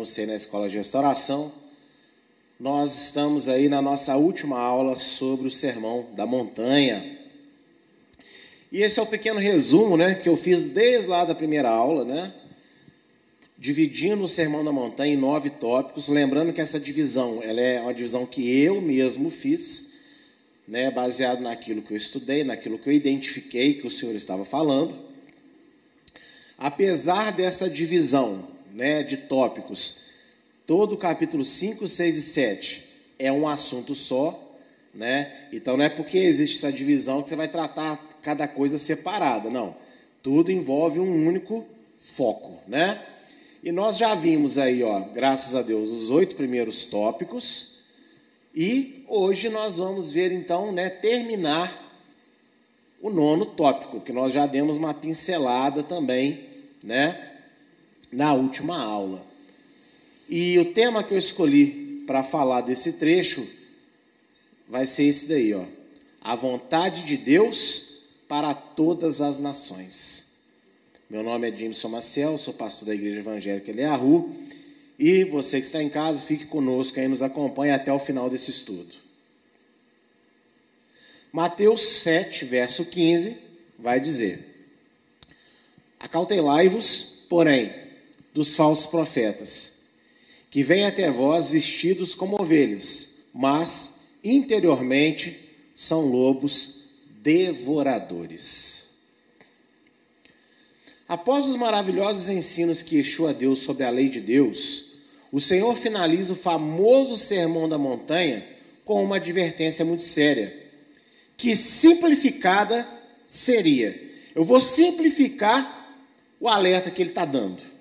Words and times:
anunciei 0.00 0.24
na 0.24 0.34
escola 0.34 0.66
de 0.66 0.78
restauração, 0.78 1.52
nós 2.58 3.08
estamos 3.08 3.50
aí 3.50 3.68
na 3.68 3.82
nossa 3.82 4.16
última 4.16 4.58
aula 4.58 4.98
sobre 4.98 5.46
o 5.46 5.50
sermão 5.50 6.08
da 6.16 6.24
montanha. 6.24 7.18
E 8.72 8.82
esse 8.82 8.98
é 8.98 9.02
o 9.02 9.06
pequeno 9.06 9.38
resumo, 9.38 9.98
né, 9.98 10.14
que 10.14 10.26
eu 10.26 10.38
fiz 10.38 10.70
desde 10.70 11.06
lá 11.06 11.26
da 11.26 11.34
primeira 11.34 11.68
aula, 11.68 12.06
né, 12.06 12.32
dividindo 13.58 14.22
o 14.24 14.28
sermão 14.28 14.64
da 14.64 14.72
montanha 14.72 15.12
em 15.12 15.18
nove 15.18 15.50
tópicos, 15.50 16.08
lembrando 16.08 16.54
que 16.54 16.62
essa 16.62 16.80
divisão, 16.80 17.42
ela 17.42 17.60
é 17.60 17.78
uma 17.78 17.92
divisão 17.92 18.24
que 18.24 18.58
eu 18.58 18.80
mesmo 18.80 19.30
fiz 19.30 19.90
né, 20.66 20.90
baseado 20.90 21.42
naquilo 21.42 21.82
que 21.82 21.92
eu 21.92 21.96
estudei, 21.96 22.42
naquilo 22.42 22.78
que 22.78 22.88
eu 22.88 22.94
identifiquei 22.94 23.74
que 23.74 23.86
o 23.86 23.90
Senhor 23.90 24.14
estava 24.14 24.46
falando. 24.46 24.94
Apesar 26.56 27.32
dessa 27.32 27.68
divisão 27.68 28.49
né, 28.72 29.02
de 29.02 29.16
tópicos, 29.16 30.10
todo 30.66 30.94
o 30.94 30.98
capítulo 30.98 31.44
5, 31.44 31.86
6 31.86 32.16
e 32.16 32.22
7 32.22 32.84
é 33.18 33.30
um 33.30 33.46
assunto 33.46 33.94
só, 33.94 34.56
né? 34.94 35.48
Então 35.52 35.76
não 35.76 35.84
é 35.84 35.88
porque 35.88 36.18
existe 36.18 36.56
essa 36.58 36.72
divisão 36.72 37.22
que 37.22 37.28
você 37.28 37.36
vai 37.36 37.48
tratar 37.48 37.96
cada 38.22 38.48
coisa 38.48 38.78
separada, 38.78 39.50
não. 39.50 39.76
Tudo 40.22 40.50
envolve 40.50 40.98
um 40.98 41.26
único 41.26 41.64
foco, 41.98 42.58
né? 42.66 43.04
E 43.62 43.70
nós 43.70 43.98
já 43.98 44.14
vimos 44.14 44.56
aí, 44.56 44.82
ó, 44.82 45.00
graças 45.00 45.54
a 45.54 45.60
Deus, 45.60 45.90
os 45.90 46.10
oito 46.10 46.34
primeiros 46.34 46.86
tópicos, 46.86 47.80
e 48.54 49.04
hoje 49.06 49.48
nós 49.48 49.76
vamos 49.76 50.10
ver 50.10 50.32
então, 50.32 50.72
né, 50.72 50.88
terminar 50.88 51.88
o 53.02 53.10
nono 53.10 53.44
tópico, 53.44 54.00
que 54.00 54.12
nós 54.12 54.32
já 54.32 54.46
demos 54.46 54.76
uma 54.76 54.94
pincelada 54.94 55.82
também, 55.82 56.48
né, 56.82 57.29
na 58.12 58.34
última 58.34 58.78
aula. 58.78 59.24
E 60.28 60.58
o 60.58 60.72
tema 60.72 61.02
que 61.02 61.12
eu 61.12 61.18
escolhi 61.18 62.04
para 62.06 62.22
falar 62.22 62.62
desse 62.62 62.94
trecho 62.94 63.46
vai 64.68 64.86
ser 64.86 65.04
esse 65.04 65.26
daí, 65.26 65.52
ó. 65.54 65.64
A 66.20 66.34
vontade 66.34 67.04
de 67.04 67.16
Deus 67.16 68.04
para 68.28 68.54
todas 68.54 69.20
as 69.20 69.40
nações. 69.40 70.30
Meu 71.08 71.22
nome 71.22 71.50
é 71.50 71.56
Jimson 71.56 71.88
Maciel, 71.88 72.38
sou 72.38 72.54
pastor 72.54 72.86
da 72.86 72.94
Igreja 72.94 73.18
Evangélica 73.18 73.70
Eliahu 73.70 74.32
e 74.98 75.24
você 75.24 75.60
que 75.60 75.66
está 75.66 75.82
em 75.82 75.88
casa, 75.88 76.20
fique 76.20 76.44
conosco 76.44 77.00
aí, 77.00 77.08
nos 77.08 77.22
acompanhe 77.22 77.72
até 77.72 77.92
o 77.92 77.98
final 77.98 78.28
desse 78.28 78.50
estudo. 78.50 78.94
Mateus 81.32 81.86
7, 81.86 82.44
verso 82.44 82.84
15, 82.84 83.36
vai 83.78 83.98
dizer: 83.98 84.46
Acautelai-vos, 85.98 87.24
porém, 87.30 87.72
dos 88.40 88.56
falsos 88.56 88.86
profetas, 88.86 89.82
que 90.48 90.62
vêm 90.62 90.86
até 90.86 91.10
vós 91.10 91.50
vestidos 91.50 92.14
como 92.14 92.40
ovelhas, 92.40 93.26
mas 93.34 94.04
interiormente 94.24 95.38
são 95.76 96.06
lobos 96.06 96.84
devoradores. 97.22 98.92
Após 101.06 101.44
os 101.44 101.54
maravilhosos 101.54 102.30
ensinos 102.30 102.80
que 102.80 102.96
Yeshua 102.96 103.34
deu 103.34 103.54
sobre 103.54 103.84
a 103.84 103.90
lei 103.90 104.08
de 104.08 104.22
Deus, 104.22 104.86
o 105.30 105.38
Senhor 105.38 105.76
finaliza 105.76 106.32
o 106.32 106.36
famoso 106.36 107.18
Sermão 107.18 107.68
da 107.68 107.76
Montanha 107.76 108.42
com 108.86 109.04
uma 109.04 109.16
advertência 109.16 109.84
muito 109.84 110.02
séria, 110.02 110.66
que 111.36 111.54
simplificada 111.54 112.88
seria. 113.28 114.00
Eu 114.34 114.44
vou 114.44 114.62
simplificar 114.62 115.94
o 116.40 116.48
alerta 116.48 116.90
que 116.90 117.02
ele 117.02 117.10
está 117.10 117.26
dando. 117.26 117.79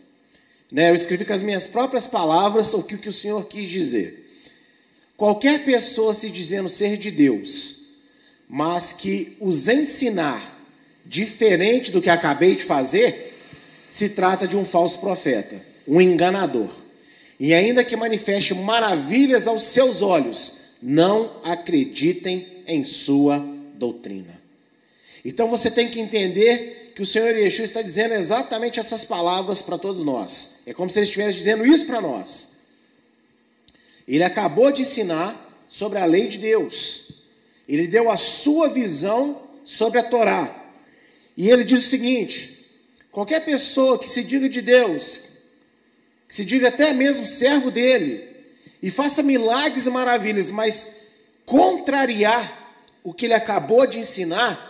Né? 0.71 0.89
Eu 0.89 0.95
escrevi 0.95 1.25
com 1.25 1.33
as 1.33 1.41
minhas 1.41 1.67
próprias 1.67 2.07
palavras 2.07 2.73
o 2.73 2.83
que, 2.83 2.95
o 2.95 2.97
que 2.97 3.09
o 3.09 3.13
Senhor 3.13 3.45
quis 3.45 3.69
dizer. 3.69 4.43
Qualquer 5.17 5.65
pessoa 5.65 6.13
se 6.13 6.29
dizendo 6.29 6.69
ser 6.69 6.97
de 6.97 7.11
Deus, 7.11 7.79
mas 8.47 8.93
que 8.93 9.35
os 9.39 9.67
ensinar 9.67 10.57
diferente 11.05 11.91
do 11.91 12.01
que 12.01 12.09
acabei 12.09 12.55
de 12.55 12.63
fazer, 12.63 13.37
se 13.89 14.09
trata 14.09 14.47
de 14.47 14.55
um 14.55 14.63
falso 14.63 14.99
profeta, 14.99 15.61
um 15.87 15.99
enganador 15.99 16.69
e 17.39 17.53
ainda 17.53 17.85
que 17.85 17.95
manifeste 17.95 18.53
maravilhas 18.53 19.47
aos 19.47 19.63
seus 19.63 20.01
olhos, 20.01 20.57
não 20.81 21.37
acreditem 21.43 22.45
em 22.67 22.83
sua 22.83 23.39
doutrina. 23.75 24.39
Então 25.23 25.47
você 25.47 25.71
tem 25.71 25.89
que 25.89 25.99
entender 25.99 26.88
que 26.99 27.03
o 27.03 27.05
Senhor 27.05 27.33
Yeshua 27.33 27.63
está 27.63 27.81
dizendo 27.81 28.13
exatamente 28.13 28.77
essas 28.77 29.05
palavras 29.05 29.61
para 29.61 29.77
todos 29.77 30.03
nós. 30.03 30.55
É 30.65 30.73
como 30.73 30.91
se 30.91 30.99
ele 30.99 31.05
estivesse 31.05 31.37
dizendo 31.37 31.65
isso 31.65 31.85
para 31.85 32.01
nós. 32.01 32.57
Ele 34.05 34.21
acabou 34.21 34.69
de 34.69 34.81
ensinar 34.81 35.33
sobre 35.69 35.97
a 35.97 36.03
lei 36.03 36.27
de 36.27 36.37
Deus. 36.37 37.23
Ele 37.69 37.87
deu 37.87 38.11
a 38.11 38.17
sua 38.17 38.67
visão 38.67 39.43
sobre 39.63 39.97
a 39.97 40.03
Torá. 40.03 40.53
E 41.37 41.49
ele 41.49 41.63
diz 41.63 41.85
o 41.85 41.89
seguinte: 41.89 42.67
qualquer 43.13 43.45
pessoa 43.45 43.97
que 43.97 44.09
se 44.09 44.21
diga 44.21 44.49
de 44.49 44.61
Deus, 44.61 45.21
que 46.27 46.35
se 46.35 46.43
diga 46.43 46.67
até 46.67 46.91
mesmo 46.91 47.25
servo 47.25 47.71
dele, 47.71 48.27
e 48.83 48.91
faça 48.91 49.23
milagres 49.23 49.85
e 49.85 49.89
maravilhas, 49.89 50.51
mas 50.51 50.95
contrariar 51.45 52.75
o 53.01 53.13
que 53.13 53.25
ele 53.25 53.35
acabou 53.35 53.87
de 53.87 53.99
ensinar, 53.99 54.68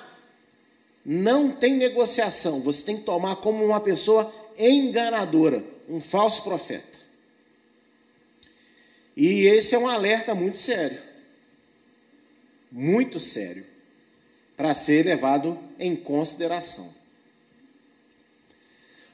não 1.05 1.51
tem 1.51 1.77
negociação. 1.77 2.59
Você 2.61 2.83
tem 2.83 2.97
que 2.97 3.03
tomar 3.03 3.37
como 3.37 3.63
uma 3.63 3.79
pessoa 3.79 4.33
enganadora, 4.57 5.63
um 5.87 6.01
falso 6.01 6.43
profeta. 6.43 6.99
E 9.15 9.45
esse 9.45 9.75
é 9.75 9.77
um 9.77 9.87
alerta 9.87 10.33
muito 10.33 10.57
sério. 10.57 10.99
Muito 12.71 13.19
sério. 13.19 13.65
Para 14.55 14.73
ser 14.73 15.05
levado 15.05 15.57
em 15.77 15.95
consideração. 15.95 16.93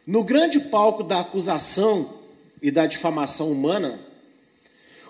No 0.05 0.23
grande 0.23 0.59
palco 0.59 1.03
da 1.03 1.21
acusação, 1.21 2.25
e 2.65 2.71
da 2.71 2.87
difamação 2.87 3.51
humana, 3.51 3.99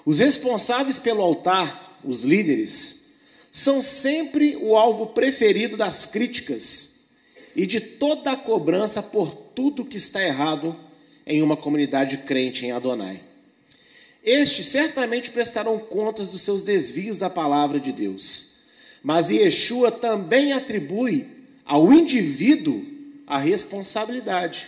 os 0.06 0.20
responsáveis 0.20 1.00
pelo 1.00 1.22
altar, 1.22 2.00
os 2.04 2.26
líderes, 2.26 3.05
são 3.56 3.82
sempre 3.82 4.58
o 4.58 4.76
alvo 4.76 5.06
preferido 5.06 5.78
das 5.78 6.06
críticas 6.06 7.06
e 7.56 7.66
de 7.66 7.80
toda 7.80 8.32
a 8.32 8.36
cobrança 8.36 9.02
por 9.02 9.34
tudo 9.34 9.86
que 9.86 9.96
está 9.96 10.22
errado 10.22 10.76
em 11.26 11.42
uma 11.42 11.56
comunidade 11.56 12.18
crente 12.18 12.66
em 12.66 12.74
Adonai. 12.74 13.22
Estes 14.22 14.68
certamente 14.68 15.32
prestarão 15.32 15.80
contas 15.80 16.28
dos 16.28 16.42
seus 16.42 16.64
desvios 16.64 17.18
da 17.18 17.30
palavra 17.30 17.80
de 17.80 17.94
Deus, 17.94 18.56
mas 19.02 19.30
Yeshua 19.30 19.90
também 19.90 20.52
atribui 20.52 21.26
ao 21.64 21.94
indivíduo 21.94 22.86
a 23.26 23.40
responsabilidade 23.40 24.68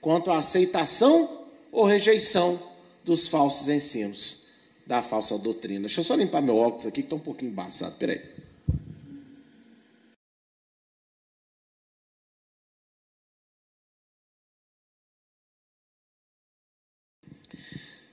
quanto 0.00 0.32
à 0.32 0.38
aceitação 0.38 1.46
ou 1.70 1.84
rejeição 1.84 2.60
dos 3.04 3.28
falsos 3.28 3.68
ensinos, 3.68 4.43
da 4.86 5.02
falsa 5.02 5.38
doutrina. 5.38 5.80
Deixa 5.80 6.00
eu 6.00 6.04
só 6.04 6.14
limpar 6.14 6.42
meu 6.42 6.56
óculos 6.56 6.86
aqui 6.86 7.02
que 7.02 7.06
está 7.06 7.16
um 7.16 7.20
pouquinho 7.20 7.50
embaçado. 7.50 7.96
Peraí. 7.96 8.22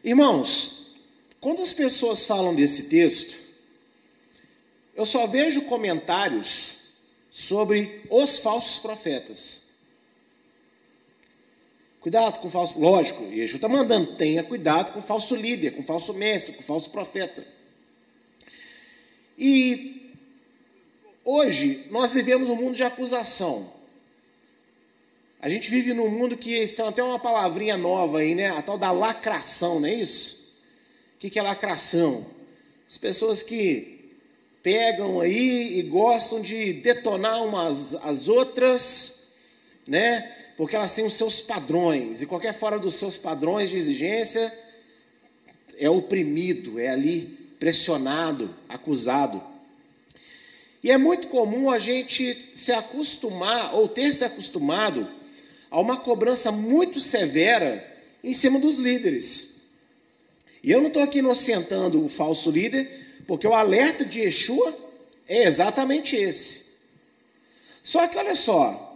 Irmãos, 0.04 0.96
quando 1.40 1.62
as 1.62 1.74
pessoas 1.74 2.26
falam 2.26 2.56
desse 2.56 2.90
texto, 2.90 3.38
eu 4.96 5.06
só 5.06 5.28
vejo 5.28 5.62
comentários 5.64 6.78
sobre 7.30 8.02
os 8.10 8.40
falsos 8.40 8.80
profetas. 8.80 9.71
Cuidado 12.02 12.40
com 12.40 12.48
o 12.48 12.52
falso. 12.52 12.80
Lógico, 12.80 13.24
Yeshua 13.26 13.58
está 13.58 13.70
mandando, 13.70 14.16
tenha 14.16 14.44
cuidado 14.44 14.92
com 14.92 15.00
o 15.00 15.04
falso 15.04 15.36
líder, 15.36 15.72
com 15.72 15.82
o 15.82 15.86
falso 15.86 16.14
mestre, 16.16 16.54
com 16.54 16.62
o 16.62 16.66
falso 16.66 16.90
profeta. 16.90 17.46
E 19.38 20.12
hoje 21.24 21.86
nós 21.92 22.12
vivemos 22.12 22.50
um 22.50 22.56
mundo 22.56 22.76
de 22.76 22.84
acusação. 22.84 23.72
A 25.40 25.48
gente 25.48 25.70
vive 25.70 25.94
num 25.94 26.10
mundo 26.10 26.36
que 26.36 26.56
estão 26.56 26.88
até 26.88 27.04
uma 27.04 27.20
palavrinha 27.20 27.78
nova 27.78 28.20
aí, 28.20 28.34
né? 28.34 28.50
A 28.50 28.64
tal 28.64 28.80
da 28.80 28.92
lacração, 28.92 29.80
não 29.80 29.88
é 29.88 29.94
isso? 29.94 30.56
O 31.16 31.20
que 31.20 31.38
é 31.38 31.42
lacração? 31.42 32.26
As 32.90 32.98
pessoas 32.98 33.44
que 33.44 34.12
pegam 34.64 35.20
aí 35.20 35.80
e 35.80 35.84
gostam 35.84 36.42
de 36.42 36.74
detonar 36.74 37.44
umas 37.44 37.94
as 37.96 38.28
outras, 38.28 39.34
né? 39.88 40.36
Porque 40.62 40.76
elas 40.76 40.94
têm 40.94 41.04
os 41.04 41.16
seus 41.16 41.42
padrões, 41.42 42.22
e 42.22 42.28
qualquer 42.28 42.54
fora 42.54 42.78
dos 42.78 42.94
seus 42.94 43.18
padrões 43.18 43.72
de 43.72 43.78
exigência 43.78 44.56
é 45.76 45.90
oprimido, 45.90 46.80
é 46.80 46.90
ali 46.90 47.56
pressionado, 47.60 48.54
acusado. 48.70 49.42
E 50.84 50.92
é 50.92 51.00
muito 51.00 51.30
comum 51.30 51.72
a 51.72 51.80
gente 51.80 52.38
se 52.54 52.72
acostumar, 52.72 53.74
ou 53.74 53.88
ter 53.88 54.14
se 54.14 54.24
acostumado, 54.24 55.10
a 55.72 55.80
uma 55.80 55.98
cobrança 55.98 56.52
muito 56.52 57.02
severa 57.02 57.84
em 58.24 58.36
cima 58.36 58.60
dos 58.60 58.78
líderes. 58.78 59.64
E 60.64 60.70
eu 60.70 60.80
não 60.80 60.90
estou 60.90 61.02
aqui 61.02 61.18
inocentando 61.18 62.06
o 62.06 62.08
falso 62.08 62.52
líder, 62.52 63.24
porque 63.26 63.48
o 63.48 63.56
alerta 63.56 64.06
de 64.06 64.20
Yeshua 64.20 64.78
é 65.28 65.48
exatamente 65.48 66.16
esse. 66.16 66.66
Só 67.82 68.08
que 68.08 68.16
olha 68.16 68.36
só, 68.36 68.91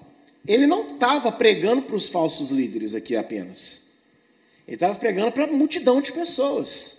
ele 0.47 0.67
não 0.67 0.93
estava 0.93 1.31
pregando 1.31 1.81
para 1.81 1.95
os 1.95 2.07
falsos 2.07 2.51
líderes 2.51 2.93
aqui 2.93 3.15
apenas. 3.15 3.81
Ele 4.67 4.75
estava 4.75 4.95
pregando 4.95 5.31
para 5.31 5.45
uma 5.45 5.57
multidão 5.57 6.01
de 6.01 6.11
pessoas. 6.11 6.97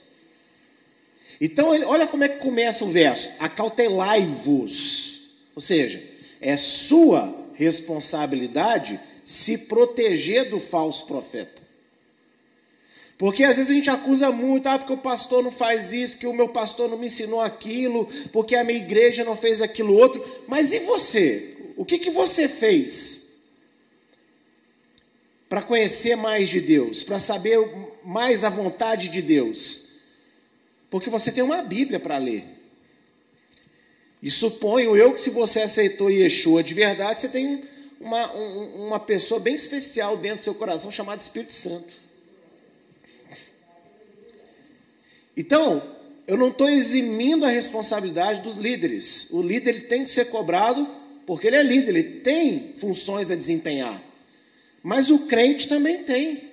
Então, 1.40 1.74
ele, 1.74 1.84
olha 1.84 2.06
como 2.06 2.24
é 2.24 2.28
que 2.28 2.38
começa 2.38 2.84
o 2.84 2.90
verso: 2.90 3.30
acautelai-vos. 3.38 5.30
Ou 5.54 5.62
seja, 5.62 6.02
é 6.40 6.56
sua 6.56 7.34
responsabilidade 7.54 9.00
se 9.24 9.58
proteger 9.58 10.50
do 10.50 10.58
falso 10.58 11.06
profeta. 11.06 11.66
Porque 13.18 13.44
às 13.44 13.56
vezes 13.56 13.70
a 13.70 13.74
gente 13.74 13.88
acusa 13.88 14.30
muito, 14.30 14.66
ah, 14.66 14.78
porque 14.78 14.92
o 14.92 14.98
pastor 14.98 15.42
não 15.42 15.50
faz 15.50 15.90
isso, 15.92 16.18
que 16.18 16.26
o 16.26 16.34
meu 16.34 16.48
pastor 16.48 16.90
não 16.90 16.98
me 16.98 17.06
ensinou 17.06 17.40
aquilo, 17.40 18.06
porque 18.30 18.54
a 18.54 18.62
minha 18.62 18.78
igreja 18.78 19.24
não 19.24 19.34
fez 19.34 19.62
aquilo 19.62 19.96
outro. 19.96 20.22
Mas 20.46 20.72
e 20.72 20.80
você? 20.80 21.56
O 21.76 21.84
que, 21.84 21.98
que 21.98 22.10
você 22.10 22.46
fez 22.46 23.25
para 25.48 25.62
conhecer 25.62 26.16
mais 26.16 26.48
de 26.48 26.60
Deus, 26.60 27.04
para 27.04 27.18
saber 27.18 27.58
mais 28.04 28.44
a 28.44 28.48
vontade 28.48 29.08
de 29.08 29.22
Deus? 29.22 29.86
Porque 30.90 31.10
você 31.10 31.30
tem 31.30 31.42
uma 31.42 31.62
Bíblia 31.62 32.00
para 32.00 32.18
ler. 32.18 32.44
E 34.22 34.30
suponho 34.30 34.96
eu 34.96 35.12
que 35.12 35.20
se 35.20 35.30
você 35.30 35.60
aceitou 35.60 36.10
Yeshua 36.10 36.62
de 36.62 36.74
verdade, 36.74 37.20
você 37.20 37.28
tem 37.28 37.64
uma, 38.00 38.32
uma 38.32 39.00
pessoa 39.00 39.38
bem 39.38 39.54
especial 39.54 40.16
dentro 40.16 40.38
do 40.38 40.42
seu 40.42 40.54
coração 40.54 40.90
chamada 40.90 41.22
Espírito 41.22 41.54
Santo. 41.54 41.92
Então, 45.36 45.94
eu 46.26 46.36
não 46.36 46.48
estou 46.48 46.68
eximindo 46.68 47.44
a 47.44 47.50
responsabilidade 47.50 48.40
dos 48.40 48.56
líderes. 48.56 49.28
O 49.30 49.42
líder 49.42 49.86
tem 49.86 50.02
que 50.02 50.10
ser 50.10 50.26
cobrado 50.26 50.88
porque 51.26 51.48
ele 51.48 51.56
é 51.56 51.62
líder, 51.62 51.88
ele 51.90 52.02
tem 52.20 52.72
funções 52.74 53.30
a 53.30 53.36
desempenhar. 53.36 54.02
Mas 54.86 55.10
o 55.10 55.26
crente 55.26 55.66
também 55.66 56.04
tem. 56.04 56.48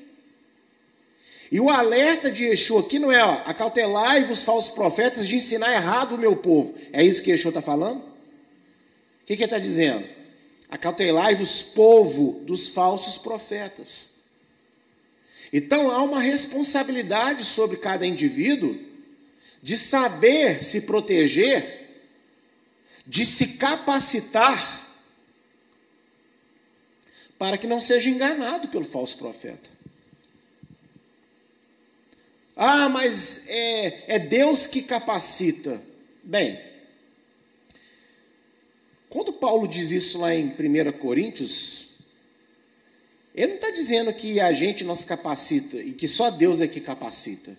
E 1.52 1.60
o 1.60 1.70
alerta 1.70 2.32
de 2.32 2.46
Yeshua 2.46 2.80
aqui 2.80 2.98
não 2.98 3.12
é, 3.12 3.22
acautelai-vos 3.22 4.42
falsos 4.42 4.74
profetas 4.74 5.28
de 5.28 5.36
ensinar 5.36 5.72
errado 5.72 6.16
o 6.16 6.18
meu 6.18 6.36
povo. 6.36 6.74
É 6.92 7.04
isso 7.04 7.22
que 7.22 7.30
Yeshua 7.30 7.50
está 7.50 7.62
falando? 7.62 8.00
O 8.00 9.26
que, 9.28 9.38
que 9.38 9.44
ele 9.44 9.44
está 9.44 9.60
dizendo? 9.60 10.04
Acautelai-vos, 10.68 11.62
povo 11.62 12.44
dos 12.44 12.70
falsos 12.70 13.20
profetas. 13.20 14.16
Então 15.54 15.92
há 15.92 16.02
uma 16.02 16.20
responsabilidade 16.20 17.44
sobre 17.44 17.78
cada 17.78 18.04
indivíduo 18.04 18.80
de 19.62 19.78
saber 19.78 20.64
se 20.64 20.82
proteger, 20.82 22.02
de 23.06 23.28
se 23.28 23.50
capacitar 23.60 24.83
para 27.44 27.58
que 27.58 27.68
não 27.68 27.82
seja 27.82 28.10
enganado 28.10 28.70
pelo 28.70 28.86
falso 28.86 29.18
profeta. 29.18 29.70
Ah, 32.56 32.88
mas 32.88 33.50
é, 33.50 34.16
é 34.16 34.18
Deus 34.18 34.66
que 34.66 34.82
capacita. 34.82 35.84
Bem, 36.24 36.58
quando 39.10 39.34
Paulo 39.34 39.68
diz 39.68 39.92
isso 39.92 40.20
lá 40.20 40.34
em 40.34 40.56
1 40.58 40.94
Coríntios, 41.00 41.98
ele 43.36 43.48
não 43.48 43.56
está 43.56 43.72
dizendo 43.72 44.14
que 44.14 44.40
a 44.40 44.54
gente 44.54 44.86
nos 44.86 45.04
capacita 45.04 45.76
e 45.80 45.92
que 45.92 46.08
só 46.08 46.30
Deus 46.30 46.62
é 46.62 46.68
que 46.70 46.80
capacita. 46.80 47.58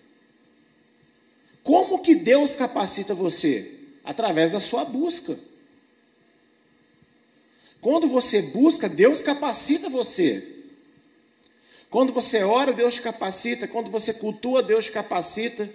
Como 1.61 1.99
que 1.99 2.15
Deus 2.15 2.55
capacita 2.55 3.13
você? 3.13 3.81
Através 4.03 4.53
da 4.53 4.59
sua 4.59 4.83
busca. 4.83 5.37
Quando 7.85 8.07
você 8.07 8.41
busca, 8.41 8.89
Deus 8.89 9.21
capacita 9.21 9.89
você. 9.89 10.43
Quando 11.87 12.11
você 12.11 12.41
ora, 12.41 12.73
Deus 12.73 12.95
te 12.95 13.01
capacita. 13.03 13.67
Quando 13.67 13.91
você 13.91 14.11
cultua, 14.11 14.63
Deus 14.63 14.85
te 14.85 14.91
capacita. 14.91 15.69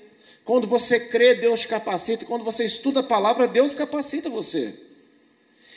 Quando 0.45 0.67
você 0.67 0.99
crê, 1.07 1.37
Deus 1.37 1.61
te 1.61 1.69
capacita. 1.69 2.25
Quando 2.25 2.43
você 2.43 2.65
estuda 2.65 2.99
a 2.99 3.05
palavra, 3.05 3.47
Deus 3.47 3.75
capacita 3.75 4.29
você. 4.29 4.75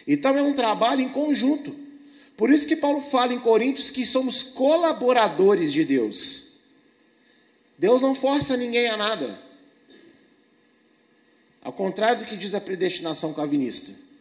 Então 0.08 0.36
é 0.36 0.42
um 0.42 0.56
trabalho 0.56 1.02
em 1.02 1.10
conjunto. 1.10 1.76
Por 2.36 2.50
isso 2.50 2.68
que 2.68 2.78
Paulo 2.78 3.00
fala 3.00 3.32
em 3.32 3.40
Coríntios 3.40 3.92
que 3.92 4.04
somos 4.04 4.42
colaboradores 4.42 5.72
de 5.72 5.86
Deus. 5.86 6.62
Deus 7.78 8.02
não 8.02 8.16
força 8.16 8.58
ninguém 8.58 8.88
a 8.88 8.98
nada. 8.98 9.40
Ao 11.62 11.72
contrário 11.72 12.22
do 12.22 12.26
que 12.26 12.36
diz 12.36 12.56
a 12.56 12.60
predestinação 12.60 13.36
calvinista. 13.36 14.13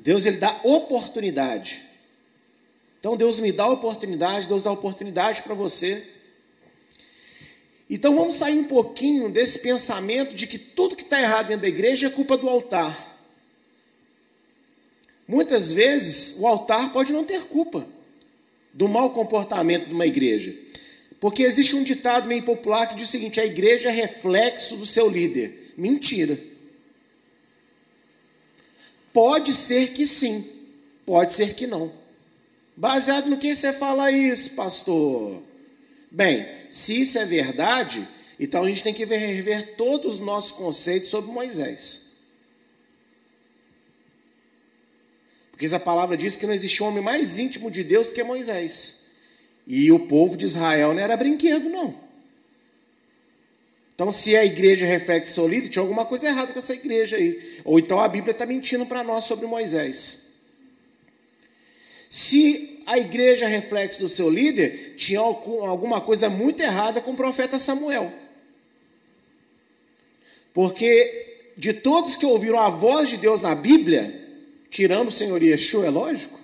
Deus 0.00 0.26
ele 0.26 0.38
dá 0.38 0.60
oportunidade. 0.62 1.82
Então 2.98 3.16
Deus 3.16 3.40
me 3.40 3.52
dá 3.52 3.66
oportunidade, 3.66 4.48
Deus 4.48 4.64
dá 4.64 4.72
oportunidade 4.72 5.42
para 5.42 5.54
você. 5.54 6.04
Então 7.88 8.14
vamos 8.14 8.36
sair 8.36 8.58
um 8.58 8.64
pouquinho 8.64 9.30
desse 9.30 9.58
pensamento 9.60 10.34
de 10.34 10.46
que 10.46 10.58
tudo 10.58 10.96
que 10.96 11.02
está 11.02 11.20
errado 11.20 11.48
dentro 11.48 11.62
da 11.62 11.68
igreja 11.68 12.06
é 12.06 12.10
culpa 12.10 12.36
do 12.36 12.48
altar. 12.48 13.08
Muitas 15.26 15.72
vezes 15.72 16.36
o 16.38 16.46
altar 16.46 16.92
pode 16.92 17.12
não 17.12 17.24
ter 17.24 17.44
culpa 17.44 17.86
do 18.72 18.88
mau 18.88 19.10
comportamento 19.10 19.86
de 19.86 19.94
uma 19.94 20.06
igreja. 20.06 20.54
Porque 21.18 21.42
existe 21.42 21.76
um 21.76 21.82
ditado 21.82 22.26
meio 22.26 22.42
popular 22.42 22.88
que 22.88 22.94
diz 22.94 23.08
o 23.08 23.12
seguinte: 23.12 23.40
a 23.40 23.44
igreja 23.44 23.90
é 23.90 23.92
reflexo 23.92 24.76
do 24.76 24.86
seu 24.86 25.08
líder. 25.08 25.72
Mentira. 25.76 26.49
Pode 29.12 29.52
ser 29.52 29.92
que 29.92 30.06
sim, 30.06 30.48
pode 31.04 31.32
ser 31.32 31.54
que 31.54 31.66
não. 31.66 31.92
Baseado 32.76 33.28
no 33.28 33.38
que 33.38 33.54
você 33.54 33.72
fala 33.72 34.10
isso, 34.10 34.52
pastor? 34.52 35.42
Bem, 36.10 36.46
se 36.70 37.02
isso 37.02 37.18
é 37.18 37.24
verdade, 37.24 38.06
então 38.38 38.62
a 38.64 38.68
gente 38.68 38.82
tem 38.82 38.94
que 38.94 39.04
rever 39.04 39.76
todos 39.76 40.14
os 40.14 40.20
nossos 40.20 40.52
conceitos 40.52 41.10
sobre 41.10 41.30
Moisés. 41.30 42.10
Porque 45.50 45.74
a 45.74 45.78
palavra 45.78 46.16
diz 46.16 46.36
que 46.36 46.46
não 46.46 46.54
existe 46.54 46.82
homem 46.82 47.02
mais 47.02 47.38
íntimo 47.38 47.70
de 47.70 47.84
Deus 47.84 48.12
que 48.12 48.22
Moisés. 48.22 49.00
E 49.66 49.92
o 49.92 50.06
povo 50.06 50.36
de 50.36 50.46
Israel 50.46 50.94
não 50.94 51.02
era 51.02 51.16
brinquedo, 51.18 51.68
não. 51.68 51.94
Então, 54.00 54.10
se 54.10 54.34
a 54.34 54.46
igreja 54.46 54.86
reflete 54.86 55.28
líder, 55.42 55.68
tinha 55.68 55.82
alguma 55.82 56.06
coisa 56.06 56.26
errada 56.26 56.54
com 56.54 56.58
essa 56.58 56.72
igreja 56.72 57.18
aí. 57.18 57.60
Ou 57.66 57.78
então 57.78 58.00
a 58.00 58.08
Bíblia 58.08 58.32
está 58.32 58.46
mentindo 58.46 58.86
para 58.86 59.04
nós 59.04 59.24
sobre 59.24 59.46
Moisés. 59.46 60.36
Se 62.08 62.82
a 62.86 62.98
igreja 62.98 63.46
reflexo 63.46 64.00
do 64.00 64.08
seu 64.08 64.30
líder, 64.30 64.94
tinha 64.96 65.20
alguma 65.20 66.00
coisa 66.00 66.30
muito 66.30 66.62
errada 66.62 67.02
com 67.02 67.10
o 67.10 67.14
profeta 67.14 67.58
Samuel. 67.58 68.10
Porque 70.54 71.52
de 71.54 71.74
todos 71.74 72.16
que 72.16 72.24
ouviram 72.24 72.58
a 72.58 72.70
voz 72.70 73.10
de 73.10 73.18
Deus 73.18 73.42
na 73.42 73.54
Bíblia, 73.54 74.18
tirando 74.70 75.08
o 75.08 75.12
Senhor 75.12 75.42
Yeshua, 75.42 75.84
é 75.84 75.90
lógico, 75.90 76.40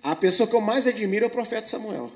a 0.00 0.14
pessoa 0.14 0.48
que 0.48 0.54
eu 0.54 0.60
mais 0.60 0.86
admiro 0.86 1.24
é 1.24 1.26
o 1.26 1.30
profeta 1.32 1.66
Samuel. 1.66 2.12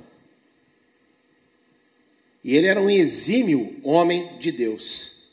E 2.47 2.55
ele 2.55 2.69
era 2.69 2.81
um 2.81 2.89
exímio 2.89 3.75
homem 3.83 4.39
de 4.39 4.53
Deus. 4.53 5.33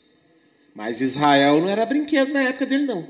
Mas 0.74 1.00
Israel 1.00 1.60
não 1.60 1.68
era 1.68 1.86
brinquedo 1.86 2.32
na 2.32 2.42
época 2.42 2.66
dele, 2.66 2.86
não. 2.86 3.06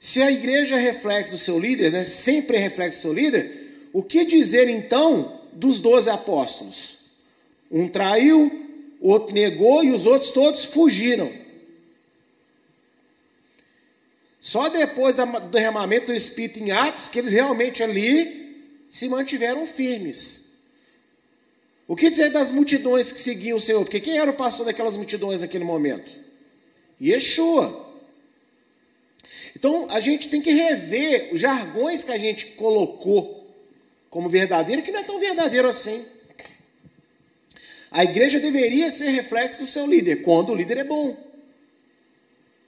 Se 0.00 0.20
a 0.20 0.28
igreja 0.28 0.74
é 0.74 0.80
reflexo 0.80 1.34
do 1.34 1.38
seu 1.38 1.56
líder, 1.56 1.92
né, 1.92 2.02
sempre 2.02 2.56
é 2.56 2.58
reflexo 2.58 2.98
do 2.98 3.02
seu 3.02 3.12
líder, 3.12 3.86
o 3.92 4.02
que 4.02 4.24
dizer 4.24 4.68
então 4.68 5.40
dos 5.52 5.80
doze 5.80 6.10
apóstolos? 6.10 6.98
Um 7.70 7.86
traiu, 7.86 8.68
outro 9.00 9.32
negou 9.32 9.84
e 9.84 9.92
os 9.92 10.04
outros 10.04 10.32
todos 10.32 10.64
fugiram. 10.64 11.32
Só 14.40 14.68
depois 14.68 15.14
do 15.14 15.26
derramamento 15.48 16.06
do 16.06 16.12
Espírito 16.12 16.58
em 16.58 16.72
Atos 16.72 17.06
que 17.06 17.20
eles 17.20 17.30
realmente 17.30 17.84
ali 17.84 18.66
se 18.88 19.08
mantiveram 19.08 19.64
firmes. 19.64 20.49
O 21.90 21.96
que 21.96 22.08
dizer 22.08 22.30
das 22.30 22.52
multidões 22.52 23.10
que 23.10 23.18
seguiam 23.18 23.58
o 23.58 23.60
Senhor? 23.60 23.82
Porque 23.82 23.98
quem 23.98 24.16
era 24.16 24.30
o 24.30 24.36
pastor 24.36 24.64
daquelas 24.64 24.96
multidões 24.96 25.40
naquele 25.40 25.64
momento? 25.64 26.12
Yeshua. 27.02 27.84
Então 29.56 29.90
a 29.90 29.98
gente 29.98 30.28
tem 30.28 30.40
que 30.40 30.52
rever 30.52 31.34
os 31.34 31.40
jargões 31.40 32.04
que 32.04 32.12
a 32.12 32.16
gente 32.16 32.46
colocou 32.52 33.44
como 34.08 34.28
verdadeiro, 34.28 34.82
que 34.82 34.92
não 34.92 35.00
é 35.00 35.02
tão 35.02 35.18
verdadeiro 35.18 35.66
assim. 35.66 36.04
A 37.90 38.04
igreja 38.04 38.38
deveria 38.38 38.88
ser 38.88 39.08
reflexo 39.08 39.58
do 39.58 39.66
seu 39.66 39.84
líder, 39.84 40.22
quando 40.22 40.52
o 40.52 40.54
líder 40.54 40.76
é 40.76 40.84
bom. 40.84 41.16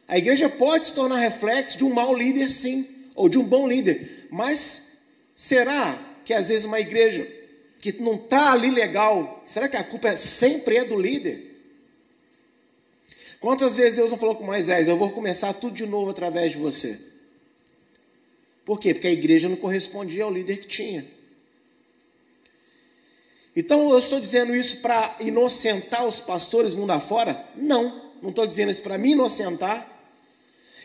A 0.08 0.18
igreja 0.18 0.48
pode 0.48 0.86
se 0.86 0.94
tornar 0.94 1.18
reflexo 1.18 1.78
de 1.78 1.84
um 1.84 1.94
mau 1.94 2.12
líder, 2.12 2.50
sim, 2.50 2.88
ou 3.14 3.28
de 3.28 3.38
um 3.38 3.44
bom 3.44 3.68
líder, 3.68 4.26
mas 4.32 4.98
será 5.36 5.96
que 6.24 6.34
às 6.34 6.48
vezes 6.48 6.64
uma 6.64 6.80
igreja 6.80 7.41
que 7.82 8.00
não 8.00 8.14
está 8.14 8.52
ali 8.52 8.70
legal, 8.70 9.42
será 9.44 9.68
que 9.68 9.76
a 9.76 9.82
culpa 9.82 10.10
é 10.10 10.16
sempre 10.16 10.76
é 10.76 10.84
do 10.84 10.96
líder? 10.96 11.50
Quantas 13.40 13.74
vezes 13.74 13.96
Deus 13.96 14.12
não 14.12 14.16
falou 14.16 14.36
com 14.36 14.44
Moisés, 14.44 14.86
eu 14.86 14.96
vou 14.96 15.10
começar 15.10 15.52
tudo 15.54 15.74
de 15.74 15.84
novo 15.84 16.08
através 16.08 16.52
de 16.52 16.58
você? 16.58 16.96
Por 18.64 18.78
quê? 18.78 18.94
Porque 18.94 19.08
a 19.08 19.12
igreja 19.12 19.48
não 19.48 19.56
correspondia 19.56 20.22
ao 20.22 20.32
líder 20.32 20.58
que 20.58 20.68
tinha. 20.68 21.04
Então 23.56 23.90
eu 23.90 23.98
estou 23.98 24.20
dizendo 24.20 24.54
isso 24.54 24.80
para 24.80 25.16
inocentar 25.18 26.06
os 26.06 26.20
pastores 26.20 26.74
mundo 26.74 26.92
afora? 26.92 27.44
Não, 27.56 28.12
não 28.22 28.30
estou 28.30 28.46
dizendo 28.46 28.70
isso 28.70 28.82
para 28.82 28.96
me 28.96 29.10
inocentar. 29.10 30.01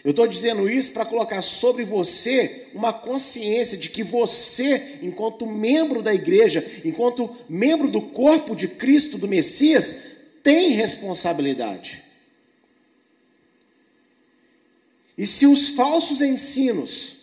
Eu 0.08 0.12
estou 0.12 0.26
dizendo 0.26 0.70
isso 0.70 0.94
para 0.94 1.04
colocar 1.04 1.42
sobre 1.42 1.84
você 1.84 2.68
uma 2.74 2.94
consciência 2.94 3.78
de 3.78 3.90
que 3.90 4.04
você, 4.04 5.00
enquanto 5.02 5.46
membro 5.46 6.02
da 6.02 6.14
igreja, 6.14 6.66
enquanto 6.86 7.36
membro 7.50 7.90
do 7.90 8.00
corpo 8.00 8.56
de 8.56 8.70
Cristo, 8.70 9.18
do 9.18 9.28
Messias, 9.28 10.00
tem 10.42 10.70
responsabilidade. 10.70 12.06
E 15.18 15.28
se 15.28 15.46
os 15.46 15.68
falsos 15.68 16.22
ensinos 16.22 17.18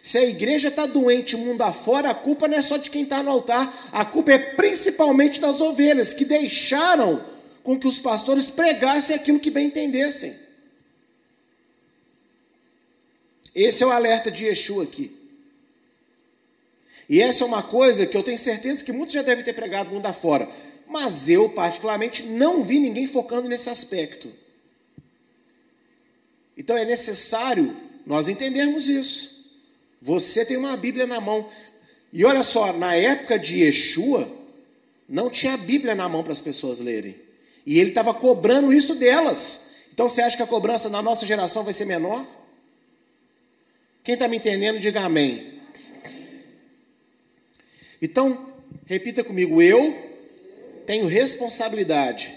se 0.00 0.16
a 0.16 0.24
igreja 0.24 0.68
está 0.68 0.86
doente 0.86 1.36
mundo 1.36 1.62
afora, 1.62 2.10
a 2.10 2.14
culpa 2.14 2.46
não 2.46 2.56
é 2.56 2.62
só 2.62 2.76
de 2.76 2.88
quem 2.88 3.02
está 3.02 3.20
no 3.20 3.32
altar, 3.32 3.90
a 3.90 4.04
culpa 4.04 4.30
é 4.30 4.38
principalmente 4.38 5.40
das 5.40 5.60
ovelhas 5.60 6.14
que 6.14 6.24
deixaram 6.24 7.20
com 7.64 7.76
que 7.76 7.88
os 7.88 7.98
pastores 7.98 8.48
pregassem 8.48 9.16
aquilo 9.16 9.40
que 9.40 9.50
bem 9.50 9.66
entendessem. 9.66 10.46
Esse 13.60 13.82
é 13.82 13.86
o 13.86 13.90
alerta 13.90 14.30
de 14.30 14.44
Yeshua 14.44 14.84
aqui. 14.84 15.10
E 17.08 17.20
essa 17.20 17.42
é 17.42 17.46
uma 17.46 17.60
coisa 17.60 18.06
que 18.06 18.16
eu 18.16 18.22
tenho 18.22 18.38
certeza 18.38 18.84
que 18.84 18.92
muitos 18.92 19.12
já 19.12 19.20
devem 19.20 19.42
ter 19.42 19.52
pregado 19.52 19.90
mundo 19.90 20.06
afora. 20.06 20.48
Mas 20.86 21.28
eu, 21.28 21.50
particularmente, 21.50 22.22
não 22.22 22.62
vi 22.62 22.78
ninguém 22.78 23.04
focando 23.04 23.48
nesse 23.48 23.68
aspecto. 23.68 24.30
Então 26.56 26.76
é 26.76 26.84
necessário 26.84 27.76
nós 28.06 28.28
entendermos 28.28 28.88
isso. 28.88 29.50
Você 30.00 30.44
tem 30.44 30.56
uma 30.56 30.76
Bíblia 30.76 31.04
na 31.04 31.20
mão. 31.20 31.48
E 32.12 32.24
olha 32.24 32.44
só, 32.44 32.72
na 32.72 32.94
época 32.94 33.36
de 33.40 33.64
Yeshua, 33.64 34.30
não 35.08 35.28
tinha 35.28 35.56
Bíblia 35.56 35.96
na 35.96 36.08
mão 36.08 36.22
para 36.22 36.32
as 36.32 36.40
pessoas 36.40 36.78
lerem. 36.78 37.16
E 37.66 37.80
ele 37.80 37.88
estava 37.88 38.14
cobrando 38.14 38.72
isso 38.72 38.94
delas. 38.94 39.70
Então 39.92 40.08
você 40.08 40.22
acha 40.22 40.36
que 40.36 40.42
a 40.44 40.46
cobrança 40.46 40.88
na 40.88 41.02
nossa 41.02 41.26
geração 41.26 41.64
vai 41.64 41.72
ser 41.72 41.86
menor? 41.86 42.37
Quem 44.08 44.14
está 44.14 44.26
me 44.26 44.38
entendendo, 44.38 44.80
diga 44.80 45.02
amém. 45.02 45.60
Então, 48.00 48.54
repita 48.86 49.22
comigo: 49.22 49.60
eu 49.60 49.94
tenho 50.86 51.06
responsabilidade 51.06 52.34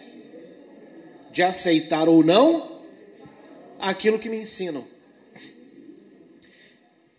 de 1.31 1.41
aceitar 1.41 2.09
ou 2.09 2.25
não 2.25 2.83
aquilo 3.79 4.19
que 4.19 4.27
me 4.27 4.35
ensinam. 4.35 4.85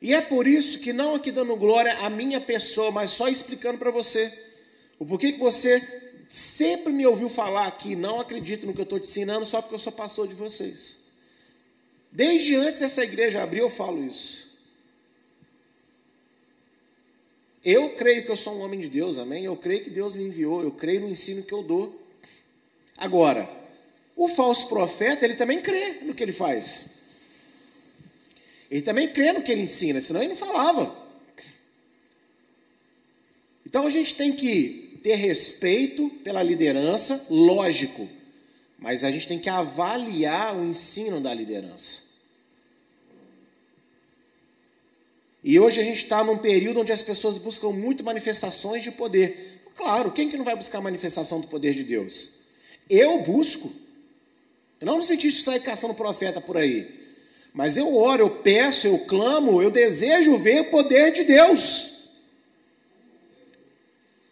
E 0.03 0.13
é 0.13 0.21
por 0.21 0.47
isso 0.47 0.81
que 0.81 0.93
não 0.93 1.15
aqui 1.15 1.31
dando 1.31 1.57
glória 1.57 1.95
à 2.01 2.11
minha 2.11 2.39
pessoa, 2.39 2.91
mas 2.91 3.09
só 3.09 3.29
explicando 3.31 3.79
para 3.79 3.91
você 3.91 4.31
o 4.99 5.07
porquê 5.07 5.33
que 5.33 5.41
você 5.41 5.81
sempre 6.29 6.93
me 6.93 7.07
ouviu 7.07 7.31
falar 7.31 7.69
aqui, 7.69 7.97
não 7.97 8.21
acredito 8.21 8.67
no 8.67 8.75
que 8.75 8.81
eu 8.81 8.85
estou 8.85 9.01
te 9.01 9.09
ensinando 9.09 9.47
só 9.47 9.63
porque 9.63 9.77
eu 9.77 9.79
sou 9.79 9.93
pastor 9.93 10.29
de 10.29 10.35
vocês. 10.35 10.99
Desde 12.13 12.55
antes 12.57 12.81
dessa 12.81 13.03
igreja 13.03 13.43
abrir, 13.43 13.61
eu 13.61 13.71
falo 13.71 14.05
isso. 14.05 14.42
Eu 17.65 17.91
creio 17.91 18.25
que 18.25 18.31
eu 18.31 18.37
sou 18.37 18.57
um 18.57 18.63
homem 18.63 18.81
de 18.81 18.89
Deus, 18.89 19.19
amém? 19.19 19.45
Eu 19.45 19.57
creio 19.57 19.85
que 19.85 19.91
Deus 19.91 20.17
me 20.17 20.25
enviou, 20.25 20.63
eu 20.63 20.73
creio 20.73 21.03
no 21.03 21.09
ensino 21.09 21.43
que 21.43 21.53
eu 21.53 21.63
dou. 21.63 22.01
Agora, 22.97 23.49
o 24.17 24.29
falso 24.29 24.69
profeta, 24.69 25.25
ele 25.25 25.35
também 25.35 25.61
crê 25.61 26.01
no 26.03 26.15
que 26.15 26.23
ele 26.23 26.33
faz. 26.33 26.99
Ele 28.71 28.83
também 28.83 29.13
crê 29.13 29.33
no 29.33 29.43
que 29.43 29.53
ele 29.53 29.63
ensina, 29.63 30.01
senão 30.01 30.21
ele 30.21 30.31
não 30.31 30.37
falava. 30.37 30.97
Então 33.65 33.87
a 33.87 33.91
gente 33.91 34.15
tem 34.15 34.33
que 34.33 34.99
ter 35.03 35.15
respeito 35.15 36.09
pela 36.25 36.43
liderança, 36.43 37.27
lógico, 37.31 38.09
mas 38.79 39.05
a 39.05 39.11
gente 39.11 39.29
tem 39.29 39.39
que 39.39 39.49
avaliar 39.49 40.57
o 40.57 40.65
ensino 40.65 41.21
da 41.21 41.33
liderança. 41.33 42.12
E 45.45 45.59
hoje 45.59 45.81
a 45.81 45.85
gente 45.85 46.05
está 46.05 46.23
num 46.23 46.39
período 46.39 46.81
onde 46.81 46.93
as 46.93 47.03
pessoas 47.03 47.37
buscam 47.37 47.71
muito 47.71 48.05
manifestações 48.05 48.83
de 48.83 48.93
poder. 48.93 49.63
Claro, 49.77 50.13
quem 50.13 50.29
que 50.29 50.37
não 50.37 50.45
vai 50.45 50.55
buscar 50.55 50.81
manifestação 50.81 51.41
do 51.41 51.49
poder 51.49 51.75
de 51.75 51.83
Deus? 51.83 52.43
Eu 52.89 53.23
busco. 53.23 53.73
Não 54.81 54.99
no 54.99 55.03
sentido 55.03 55.33
de 55.33 55.43
sair 55.43 55.61
caçando 55.61 55.95
profeta 55.95 56.41
por 56.41 56.57
aí. 56.57 57.01
Mas 57.53 57.77
eu 57.77 57.95
oro, 57.97 58.23
eu 58.23 58.31
peço, 58.31 58.87
eu 58.87 58.99
clamo, 59.01 59.61
eu 59.61 59.71
desejo 59.71 60.37
ver 60.39 60.61
o 60.61 60.71
poder 60.71 61.13
de 61.13 61.25
Deus. 61.25 61.93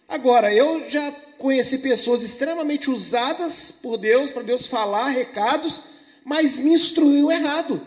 Agora, 0.09 0.53
eu 0.53 0.89
já 0.89 1.13
conheci 1.39 1.79
pessoas 1.79 2.23
extremamente 2.23 2.91
usadas 2.91 3.71
por 3.71 3.97
Deus, 3.97 4.31
para 4.31 4.43
Deus 4.43 4.67
falar 4.67 5.09
recados, 5.11 5.83
mas 6.25 6.59
me 6.59 6.73
instruiu 6.73 7.31
errado. 7.31 7.81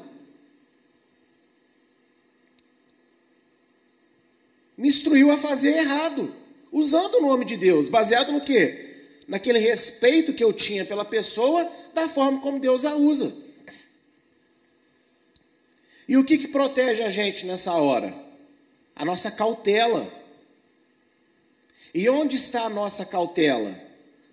Me 4.84 4.90
instruiu 4.90 5.32
a 5.32 5.38
fazer 5.38 5.78
errado, 5.78 6.36
usando 6.70 7.14
o 7.16 7.22
nome 7.22 7.46
de 7.46 7.56
Deus, 7.56 7.88
baseado 7.88 8.34
no 8.34 8.42
quê? 8.42 9.06
Naquele 9.26 9.58
respeito 9.58 10.34
que 10.34 10.44
eu 10.44 10.52
tinha 10.52 10.84
pela 10.84 11.06
pessoa, 11.06 11.72
da 11.94 12.10
forma 12.10 12.42
como 12.42 12.60
Deus 12.60 12.84
a 12.84 12.94
usa. 12.94 13.34
E 16.06 16.18
o 16.18 16.26
que, 16.26 16.38
que 16.38 16.50
protege 16.50 17.02
a 17.02 17.10
gente 17.10 17.46
nessa 17.46 17.72
hora? 17.72 18.14
A 18.94 19.06
nossa 19.06 19.32
cautela. 19.32 20.12
E 21.94 22.10
onde 22.10 22.36
está 22.36 22.64
a 22.64 22.70
nossa 22.70 23.06
cautela? 23.06 23.82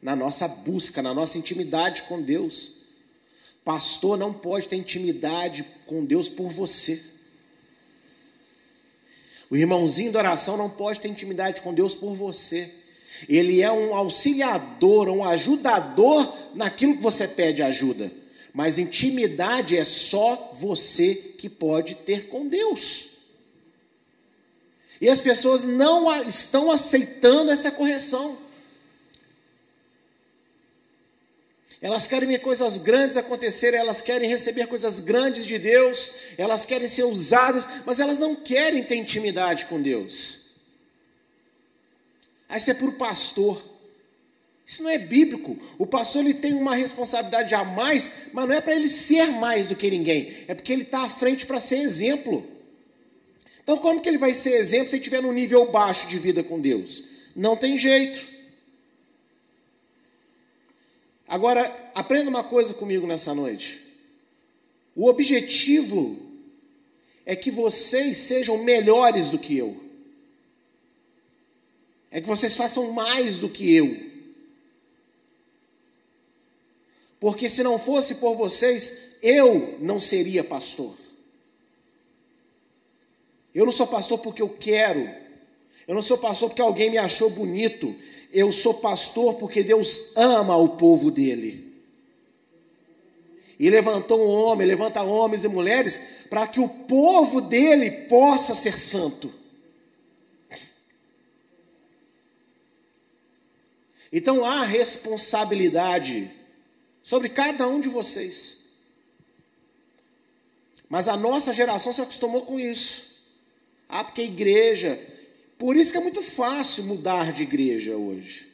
Na 0.02 0.16
nossa 0.16 0.48
busca, 0.48 1.00
na 1.00 1.14
nossa 1.14 1.38
intimidade 1.38 2.02
com 2.08 2.20
Deus. 2.20 2.86
Pastor 3.64 4.18
não 4.18 4.34
pode 4.34 4.66
ter 4.66 4.74
intimidade 4.74 5.64
com 5.86 6.04
Deus 6.04 6.28
por 6.28 6.48
você. 6.48 7.19
O 9.50 9.56
irmãozinho 9.56 10.12
da 10.12 10.20
oração 10.20 10.56
não 10.56 10.70
pode 10.70 11.00
ter 11.00 11.08
intimidade 11.08 11.60
com 11.60 11.74
Deus 11.74 11.94
por 11.94 12.14
você. 12.14 12.72
Ele 13.28 13.60
é 13.60 13.70
um 13.70 13.94
auxiliador, 13.94 15.08
um 15.08 15.24
ajudador 15.24 16.32
naquilo 16.54 16.96
que 16.96 17.02
você 17.02 17.26
pede 17.26 17.60
ajuda. 17.60 18.12
Mas 18.54 18.78
intimidade 18.78 19.76
é 19.76 19.84
só 19.84 20.52
você 20.54 21.14
que 21.14 21.48
pode 21.48 21.96
ter 21.96 22.28
com 22.28 22.46
Deus. 22.46 23.08
E 25.00 25.08
as 25.08 25.20
pessoas 25.20 25.64
não 25.64 26.12
estão 26.22 26.70
aceitando 26.70 27.50
essa 27.50 27.70
correção. 27.70 28.38
Elas 31.82 32.06
querem 32.06 32.28
ver 32.28 32.40
coisas 32.40 32.76
grandes 32.76 33.16
acontecerem, 33.16 33.80
elas 33.80 34.02
querem 34.02 34.28
receber 34.28 34.66
coisas 34.66 35.00
grandes 35.00 35.46
de 35.46 35.58
Deus, 35.58 36.12
elas 36.36 36.66
querem 36.66 36.86
ser 36.86 37.04
usadas, 37.04 37.66
mas 37.86 37.98
elas 37.98 38.18
não 38.18 38.36
querem 38.36 38.84
ter 38.84 38.96
intimidade 38.96 39.64
com 39.64 39.80
Deus. 39.80 40.40
Aí 42.48 42.60
você 42.60 42.72
é 42.72 42.74
para 42.74 42.88
o 42.88 42.92
pastor. 42.92 43.64
Isso 44.66 44.82
não 44.82 44.90
é 44.90 44.98
bíblico. 44.98 45.56
O 45.78 45.86
pastor 45.86 46.22
ele 46.22 46.34
tem 46.34 46.52
uma 46.52 46.76
responsabilidade 46.76 47.54
a 47.54 47.64
mais, 47.64 48.08
mas 48.32 48.46
não 48.46 48.54
é 48.54 48.60
para 48.60 48.74
ele 48.74 48.88
ser 48.88 49.28
mais 49.28 49.66
do 49.66 49.74
que 49.74 49.90
ninguém, 49.90 50.34
é 50.48 50.54
porque 50.54 50.72
ele 50.72 50.82
está 50.82 51.04
à 51.04 51.08
frente 51.08 51.46
para 51.46 51.60
ser 51.60 51.78
exemplo. 51.78 52.46
Então, 53.62 53.78
como 53.78 54.00
que 54.00 54.08
ele 54.08 54.18
vai 54.18 54.34
ser 54.34 54.54
exemplo 54.54 54.90
se 54.90 54.96
ele 54.96 55.00
estiver 55.00 55.22
num 55.22 55.32
nível 55.32 55.70
baixo 55.70 56.08
de 56.08 56.18
vida 56.18 56.42
com 56.42 56.60
Deus? 56.60 57.04
Não 57.34 57.56
tem 57.56 57.78
jeito. 57.78 58.29
Agora, 61.30 61.90
aprenda 61.94 62.28
uma 62.28 62.44
coisa 62.44 62.74
comigo 62.74 63.06
nessa 63.06 63.34
noite. 63.34 63.80
O 64.94 65.06
objetivo 65.06 66.18
é 67.24 67.34
que 67.34 67.50
vocês 67.50 68.18
sejam 68.18 68.62
melhores 68.62 69.30
do 69.30 69.38
que 69.38 69.56
eu. 69.56 69.82
É 72.10 72.20
que 72.20 72.28
vocês 72.28 72.54
façam 72.54 72.92
mais 72.92 73.38
do 73.38 73.48
que 73.48 73.74
eu. 73.74 74.10
porque 77.20 77.50
se 77.50 77.62
não 77.62 77.78
fosse 77.78 78.14
por 78.14 78.34
vocês, 78.34 79.18
eu 79.22 79.76
não 79.78 80.00
seria 80.00 80.42
pastor. 80.42 80.96
Eu 83.54 83.66
não 83.66 83.72
sou 83.72 83.86
pastor 83.86 84.18
porque 84.20 84.40
eu 84.40 84.48
quero, 84.48 85.00
eu 85.86 85.94
não 85.94 86.00
sou 86.00 86.16
pastor 86.16 86.48
porque 86.48 86.62
alguém 86.62 86.88
me 86.88 86.96
achou 86.96 87.28
bonito, 87.28 87.94
eu 88.32 88.52
sou 88.52 88.74
pastor 88.74 89.34
porque 89.34 89.62
Deus 89.62 90.16
ama 90.16 90.56
o 90.56 90.70
povo 90.70 91.10
dele. 91.10 91.70
E 93.58 93.68
levantou 93.68 94.26
um 94.26 94.30
homem, 94.30 94.66
levanta 94.66 95.02
homens 95.02 95.44
e 95.44 95.48
mulheres, 95.48 96.24
para 96.30 96.46
que 96.46 96.60
o 96.60 96.68
povo 96.68 97.40
dele 97.40 97.90
possa 98.08 98.54
ser 98.54 98.78
santo. 98.78 99.32
Então 104.12 104.44
há 104.44 104.64
responsabilidade 104.64 106.30
sobre 107.02 107.28
cada 107.28 107.68
um 107.68 107.80
de 107.80 107.88
vocês. 107.88 108.58
Mas 110.88 111.06
a 111.06 111.16
nossa 111.16 111.54
geração 111.54 111.92
se 111.92 112.00
acostumou 112.00 112.42
com 112.42 112.58
isso. 112.58 113.22
Ah, 113.88 114.02
porque 114.02 114.22
a 114.22 114.24
igreja. 114.24 114.98
Por 115.60 115.76
isso 115.76 115.92
que 115.92 115.98
é 115.98 116.00
muito 116.00 116.22
fácil 116.22 116.84
mudar 116.84 117.34
de 117.34 117.42
igreja 117.42 117.94
hoje. 117.94 118.48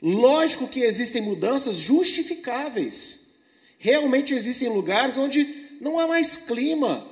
Lógico 0.00 0.68
que 0.68 0.78
existem 0.78 1.20
mudanças 1.20 1.74
justificáveis. 1.74 3.34
Realmente 3.76 4.32
existem 4.32 4.68
lugares 4.68 5.18
onde 5.18 5.76
não 5.80 5.98
há 5.98 6.06
mais 6.06 6.36
clima, 6.36 7.04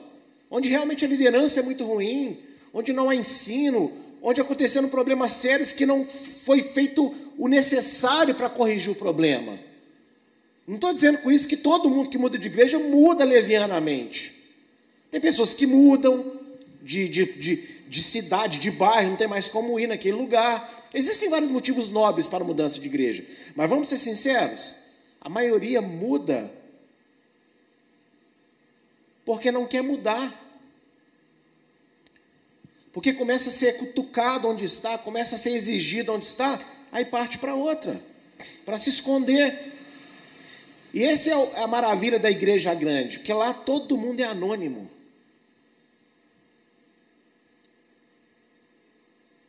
onde 0.49 0.69
realmente 0.69 1.05
a 1.05 1.09
liderança 1.09 1.59
é 1.59 1.63
muito 1.65 1.85
ruim, 1.85 2.39
onde 2.73 2.93
não 2.93 3.11
há 3.11 3.15
ensino, 3.17 3.91
onde 4.23 4.41
aconteceram 4.41 4.89
problemas 4.89 5.33
sérios 5.33 5.73
que 5.73 5.85
não 5.85 6.07
foi 6.07 6.63
feito 6.63 7.13
o 7.37 7.49
necessário 7.49 8.37
para 8.37 8.49
corrigir 8.49 8.93
o 8.93 8.95
problema. 8.95 9.59
Não 10.65 10.77
estou 10.77 10.95
dizendo 10.95 11.19
com 11.19 11.33
isso 11.33 11.49
que 11.49 11.57
todo 11.57 11.91
mundo 11.91 12.09
que 12.09 12.19
muda 12.19 12.39
de 12.39 12.47
igreja 12.47 12.79
muda 12.79 13.25
levianamente. 13.25 14.33
Tem 15.11 15.21
pessoas 15.21 15.53
que 15.53 15.67
mudam 15.67 16.41
de, 16.83 17.09
de, 17.09 17.25
de, 17.25 17.82
de 17.93 18.03
cidade, 18.03 18.59
de 18.59 18.71
bairro, 18.71 19.11
não 19.11 19.17
tem 19.19 19.29
mais 19.29 19.49
como 19.49 19.79
ir 19.79 19.87
naquele 19.87 20.17
lugar. 20.17 20.89
Existem 20.95 21.29
vários 21.29 21.51
motivos 21.51 21.91
nobres 21.91 22.27
para 22.27 22.43
a 22.43 22.47
mudança 22.47 22.81
de 22.81 22.87
igreja. 22.87 23.23
Mas 23.55 23.69
vamos 23.69 23.91
ser 23.91 23.99
sinceros: 23.99 24.75
a 25.21 25.29
maioria 25.29 25.83
muda 25.83 26.51
porque 29.27 29.53
não 29.53 29.67
quer 29.67 29.83
mudar. 29.83 30.41
Porque 32.95 33.13
começa 33.13 33.51
a 33.51 33.53
ser 33.53 33.77
cutucado 33.77 34.49
onde 34.49 34.65
está, 34.65 34.97
começa 34.97 35.37
a 35.37 35.39
ser 35.39 35.51
exigido 35.51 36.15
onde 36.15 36.25
está, 36.25 36.65
aí 36.91 37.05
parte 37.05 37.37
para 37.37 37.55
outra, 37.55 38.03
para 38.65 38.79
se 38.79 38.89
esconder. 38.89 39.71
E 40.95 41.05
essa 41.05 41.31
é 41.31 41.63
a 41.63 41.67
maravilha 41.67 42.19
da 42.19 42.31
igreja 42.31 42.73
grande, 42.73 43.19
porque 43.19 43.33
lá 43.35 43.53
todo 43.53 43.99
mundo 43.99 44.21
é 44.21 44.25
anônimo. 44.25 44.91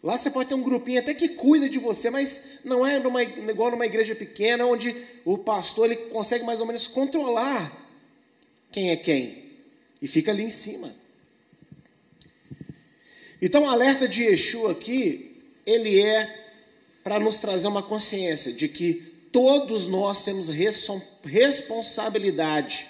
Lá 0.03 0.17
você 0.17 0.29
pode 0.29 0.49
ter 0.49 0.55
um 0.55 0.61
grupinho 0.61 0.99
até 0.99 1.13
que 1.13 1.29
cuida 1.29 1.69
de 1.69 1.79
você, 1.79 2.09
mas 2.09 2.59
não 2.65 2.85
é 2.85 2.99
numa, 2.99 3.23
igual 3.23 3.71
numa 3.71 3.85
igreja 3.85 4.13
pequena, 4.13 4.65
onde 4.65 4.93
o 5.23 5.37
pastor 5.37 5.85
ele 5.85 5.95
consegue 6.09 6.43
mais 6.43 6.59
ou 6.59 6.67
menos 6.67 6.85
controlar 6.85 7.71
quem 8.69 8.91
é 8.91 8.97
quem. 8.97 9.43
E 10.01 10.07
fica 10.07 10.31
ali 10.31 10.43
em 10.43 10.49
cima. 10.49 10.93
Então, 13.41 13.63
o 13.63 13.69
alerta 13.69 14.05
de 14.05 14.23
Yeshua 14.23 14.73
aqui, 14.73 15.41
ele 15.65 16.01
é 16.01 16.51
para 17.01 17.17
nos 17.17 17.39
trazer 17.39 17.69
uma 17.69 17.83
consciência 17.83 18.51
de 18.51 18.67
que 18.67 18.95
todos 19.31 19.87
nós 19.87 20.25
temos 20.25 20.49
responsabilidade 21.23 22.89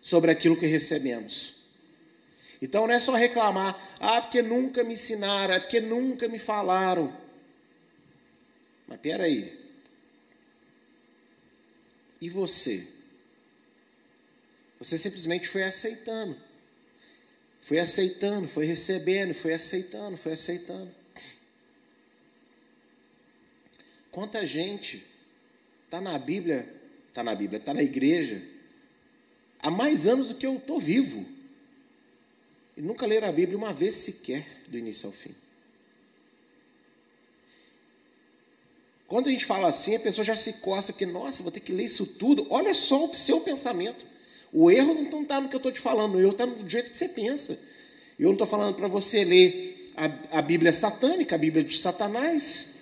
sobre 0.00 0.30
aquilo 0.30 0.56
que 0.56 0.66
recebemos. 0.66 1.53
Então 2.60 2.86
não 2.86 2.94
é 2.94 3.00
só 3.00 3.12
reclamar, 3.12 3.78
ah, 4.00 4.20
porque 4.20 4.40
nunca 4.42 4.82
me 4.82 4.94
ensinaram, 4.94 5.54
é 5.54 5.60
porque 5.60 5.80
nunca 5.80 6.28
me 6.28 6.38
falaram. 6.38 7.14
Mas 8.86 9.00
peraí. 9.00 9.60
E 12.20 12.28
você? 12.28 12.86
Você 14.78 14.96
simplesmente 14.96 15.48
foi 15.48 15.62
aceitando. 15.62 16.36
Foi 17.60 17.78
aceitando, 17.78 18.46
foi 18.46 18.66
recebendo, 18.66 19.32
foi 19.34 19.54
aceitando, 19.54 20.16
foi 20.16 20.32
aceitando. 20.32 20.94
Quanta 24.10 24.46
gente 24.46 25.04
está 25.86 26.00
na 26.00 26.18
Bíblia, 26.18 26.72
está 27.08 27.22
na 27.22 27.34
Bíblia, 27.34 27.58
está 27.58 27.72
na 27.72 27.82
igreja, 27.82 28.42
há 29.60 29.70
mais 29.70 30.06
anos 30.06 30.28
do 30.28 30.34
que 30.34 30.46
eu 30.46 30.56
estou 30.56 30.78
vivo. 30.78 31.33
E 32.76 32.82
nunca 32.82 33.06
leram 33.06 33.28
a 33.28 33.32
Bíblia 33.32 33.56
uma 33.56 33.72
vez 33.72 33.94
sequer, 33.96 34.46
do 34.66 34.76
início 34.76 35.06
ao 35.06 35.12
fim. 35.12 35.34
Quando 39.06 39.28
a 39.28 39.30
gente 39.30 39.44
fala 39.44 39.68
assim, 39.68 39.96
a 39.96 40.00
pessoa 40.00 40.24
já 40.24 40.34
se 40.34 40.54
coça, 40.54 40.92
porque, 40.92 41.06
nossa, 41.06 41.42
vou 41.42 41.52
ter 41.52 41.60
que 41.60 41.72
ler 41.72 41.84
isso 41.84 42.06
tudo. 42.06 42.46
Olha 42.50 42.74
só 42.74 43.04
o 43.04 43.14
seu 43.14 43.40
pensamento. 43.40 44.04
O 44.52 44.70
erro 44.70 44.94
não 44.94 45.22
está 45.22 45.40
no 45.40 45.48
que 45.48 45.54
eu 45.54 45.58
estou 45.58 45.72
te 45.72 45.80
falando, 45.80 46.14
o 46.14 46.20
erro 46.20 46.30
está 46.30 46.46
no 46.46 46.68
jeito 46.68 46.90
que 46.90 46.98
você 46.98 47.08
pensa. 47.08 47.58
Eu 48.18 48.26
não 48.26 48.32
estou 48.32 48.46
falando 48.46 48.74
para 48.74 48.88
você 48.88 49.24
ler 49.24 49.92
a, 49.96 50.38
a, 50.38 50.42
Bíblia 50.42 50.72
satânica, 50.72 51.34
a 51.34 51.38
Bíblia 51.38 51.62
de 51.64 51.76
Satanás. 51.76 52.74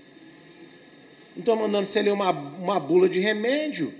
Não 1.34 1.40
estou 1.40 1.56
mandando 1.56 1.86
você 1.86 2.02
ler 2.02 2.12
uma, 2.12 2.30
uma 2.30 2.78
bula 2.78 3.08
de 3.08 3.18
remédio. 3.18 3.92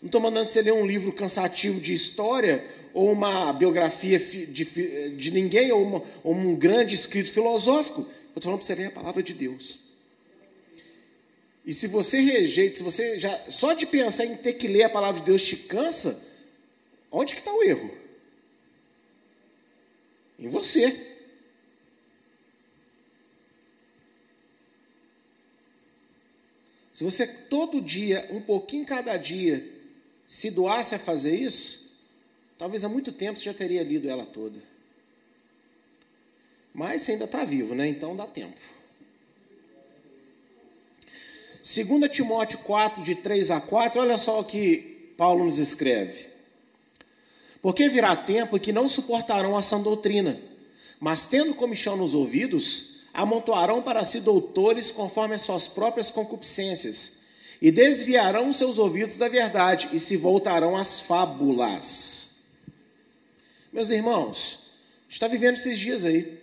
Não 0.00 0.06
estou 0.06 0.20
mandando 0.20 0.50
você 0.50 0.62
ler 0.62 0.72
um 0.72 0.86
livro 0.86 1.12
cansativo 1.12 1.80
de 1.80 1.92
história, 1.92 2.64
ou 2.94 3.12
uma 3.12 3.52
biografia 3.52 4.18
de, 4.18 5.10
de 5.10 5.30
ninguém, 5.30 5.70
ou, 5.72 5.82
uma, 5.82 6.02
ou 6.24 6.34
um 6.34 6.54
grande 6.54 6.94
escrito 6.94 7.30
filosófico. 7.30 8.00
Eu 8.00 8.38
estou 8.38 8.42
falando 8.42 8.58
para 8.58 8.66
você 8.66 8.74
ler 8.74 8.86
a 8.86 8.90
palavra 8.90 9.22
de 9.22 9.34
Deus. 9.34 9.80
E 11.66 11.74
se 11.74 11.86
você 11.86 12.20
rejeita, 12.20 12.78
se 12.78 12.82
você 12.82 13.18
já 13.18 13.38
só 13.48 13.74
de 13.74 13.84
pensar 13.86 14.24
em 14.24 14.36
ter 14.36 14.54
que 14.54 14.66
ler 14.66 14.84
a 14.84 14.90
palavra 14.90 15.20
de 15.20 15.26
Deus 15.26 15.44
te 15.44 15.56
cansa, 15.56 16.30
Onde 17.10 17.34
que 17.34 17.40
está 17.40 17.52
o 17.52 17.62
erro? 17.62 17.90
Em 20.38 20.48
você. 20.48 21.08
Se 26.94 27.02
você 27.02 27.26
todo 27.26 27.80
dia, 27.80 28.28
um 28.30 28.40
pouquinho 28.40 28.86
cada 28.86 29.16
dia, 29.16 29.66
se 30.30 30.48
doasse 30.48 30.94
a 30.94 30.98
fazer 30.98 31.34
isso, 31.34 31.92
talvez 32.56 32.84
há 32.84 32.88
muito 32.88 33.10
tempo 33.10 33.36
você 33.36 33.46
já 33.46 33.52
teria 33.52 33.82
lido 33.82 34.08
ela 34.08 34.24
toda. 34.24 34.62
Mas 36.72 37.02
você 37.02 37.12
ainda 37.12 37.24
está 37.24 37.44
vivo, 37.44 37.74
né? 37.74 37.88
Então 37.88 38.14
dá 38.14 38.28
tempo. 38.28 38.60
2 41.64 42.12
Timóteo 42.12 42.60
4, 42.60 43.02
de 43.02 43.16
3 43.16 43.50
a 43.50 43.60
4, 43.60 44.00
olha 44.00 44.16
só 44.16 44.38
o 44.38 44.44
que 44.44 45.12
Paulo 45.16 45.46
nos 45.46 45.58
escreve. 45.58 46.28
Porque 47.60 47.88
virá 47.88 48.14
tempo 48.14 48.56
em 48.56 48.60
que 48.60 48.72
não 48.72 48.88
suportarão 48.88 49.56
a 49.56 49.62
sã 49.62 49.80
doutrina, 49.82 50.40
mas 51.00 51.26
tendo 51.26 51.54
comichão 51.54 51.96
nos 51.96 52.14
ouvidos, 52.14 53.00
amontoarão 53.12 53.82
para 53.82 54.04
si 54.04 54.20
doutores 54.20 54.92
conforme 54.92 55.34
as 55.34 55.42
suas 55.42 55.66
próprias 55.66 56.08
concupiscências, 56.08 57.19
e 57.60 57.70
desviarão 57.70 58.52
seus 58.52 58.78
ouvidos 58.78 59.18
da 59.18 59.28
verdade 59.28 59.90
e 59.92 60.00
se 60.00 60.16
voltarão 60.16 60.76
às 60.76 61.00
fábulas. 61.00 62.48
Meus 63.72 63.90
irmãos, 63.90 64.70
está 65.08 65.28
vivendo 65.28 65.54
esses 65.54 65.78
dias 65.78 66.04
aí. 66.04 66.40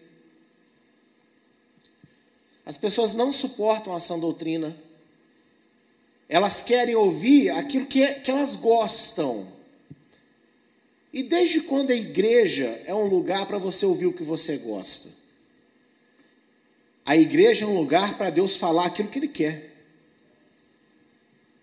As 2.65 2.77
pessoas 2.77 3.13
não 3.13 3.31
suportam 3.31 3.95
a 3.95 3.99
sã 3.99 4.19
doutrina. 4.19 4.77
Elas 6.29 6.61
querem 6.61 6.95
ouvir 6.95 7.49
aquilo 7.49 7.85
que, 7.85 8.05
que 8.15 8.29
elas 8.29 8.55
gostam. 8.55 9.47
E 11.11 11.23
desde 11.23 11.61
quando 11.61 11.91
a 11.91 11.95
igreja 11.95 12.81
é 12.85 12.93
um 12.93 13.07
lugar 13.07 13.45
para 13.47 13.57
você 13.57 13.85
ouvir 13.85 14.05
o 14.05 14.13
que 14.13 14.23
você 14.23 14.57
gosta? 14.57 15.09
A 17.05 17.15
igreja 17.15 17.63
é 17.63 17.67
um 17.67 17.77
lugar 17.77 18.17
para 18.17 18.29
Deus 18.29 18.57
falar 18.57 18.87
aquilo 18.87 19.07
que 19.07 19.17
Ele 19.17 19.29
quer, 19.29 19.76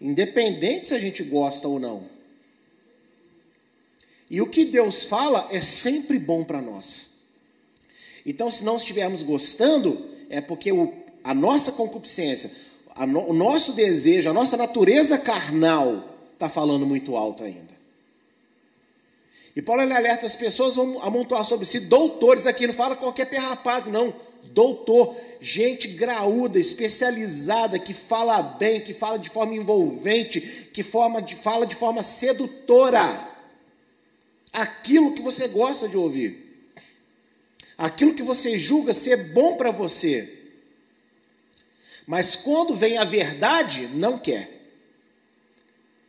independente 0.05 0.89
se 0.89 0.95
a 0.95 0.99
gente 0.99 1.23
gosta 1.23 1.67
ou 1.67 1.81
não. 1.81 2.05
E 4.31 4.43
o 4.43 4.47
que 4.47 4.67
Deus 4.67 5.05
fala 5.05 5.49
é 5.51 5.63
sempre 5.63 6.19
bom 6.19 6.45
para 6.45 6.61
nós. 6.61 7.13
Então, 8.27 8.51
se 8.51 8.65
não 8.65 8.77
estivermos 8.77 9.23
gostando, 9.23 10.07
é 10.29 10.41
porque 10.41 10.71
o, 10.73 10.93
a 11.23 11.33
nossa 11.33 11.73
concupiscência, 11.73 12.51
no, 13.09 13.31
o 13.31 13.33
nosso 13.33 13.73
desejo, 13.73 14.29
a 14.29 14.33
nossa 14.33 14.57
natureza 14.57 15.17
carnal 15.17 16.05
está 16.35 16.49
falando 16.49 16.87
muito 16.87 17.17
alto 17.17 17.43
ainda. 17.45 17.75
E 19.57 19.63
Paulo 19.63 19.83
ele 19.83 19.95
alerta 19.95 20.27
as 20.27 20.37
pessoas 20.37 20.77
vão 20.77 21.01
amontoar 21.03 21.45
sobre 21.45 21.65
si 21.65 21.81
doutores 21.81 22.47
aqui, 22.47 22.67
não 22.67 22.75
fala 22.75 22.97
qualquer 22.97 23.27
perrapado, 23.27 23.91
não. 23.91 24.15
Doutor, 24.53 25.17
gente 25.41 25.89
graúda, 25.89 26.59
especializada, 26.59 27.79
que 27.79 27.93
fala 27.93 28.43
bem, 28.43 28.81
que 28.81 28.93
fala 28.93 29.19
de 29.19 29.29
forma 29.29 29.55
envolvente, 29.55 30.41
que 30.73 30.83
forma 30.83 31.21
de, 31.21 31.35
fala 31.35 31.67
de 31.67 31.75
forma 31.75 32.03
sedutora. 32.03 33.29
Aquilo 34.53 35.15
que 35.15 35.23
você 35.23 35.49
gosta 35.49 35.89
de 35.89 35.97
ouvir. 35.97 36.45
Aquilo 37.77 38.15
que 38.15 38.23
você 38.23 38.57
julga 38.57 38.95
ser 38.95 39.33
bom 39.33 39.57
para 39.57 39.71
você. 39.71 40.33
Mas 42.07 42.37
quando 42.37 42.75
vem 42.75 42.99
a 42.99 43.05
verdade, 43.05 43.89
não 43.89 44.19
quer. 44.19 44.51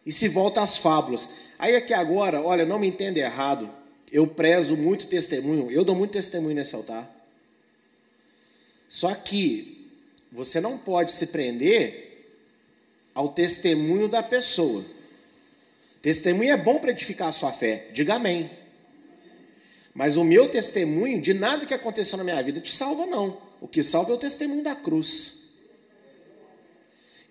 e 0.05 0.11
se 0.11 0.27
volta 0.27 0.61
às 0.61 0.77
fábulas. 0.77 1.35
Aí 1.57 1.75
aqui 1.75 1.93
agora, 1.93 2.41
olha, 2.41 2.65
não 2.65 2.77
me 2.77 2.87
entenda 2.87 3.19
errado, 3.19 3.69
eu 4.11 4.27
prezo 4.27 4.77
muito 4.77 5.07
testemunho, 5.07 5.71
eu 5.71 5.83
dou 5.83 5.95
muito 5.95 6.11
testemunho 6.11 6.53
nesse 6.53 6.75
altar. 6.75 7.14
Só 8.87 9.13
que 9.13 9.89
você 10.31 10.59
não 10.59 10.77
pode 10.77 11.11
se 11.13 11.27
prender 11.27 12.05
ao 13.13 13.29
testemunho 13.29 14.07
da 14.07 14.21
pessoa. 14.21 14.83
Testemunho 16.01 16.51
é 16.51 16.57
bom 16.57 16.79
para 16.79 16.91
edificar 16.91 17.29
a 17.29 17.31
sua 17.31 17.51
fé, 17.51 17.87
diga 17.93 18.15
amém. 18.15 18.51
Mas 19.93 20.17
o 20.17 20.23
meu 20.23 20.49
testemunho 20.49 21.21
de 21.21 21.33
nada 21.33 21.65
que 21.65 21.73
aconteceu 21.73 22.17
na 22.17 22.23
minha 22.23 22.43
vida 22.43 22.59
te 22.59 22.75
salva, 22.75 23.05
não. 23.05 23.41
O 23.61 23.67
que 23.67 23.81
salva 23.81 24.11
é 24.11 24.15
o 24.15 24.19
testemunho 24.19 24.61
da 24.61 24.75
cruz. 24.75 25.45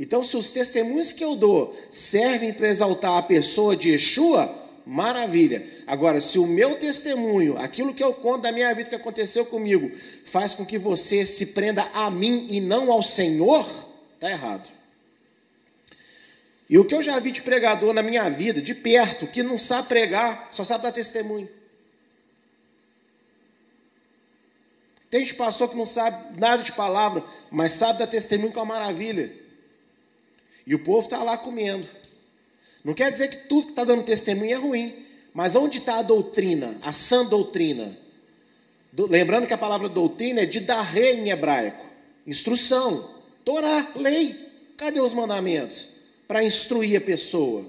Então, 0.01 0.25
se 0.25 0.37
os 0.37 0.51
testemunhos 0.51 1.13
que 1.13 1.23
eu 1.23 1.37
dou 1.37 1.77
servem 1.91 2.53
para 2.53 2.69
exaltar 2.69 3.19
a 3.19 3.23
pessoa 3.23 3.77
de 3.77 3.91
Yeshua, 3.91 4.64
maravilha. 4.87 5.67
Agora, 5.87 6.21
se 6.21 6.39
o 6.39 6.47
meu 6.47 6.77
testemunho, 6.77 7.57
aquilo 7.59 7.95
que 7.95 8.03
eu 8.03 8.13
conto 8.13 8.43
da 8.43 8.53
minha 8.53 8.73
vida 8.75 8.91
que 8.91 8.95
aconteceu 8.95 9.47
comigo, 9.47 9.91
faz 10.25 10.55
com 10.55 10.65
que 10.65 10.79
você 10.79 11.25
se 11.25 11.47
prenda 11.47 11.89
a 11.95 12.11
mim 12.11 12.47
e 12.51 12.61
não 12.61 12.93
ao 12.93 13.03
Senhor, 13.03 13.67
está 14.15 14.31
errado. 14.31 14.69
E 16.69 16.79
o 16.79 16.85
que 16.85 16.95
eu 16.95 17.03
já 17.03 17.19
vi 17.19 17.31
de 17.31 17.43
pregador 17.43 17.93
na 17.93 18.03
minha 18.03 18.29
vida, 18.31 18.61
de 18.61 18.75
perto, 18.75 19.27
que 19.27 19.43
não 19.43 19.59
sabe 19.59 19.89
pregar, 19.89 20.49
só 20.51 20.65
sabe 20.65 20.85
dar 20.85 20.93
testemunho. 20.93 21.49
Tem 25.11 25.23
de 25.23 25.35
pastor 25.35 25.69
que 25.69 25.77
não 25.77 25.87
sabe 25.87 26.41
nada 26.41 26.63
de 26.63 26.73
palavra, 26.73 27.23
mas 27.51 27.73
sabe 27.73 28.01
dar 28.01 28.07
testemunho 28.07 28.53
com 28.53 28.59
uma 28.59 28.75
maravilha. 28.75 29.33
E 30.67 30.75
o 30.75 30.79
povo 30.79 31.07
está 31.07 31.23
lá 31.23 31.39
comendo. 31.39 31.89
Não 32.85 32.93
quer 32.93 33.11
dizer 33.11 33.29
que 33.29 33.49
tudo 33.49 33.67
que 33.67 33.73
está 33.73 33.83
dando 33.83 34.03
testemunho 34.03 34.53
é 34.53 34.59
ruim. 34.59 35.07
Mas 35.33 35.57
onde 35.57 35.79
está 35.79 35.97
a 35.97 36.03
doutrina, 36.03 36.79
a 36.81 36.93
sã 36.93 37.25
doutrina? 37.25 37.99
Do, 38.93 39.07
lembrando 39.07 39.49
que 39.49 39.53
a 39.53 39.59
palavra 39.59 39.89
doutrina 39.89 40.43
é 40.43 40.47
de 40.47 40.61
rei 40.61 41.15
em 41.15 41.31
hebraico. 41.31 41.85
Instrução. 42.25 43.13
Torá, 43.45 43.91
lei. 43.97 44.39
Cadê 44.77 45.01
os 45.01 45.13
mandamentos? 45.13 45.95
Para 46.29 46.45
instruir 46.45 46.97
a 46.97 47.01
pessoa. 47.01 47.67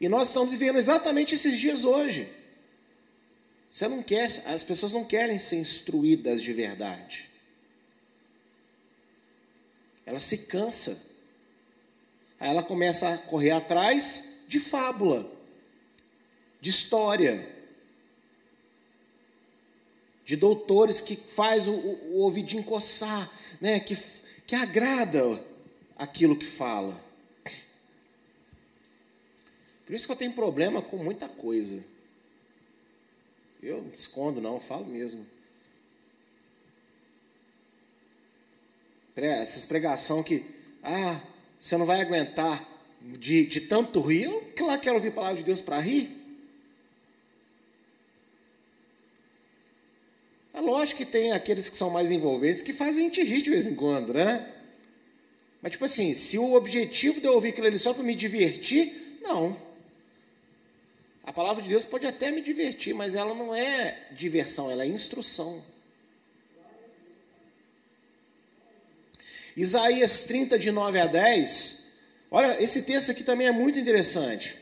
E 0.00 0.08
nós 0.08 0.28
estamos 0.28 0.52
vivendo 0.52 0.78
exatamente 0.78 1.34
esses 1.34 1.58
dias 1.58 1.84
hoje. 1.84 2.28
Você 3.70 3.86
não 3.88 4.02
quer, 4.02 4.24
as 4.46 4.64
pessoas 4.64 4.92
não 4.92 5.04
querem 5.04 5.38
ser 5.38 5.56
instruídas 5.56 6.42
de 6.42 6.52
verdade. 6.52 7.28
Ela 10.06 10.20
se 10.20 10.46
cansa. 10.46 11.07
Aí 12.40 12.50
ela 12.50 12.62
começa 12.62 13.14
a 13.14 13.18
correr 13.18 13.50
atrás 13.50 14.44
de 14.46 14.60
fábula, 14.60 15.30
de 16.60 16.70
história, 16.70 17.48
de 20.24 20.36
doutores 20.36 21.00
que 21.00 21.16
faz 21.16 21.66
o, 21.66 21.72
o, 21.72 22.14
o 22.14 22.18
ouvidinho 22.18 22.62
coçar, 22.62 23.30
né? 23.60 23.80
que, 23.80 23.96
que 24.46 24.54
agrada 24.54 25.42
aquilo 25.96 26.36
que 26.36 26.44
fala. 26.44 27.02
Por 29.84 29.94
isso 29.94 30.06
que 30.06 30.12
eu 30.12 30.16
tenho 30.16 30.32
problema 30.34 30.82
com 30.82 30.98
muita 30.98 31.26
coisa. 31.28 31.82
Eu 33.62 33.82
não 33.82 33.92
escondo, 33.92 34.40
não, 34.40 34.60
falo 34.60 34.84
mesmo. 34.86 35.26
essas 39.16 39.66
pregação 39.66 40.22
que, 40.22 40.44
ah, 40.82 41.20
você 41.60 41.76
não 41.76 41.86
vai 41.86 42.00
aguentar 42.00 42.66
de, 43.00 43.46
de 43.46 43.60
tanto 43.62 44.00
rir. 44.00 44.24
Eu, 44.24 44.52
claro, 44.56 44.80
quero 44.80 44.96
ouvir 44.96 45.08
a 45.08 45.12
palavra 45.12 45.36
de 45.36 45.44
Deus 45.44 45.62
para 45.62 45.78
rir. 45.78 46.16
É 50.52 50.60
lógico 50.60 50.98
que 50.98 51.06
tem 51.06 51.32
aqueles 51.32 51.68
que 51.68 51.76
são 51.76 51.90
mais 51.90 52.10
envolventes 52.10 52.62
que 52.62 52.72
fazem 52.72 53.04
a 53.04 53.08
gente 53.08 53.22
rir 53.22 53.42
de 53.42 53.50
vez 53.50 53.66
em 53.66 53.74
quando, 53.74 54.12
né? 54.12 54.54
Mas, 55.62 55.72
tipo 55.72 55.84
assim, 55.84 56.14
se 56.14 56.38
o 56.38 56.54
objetivo 56.54 57.20
de 57.20 57.26
eu 57.26 57.34
ouvir 57.34 57.50
aquilo 57.50 57.66
ali 57.66 57.78
só 57.78 57.92
para 57.92 58.02
me 58.02 58.14
divertir, 58.14 59.18
não. 59.22 59.56
A 61.24 61.32
palavra 61.32 61.62
de 61.62 61.68
Deus 61.68 61.84
pode 61.84 62.06
até 62.06 62.30
me 62.30 62.40
divertir, 62.40 62.94
mas 62.94 63.14
ela 63.14 63.34
não 63.34 63.54
é 63.54 64.08
diversão, 64.12 64.70
ela 64.70 64.84
é 64.84 64.86
instrução. 64.86 65.62
Isaías 69.58 70.22
30, 70.22 70.56
de 70.56 70.70
9 70.70 71.00
a 71.00 71.06
10. 71.06 71.86
Olha, 72.30 72.62
esse 72.62 72.82
texto 72.82 73.10
aqui 73.10 73.24
também 73.24 73.48
é 73.48 73.50
muito 73.50 73.76
interessante. 73.76 74.54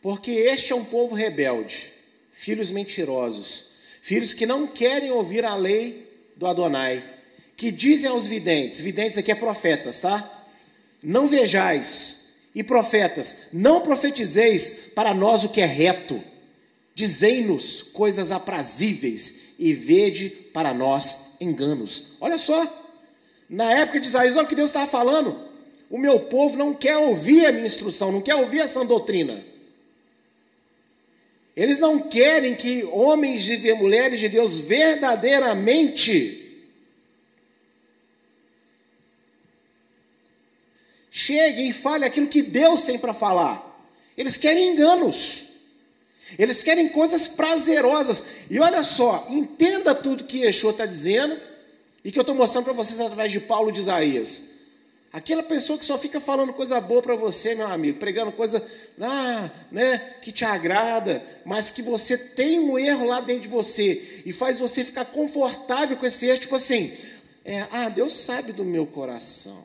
Porque 0.00 0.30
este 0.30 0.72
é 0.72 0.76
um 0.76 0.84
povo 0.84 1.16
rebelde, 1.16 1.92
filhos 2.30 2.70
mentirosos, 2.70 3.66
filhos 4.00 4.32
que 4.32 4.46
não 4.46 4.68
querem 4.68 5.10
ouvir 5.10 5.44
a 5.44 5.56
lei 5.56 6.08
do 6.36 6.46
Adonai, 6.46 7.02
que 7.56 7.72
dizem 7.72 8.08
aos 8.08 8.28
videntes, 8.28 8.80
videntes 8.80 9.18
aqui 9.18 9.32
é 9.32 9.34
profetas, 9.34 10.00
tá? 10.00 10.46
Não 11.02 11.26
vejais, 11.26 12.28
e 12.54 12.62
profetas, 12.62 13.48
não 13.52 13.80
profetizeis 13.80 14.92
para 14.94 15.12
nós 15.12 15.42
o 15.42 15.48
que 15.48 15.60
é 15.60 15.66
reto, 15.66 16.22
dizei-nos 16.94 17.82
coisas 17.82 18.30
aprazíveis, 18.30 19.40
e 19.58 19.74
vede 19.74 20.30
para 20.52 20.72
nós 20.72 21.36
enganos. 21.40 22.12
Olha 22.20 22.38
só, 22.38 22.81
na 23.48 23.72
época 23.72 24.00
de 24.00 24.06
Isaías, 24.06 24.36
olha 24.36 24.44
o 24.44 24.48
que 24.48 24.54
Deus 24.54 24.70
estava 24.70 24.86
falando. 24.86 25.52
O 25.90 25.98
meu 25.98 26.20
povo 26.20 26.56
não 26.56 26.72
quer 26.72 26.96
ouvir 26.96 27.44
a 27.44 27.52
minha 27.52 27.66
instrução, 27.66 28.10
não 28.10 28.22
quer 28.22 28.34
ouvir 28.34 28.60
essa 28.60 28.82
doutrina. 28.84 29.44
Eles 31.54 31.80
não 31.80 31.98
querem 31.98 32.54
que 32.54 32.82
homens 32.84 33.46
e 33.46 33.74
mulheres 33.74 34.18
de 34.18 34.28
Deus 34.28 34.60
verdadeiramente 34.60 36.38
cheguem 41.10 41.68
e 41.68 41.72
falem 41.74 42.08
aquilo 42.08 42.26
que 42.26 42.40
Deus 42.40 42.86
tem 42.86 42.98
para 42.98 43.12
falar. 43.12 43.62
Eles 44.16 44.38
querem 44.38 44.72
enganos. 44.72 45.42
Eles 46.38 46.62
querem 46.62 46.88
coisas 46.88 47.28
prazerosas. 47.28 48.46
E 48.48 48.58
olha 48.58 48.82
só, 48.82 49.26
entenda 49.28 49.94
tudo 49.94 50.24
que 50.24 50.38
Yeshua 50.38 50.70
está 50.70 50.86
dizendo 50.86 51.38
e 52.04 52.10
que 52.10 52.18
eu 52.18 52.22
estou 52.22 52.34
mostrando 52.34 52.64
para 52.64 52.72
vocês 52.72 53.00
através 53.00 53.30
de 53.30 53.40
Paulo 53.40 53.70
de 53.70 53.80
Isaías. 53.80 54.52
Aquela 55.12 55.42
pessoa 55.42 55.78
que 55.78 55.84
só 55.84 55.98
fica 55.98 56.18
falando 56.18 56.54
coisa 56.54 56.80
boa 56.80 57.02
para 57.02 57.14
você, 57.14 57.54
meu 57.54 57.66
amigo, 57.66 57.98
pregando 57.98 58.32
coisa 58.32 58.66
ah, 58.98 59.50
né, 59.70 59.98
que 60.22 60.32
te 60.32 60.42
agrada, 60.42 61.22
mas 61.44 61.68
que 61.68 61.82
você 61.82 62.16
tem 62.16 62.58
um 62.58 62.78
erro 62.78 63.04
lá 63.04 63.20
dentro 63.20 63.42
de 63.42 63.48
você 63.48 64.22
e 64.24 64.32
faz 64.32 64.58
você 64.58 64.82
ficar 64.82 65.04
confortável 65.04 65.98
com 65.98 66.06
esse 66.06 66.26
erro, 66.26 66.38
tipo 66.38 66.56
assim, 66.56 66.96
é, 67.44 67.66
ah, 67.70 67.90
Deus 67.90 68.16
sabe 68.16 68.52
do 68.52 68.64
meu 68.64 68.86
coração. 68.86 69.64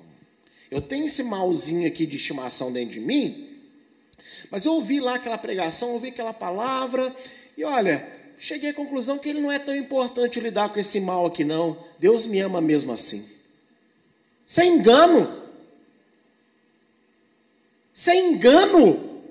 Eu 0.69 0.81
tenho 0.81 1.05
esse 1.05 1.23
malzinho 1.23 1.87
aqui 1.87 2.05
de 2.05 2.17
estimação 2.17 2.69
dentro 2.69 2.95
de 2.95 2.99
mim, 2.99 3.57
mas 4.51 4.65
eu 4.65 4.73
ouvi 4.73 4.99
lá 4.99 5.15
aquela 5.15 5.37
pregação, 5.37 5.91
ouvi 5.93 6.09
aquela 6.09 6.33
palavra, 6.33 7.15
e 7.57 7.63
olha, 7.63 8.05
cheguei 8.37 8.69
à 8.69 8.73
conclusão 8.73 9.17
que 9.17 9.29
ele 9.29 9.41
não 9.41 9.51
é 9.51 9.59
tão 9.59 9.75
importante 9.75 10.39
lidar 10.39 10.69
com 10.69 10.79
esse 10.79 10.99
mal 10.99 11.25
aqui, 11.25 11.43
não. 11.43 11.77
Deus 11.99 12.25
me 12.25 12.39
ama 12.39 12.61
mesmo 12.61 12.91
assim. 12.91 13.27
Sem 14.45 14.75
engano. 14.75 15.43
Sem 17.93 18.33
engano. 18.33 19.21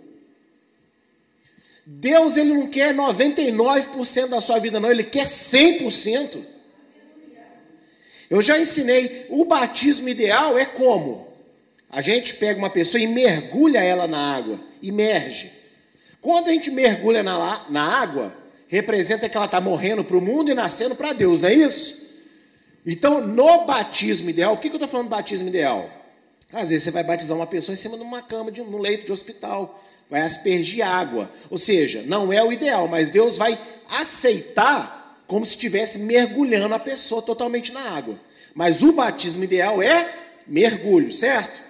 Deus 1.87 2.37
ele 2.37 2.53
não 2.53 2.66
quer 2.66 2.92
99% 2.92 4.27
da 4.27 4.40
sua 4.40 4.59
vida, 4.59 4.81
não, 4.81 4.90
ele 4.90 5.05
quer 5.05 5.25
100%. 5.25 6.45
Eu 8.29 8.42
já 8.42 8.59
ensinei, 8.59 9.27
o 9.31 9.45
batismo 9.45 10.09
ideal 10.09 10.59
é 10.59 10.64
como? 10.64 11.29
A 11.88 12.01
gente 12.01 12.35
pega 12.35 12.59
uma 12.59 12.69
pessoa 12.69 13.01
e 13.01 13.07
mergulha 13.07 13.79
ela 13.79 14.09
na 14.09 14.37
água, 14.37 14.61
imerge. 14.83 15.53
Quando 16.21 16.49
a 16.49 16.53
gente 16.53 16.73
mergulha 16.73 17.23
na, 17.23 17.66
na 17.71 17.83
água, 17.83 18.37
representa 18.68 19.29
que 19.29 19.37
ela 19.37 19.46
está 19.46 19.61
morrendo 19.61 20.05
para 20.05 20.16
o 20.16 20.20
mundo 20.20 20.50
e 20.50 20.55
nascendo 20.55 20.94
para 20.94 21.12
Deus, 21.12 21.40
não 21.40 21.48
é 21.48 21.55
isso? 21.55 22.07
Então, 22.85 23.20
no 23.20 23.64
batismo 23.64 24.31
ideal, 24.31 24.55
por 24.55 24.62
que, 24.62 24.68
que 24.68 24.74
eu 24.74 24.79
estou 24.79 24.88
falando 24.88 25.09
batismo 25.09 25.48
ideal? 25.48 25.90
Às 26.52 26.70
vezes 26.70 26.85
você 26.85 26.90
vai 26.90 27.02
batizar 27.02 27.37
uma 27.37 27.46
pessoa 27.46 27.74
em 27.74 27.76
cima 27.76 27.96
de 27.96 28.02
uma 28.02 28.22
cama, 28.22 28.52
de 28.52 28.61
um 28.61 28.79
leito 28.79 29.07
de 29.07 29.12
hospital, 29.12 29.83
vai 30.09 30.22
aspergir 30.22 30.87
água. 30.87 31.31
Ou 31.50 31.59
seja, 31.59 32.02
não 32.07 32.33
é 32.33 32.42
o 32.42 32.52
ideal, 32.52 32.87
mas 32.87 33.09
Deus 33.09 33.37
vai 33.37 33.59
aceitar 33.88 35.24
como 35.26 35.44
se 35.44 35.52
estivesse 35.52 35.98
mergulhando 35.98 36.74
a 36.74 36.79
pessoa 36.79 37.20
totalmente 37.20 37.72
na 37.72 37.81
água. 37.81 38.16
Mas 38.55 38.83
o 38.83 38.92
batismo 38.92 39.42
ideal 39.42 39.83
é 39.83 40.09
mergulho, 40.46 41.12
certo? 41.12 41.61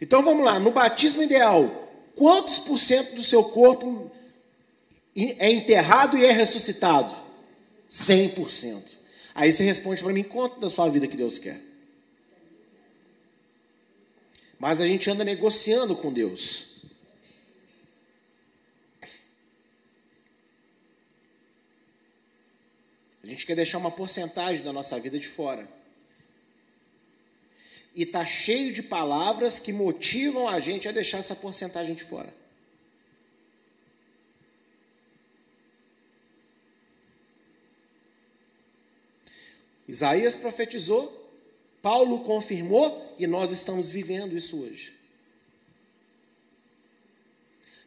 Então 0.00 0.22
vamos 0.22 0.44
lá, 0.44 0.58
no 0.58 0.70
batismo 0.70 1.22
ideal, 1.22 1.90
quantos 2.14 2.58
por 2.58 2.78
cento 2.78 3.14
do 3.14 3.22
seu 3.22 3.42
corpo 3.42 4.12
é 5.38 5.50
enterrado 5.50 6.16
e 6.16 6.24
é 6.24 6.32
ressuscitado? 6.32 7.14
100%. 7.90 8.82
Aí 9.34 9.52
você 9.52 9.64
responde 9.64 10.02
para 10.02 10.12
mim, 10.12 10.22
quanto 10.22 10.60
da 10.60 10.68
sua 10.68 10.88
vida 10.88 11.06
que 11.06 11.16
Deus 11.16 11.38
quer? 11.38 11.68
mas 14.58 14.80
a 14.80 14.86
gente 14.86 15.08
anda 15.08 15.24
negociando 15.24 15.94
com 15.94 16.12
Deus. 16.12 16.66
A 23.22 23.26
gente 23.26 23.46
quer 23.46 23.54
deixar 23.54 23.78
uma 23.78 23.90
porcentagem 23.90 24.64
da 24.64 24.72
nossa 24.72 24.98
vida 24.98 25.18
de 25.18 25.28
fora. 25.28 25.68
E 27.94 28.02
está 28.02 28.24
cheio 28.24 28.72
de 28.72 28.82
palavras 28.82 29.58
que 29.58 29.72
motivam 29.72 30.48
a 30.48 30.58
gente 30.58 30.88
a 30.88 30.92
deixar 30.92 31.18
essa 31.18 31.36
porcentagem 31.36 31.94
de 31.94 32.02
fora. 32.02 32.34
Isaías 39.88 40.36
profetizou, 40.36 41.18
Paulo 41.80 42.20
confirmou 42.20 43.16
e 43.18 43.26
nós 43.26 43.50
estamos 43.50 43.90
vivendo 43.90 44.36
isso 44.36 44.60
hoje. 44.60 44.92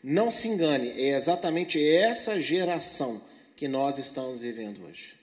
Não 0.03 0.31
se 0.31 0.47
engane, 0.47 0.89
é 0.89 1.15
exatamente 1.15 1.79
essa 1.79 2.41
geração 2.41 3.21
que 3.55 3.67
nós 3.67 3.99
estamos 3.99 4.41
vivendo 4.41 4.83
hoje. 4.83 5.15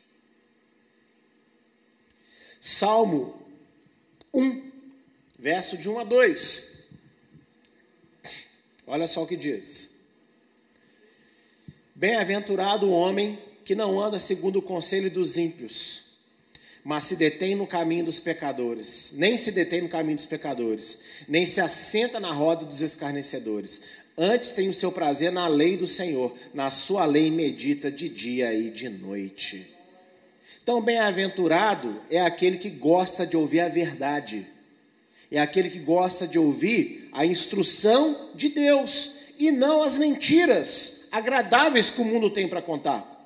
Salmo 2.60 3.42
1, 4.32 4.70
verso 5.36 5.76
de 5.76 5.88
1 5.88 5.98
a 5.98 6.04
2. 6.04 6.90
Olha 8.86 9.08
só 9.08 9.24
o 9.24 9.26
que 9.26 9.36
diz: 9.36 10.04
Bem-aventurado 11.92 12.86
o 12.86 12.92
homem 12.92 13.36
que 13.64 13.74
não 13.74 14.00
anda 14.00 14.20
segundo 14.20 14.60
o 14.60 14.62
conselho 14.62 15.10
dos 15.10 15.36
ímpios 15.36 16.07
mas 16.88 17.04
se 17.04 17.16
detém 17.16 17.54
no 17.54 17.66
caminho 17.66 18.06
dos 18.06 18.18
pecadores, 18.18 19.12
nem 19.14 19.36
se 19.36 19.52
detém 19.52 19.82
no 19.82 19.90
caminho 19.90 20.16
dos 20.16 20.24
pecadores, 20.24 21.02
nem 21.28 21.44
se 21.44 21.60
assenta 21.60 22.18
na 22.18 22.32
roda 22.32 22.64
dos 22.64 22.80
escarnecedores. 22.80 23.82
Antes 24.16 24.52
tem 24.52 24.70
o 24.70 24.74
seu 24.74 24.90
prazer 24.90 25.30
na 25.30 25.46
lei 25.48 25.76
do 25.76 25.86
Senhor, 25.86 26.34
na 26.54 26.70
sua 26.70 27.04
lei 27.04 27.30
medita 27.30 27.92
de 27.92 28.08
dia 28.08 28.54
e 28.54 28.70
de 28.70 28.88
noite. 28.88 29.66
Então, 30.62 30.80
bem-aventurado 30.80 32.00
é 32.10 32.22
aquele 32.22 32.56
que 32.56 32.70
gosta 32.70 33.26
de 33.26 33.36
ouvir 33.36 33.60
a 33.60 33.68
verdade, 33.68 34.46
é 35.30 35.38
aquele 35.38 35.68
que 35.68 35.80
gosta 35.80 36.26
de 36.26 36.38
ouvir 36.38 37.10
a 37.12 37.26
instrução 37.26 38.30
de 38.34 38.48
Deus 38.48 39.12
e 39.38 39.50
não 39.50 39.82
as 39.82 39.98
mentiras 39.98 41.08
agradáveis 41.12 41.90
que 41.90 42.00
o 42.00 42.04
mundo 42.06 42.30
tem 42.30 42.48
para 42.48 42.62
contar. 42.62 43.17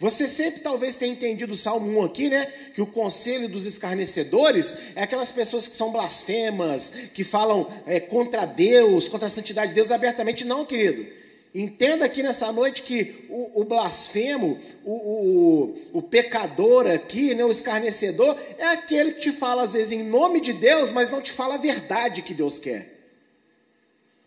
Você 0.00 0.28
sempre 0.28 0.60
talvez 0.60 0.96
tenha 0.96 1.12
entendido 1.12 1.52
o 1.52 1.56
Salmo 1.56 2.00
1 2.00 2.04
aqui, 2.04 2.28
né? 2.28 2.46
Que 2.74 2.82
o 2.82 2.86
conselho 2.86 3.48
dos 3.48 3.66
escarnecedores 3.66 4.74
é 4.94 5.02
aquelas 5.02 5.30
pessoas 5.30 5.68
que 5.68 5.76
são 5.76 5.92
blasfemas, 5.92 6.88
que 7.14 7.22
falam 7.22 7.68
é, 7.86 8.00
contra 8.00 8.44
Deus, 8.44 9.08
contra 9.08 9.26
a 9.26 9.30
santidade 9.30 9.68
de 9.68 9.74
Deus 9.76 9.90
abertamente. 9.90 10.44
Não, 10.44 10.64
querido. 10.64 11.06
Entenda 11.54 12.04
aqui 12.04 12.22
nessa 12.22 12.52
noite 12.52 12.82
que 12.82 13.24
o, 13.30 13.62
o 13.62 13.64
blasfemo, 13.64 14.60
o, 14.84 14.92
o, 14.92 15.78
o, 15.94 16.02
pecador 16.02 16.86
aqui, 16.86 17.34
né, 17.34 17.42
o 17.44 17.50
escarnecedor, 17.50 18.36
é 18.58 18.66
aquele 18.66 19.12
que 19.12 19.20
te 19.20 19.32
fala 19.32 19.62
às 19.62 19.72
vezes 19.72 19.92
em 19.92 20.02
nome 20.02 20.42
de 20.42 20.52
Deus, 20.52 20.92
mas 20.92 21.10
não 21.10 21.22
te 21.22 21.32
fala 21.32 21.54
a 21.54 21.58
verdade 21.58 22.20
que 22.20 22.34
Deus 22.34 22.58
quer. 22.58 22.94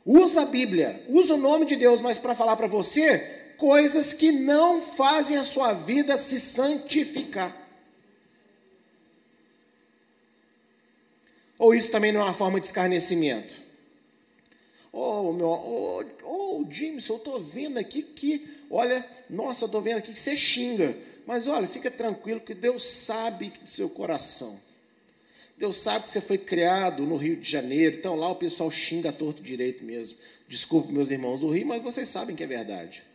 Usa 0.04 0.42
a 0.42 0.46
Bíblia, 0.46 1.04
usa 1.08 1.36
o 1.36 1.38
nome 1.38 1.68
de 1.68 1.76
Deus, 1.76 2.02
mas 2.02 2.18
para 2.18 2.34
falar 2.34 2.56
para 2.56 2.66
você 2.66 3.40
coisas 3.60 4.14
que 4.14 4.32
não 4.32 4.82
fazem 4.82 5.38
a 5.38 5.44
sua 5.44 5.74
vida 5.74 6.18
se 6.18 6.40
santificar. 6.40 7.56
Ou 11.58 11.76
isso 11.76 11.92
também 11.92 12.14
não 12.14 12.22
é 12.22 12.24
uma 12.24 12.34
forma 12.34 12.60
de 12.60 12.68
escarnecimento? 12.68 13.58
Oh, 14.94 15.34
meu, 15.34 15.50
oh, 15.50 16.04
oh 16.24 16.66
James, 16.72 17.08
eu 17.10 17.18
estou 17.18 17.40
vendo 17.40 17.78
aqui 17.78 18.02
que, 18.02 18.48
olha, 18.72 19.06
nossa, 19.30 19.66
eu 19.66 19.68
estou 19.68 19.82
vendo 19.82 19.98
aqui 19.98 20.14
que 20.14 20.20
você 20.20 20.38
xinga. 20.38 20.96
Mas 21.28 21.46
olha, 21.46 21.68
fica 21.68 21.92
tranquilo 21.92 22.40
que 22.40 22.56
Deus 22.56 22.86
sabe 22.86 23.50
do 23.62 23.70
seu 23.70 23.90
coração. 23.90 24.58
Deus 25.58 25.76
sabe 25.76 26.06
que 26.06 26.12
você 26.12 26.22
foi 26.22 26.38
criado 26.38 27.06
no 27.06 27.18
Rio 27.18 27.36
de 27.36 27.52
Janeiro, 27.52 27.98
então 27.98 28.16
lá 28.16 28.30
o 28.30 28.36
pessoal 28.36 28.72
xinga 28.72 29.12
torto 29.12 29.44
direito 29.44 29.84
mesmo. 29.84 30.18
Desculpe, 30.48 30.94
meus 30.94 31.12
irmãos 31.12 31.42
do 31.42 31.50
Rio, 31.50 31.68
mas 31.68 31.84
vocês 31.84 32.08
sabem 32.08 32.38
que 32.38 32.44
é 32.44 32.48
verdade 32.48 33.09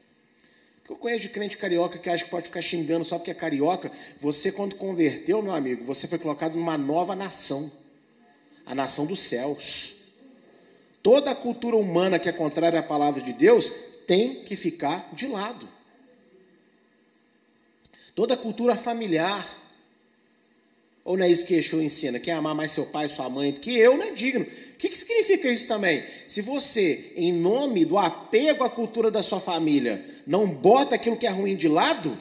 que 0.84 0.92
eu 0.92 0.96
conheço 0.96 1.22
de 1.22 1.30
crente 1.30 1.56
carioca 1.56 1.98
que 1.98 2.10
acha 2.10 2.24
que 2.24 2.30
pode 2.30 2.46
ficar 2.46 2.60
xingando 2.60 3.04
só 3.04 3.16
porque 3.16 3.30
é 3.30 3.34
carioca. 3.34 3.90
Você, 4.18 4.52
quando 4.52 4.74
converteu, 4.74 5.40
meu 5.40 5.54
amigo, 5.54 5.82
você 5.82 6.06
foi 6.06 6.18
colocado 6.18 6.56
numa 6.56 6.76
nova 6.76 7.16
nação 7.16 7.70
a 8.66 8.74
nação 8.74 9.06
dos 9.06 9.20
céus. 9.20 9.94
Toda 11.02 11.30
a 11.30 11.34
cultura 11.34 11.76
humana 11.76 12.18
que 12.18 12.28
é 12.28 12.32
contrária 12.32 12.80
à 12.80 12.82
palavra 12.82 13.22
de 13.22 13.32
Deus 13.32 13.70
tem 14.06 14.44
que 14.44 14.56
ficar 14.56 15.08
de 15.12 15.26
lado. 15.26 15.68
Toda 18.14 18.34
a 18.34 18.36
cultura 18.36 18.76
familiar 18.76 19.46
ou 21.04 21.18
não 21.18 21.26
é 21.26 21.30
isso 21.30 21.44
que 21.44 21.54
Yeshua 21.54 21.84
ensina? 21.84 22.18
Que 22.18 22.30
é 22.30 22.34
amar 22.34 22.54
mais 22.54 22.72
seu 22.72 22.86
pai 22.86 23.06
e 23.06 23.08
sua 23.10 23.28
mãe 23.28 23.52
do 23.52 23.60
que 23.60 23.76
eu 23.76 23.94
não 23.96 24.06
é 24.06 24.10
digno. 24.10 24.44
O 24.44 24.76
que, 24.78 24.88
que 24.88 24.96
significa 24.98 25.50
isso 25.50 25.68
também? 25.68 26.02
Se 26.26 26.40
você, 26.40 27.12
em 27.14 27.30
nome 27.30 27.84
do 27.84 27.98
apego 27.98 28.64
à 28.64 28.70
cultura 28.70 29.10
da 29.10 29.22
sua 29.22 29.38
família, 29.38 30.02
não 30.26 30.46
bota 30.48 30.94
aquilo 30.94 31.18
que 31.18 31.26
é 31.26 31.30
ruim 31.30 31.56
de 31.56 31.68
lado, 31.68 32.18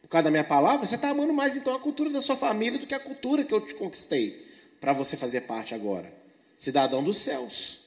por 0.00 0.08
causa 0.08 0.24
da 0.24 0.30
minha 0.30 0.44
palavra, 0.44 0.86
você 0.86 0.94
está 0.94 1.10
amando 1.10 1.32
mais 1.34 1.56
então 1.56 1.74
a 1.74 1.78
cultura 1.78 2.08
da 2.08 2.22
sua 2.22 2.36
família 2.36 2.78
do 2.78 2.86
que 2.86 2.94
a 2.94 2.98
cultura 2.98 3.44
que 3.44 3.52
eu 3.52 3.60
te 3.60 3.74
conquistei 3.74 4.48
para 4.80 4.94
você 4.94 5.14
fazer 5.14 5.42
parte 5.42 5.74
agora. 5.74 6.10
Cidadão 6.56 7.04
dos 7.04 7.18
céus. 7.18 7.80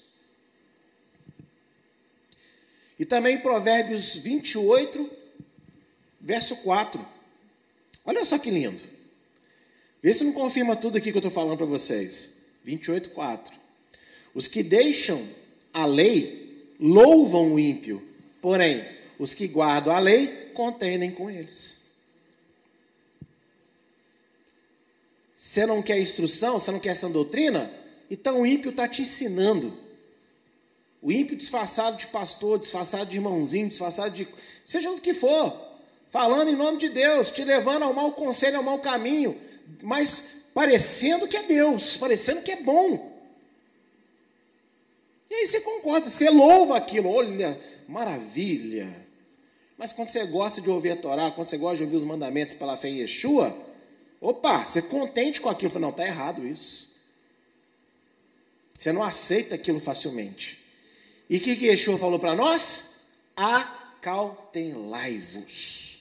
E 2.99 3.06
também 3.06 3.39
Provérbios 3.39 4.15
28, 4.15 5.10
verso 6.21 6.56
4. 6.58 7.04
Olha 8.06 8.23
só 8.23 8.38
que 8.38 8.52
lindo. 8.52 8.93
Vê 10.04 10.13
se 10.13 10.26
não 10.26 10.34
confirma 10.34 10.76
tudo 10.76 10.98
aqui 10.98 11.12
que 11.12 11.18
eu 11.18 11.20
estou 11.20 11.32
falando 11.32 11.56
para 11.56 11.66
vocês. 11.66 12.42
28, 12.66 13.12
4. 13.12 13.56
Os 14.34 14.50
que 14.50 14.62
deixam 14.62 15.26
a 15.74 15.86
lei 15.86 16.74
louvam 16.78 17.54
o 17.54 17.60
ímpio, 17.60 18.06
porém, 18.42 18.86
os 19.18 19.34
que 19.34 19.48
guardam 19.48 19.96
a 19.96 20.00
lei 20.00 20.52
contendem 20.54 21.10
com 21.10 21.32
eles. 21.32 21.84
Você 25.34 25.66
não 25.66 25.82
quer 25.82 25.98
instrução, 26.02 26.60
você 26.60 26.72
não 26.72 26.80
quer 26.82 26.89
essa 26.89 27.08
doutrina? 27.08 27.72
Então 28.12 28.42
o 28.42 28.46
ímpio 28.46 28.72
está 28.72 28.89
te 28.89 29.04
ensinando. 29.04 29.78
O 31.02 31.13
ímpio 31.13 31.38
disfarçado 31.38 31.96
de 31.96 32.08
pastor, 32.08 32.60
disfarçado 32.60 33.10
de 33.10 33.16
irmãozinho, 33.16 33.70
disfarçado 33.70 34.13
de. 34.13 34.28
seja 34.66 34.92
o 34.92 35.00
que 35.00 35.13
for, 35.13 35.58
falando 36.10 36.50
em 36.50 36.56
nome 36.58 36.78
de 36.78 36.89
Deus, 36.89 37.32
te 37.32 37.46
levando 37.46 37.84
ao 37.84 37.94
mau 37.94 38.12
conselho, 38.12 38.58
ao 38.58 38.63
mau 38.63 38.80
caminho 38.80 39.53
mas 39.82 40.43
parecendo 40.54 41.28
que 41.28 41.38
é 41.38 41.43
Deus, 41.43 41.97
parecendo 41.97 42.41
que 42.41 42.52
é 42.52 42.62
bom. 42.62 43.12
E 45.30 45.36
aí 45.36 45.47
você 45.47 45.62
concorda, 45.62 46.10
você 46.10 46.30
louva 46.30 46.78
aquilo, 46.78 47.10
olha, 47.10 47.60
maravilha. 47.88 49.04
Mas 49.78 49.91
quando 49.91 50.10
você 50.10 50.26
gosta 50.26 50.62
de 50.62 50.69
ouvir 50.69 50.91
a 50.91 50.95
Torá, 50.95 51.32
quando 51.32 51.47
você 51.47 51.58
gosta 51.58 51.78
de 51.78 51.84
ouvir 51.84 51.95
os 51.95 52.04
mandamentos 52.04 52.54
pela 52.54 52.78
fé 52.78 52.89
em 52.89 52.99
Yeshua, 52.99 53.58
opa, 54.21 54.65
você 54.65 54.80
é 54.80 54.84
contente 54.84 55.41
com 55.41 55.49
aquilo, 55.49 55.80
não, 55.80 55.89
está 55.89 56.06
errado 56.06 56.47
isso. 56.47 56.93
Você 58.78 58.91
não 58.91 59.04
aceita 59.04 59.56
aquilo 59.56 59.80
facilmente. 59.80 60.62
E 61.30 61.38
o 61.38 61.39
que, 61.39 61.56
que 61.56 61.67
Yeshua 61.67 61.97
falou 61.97 62.19
para 62.19 62.36
nós? 62.36 63.06
Acautelai-vos. 63.36 65.93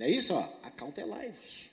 Não 0.00 0.06
é 0.06 0.10
isso? 0.10 0.32
Ó, 0.32 0.42
acautelai-vos. 0.62 1.68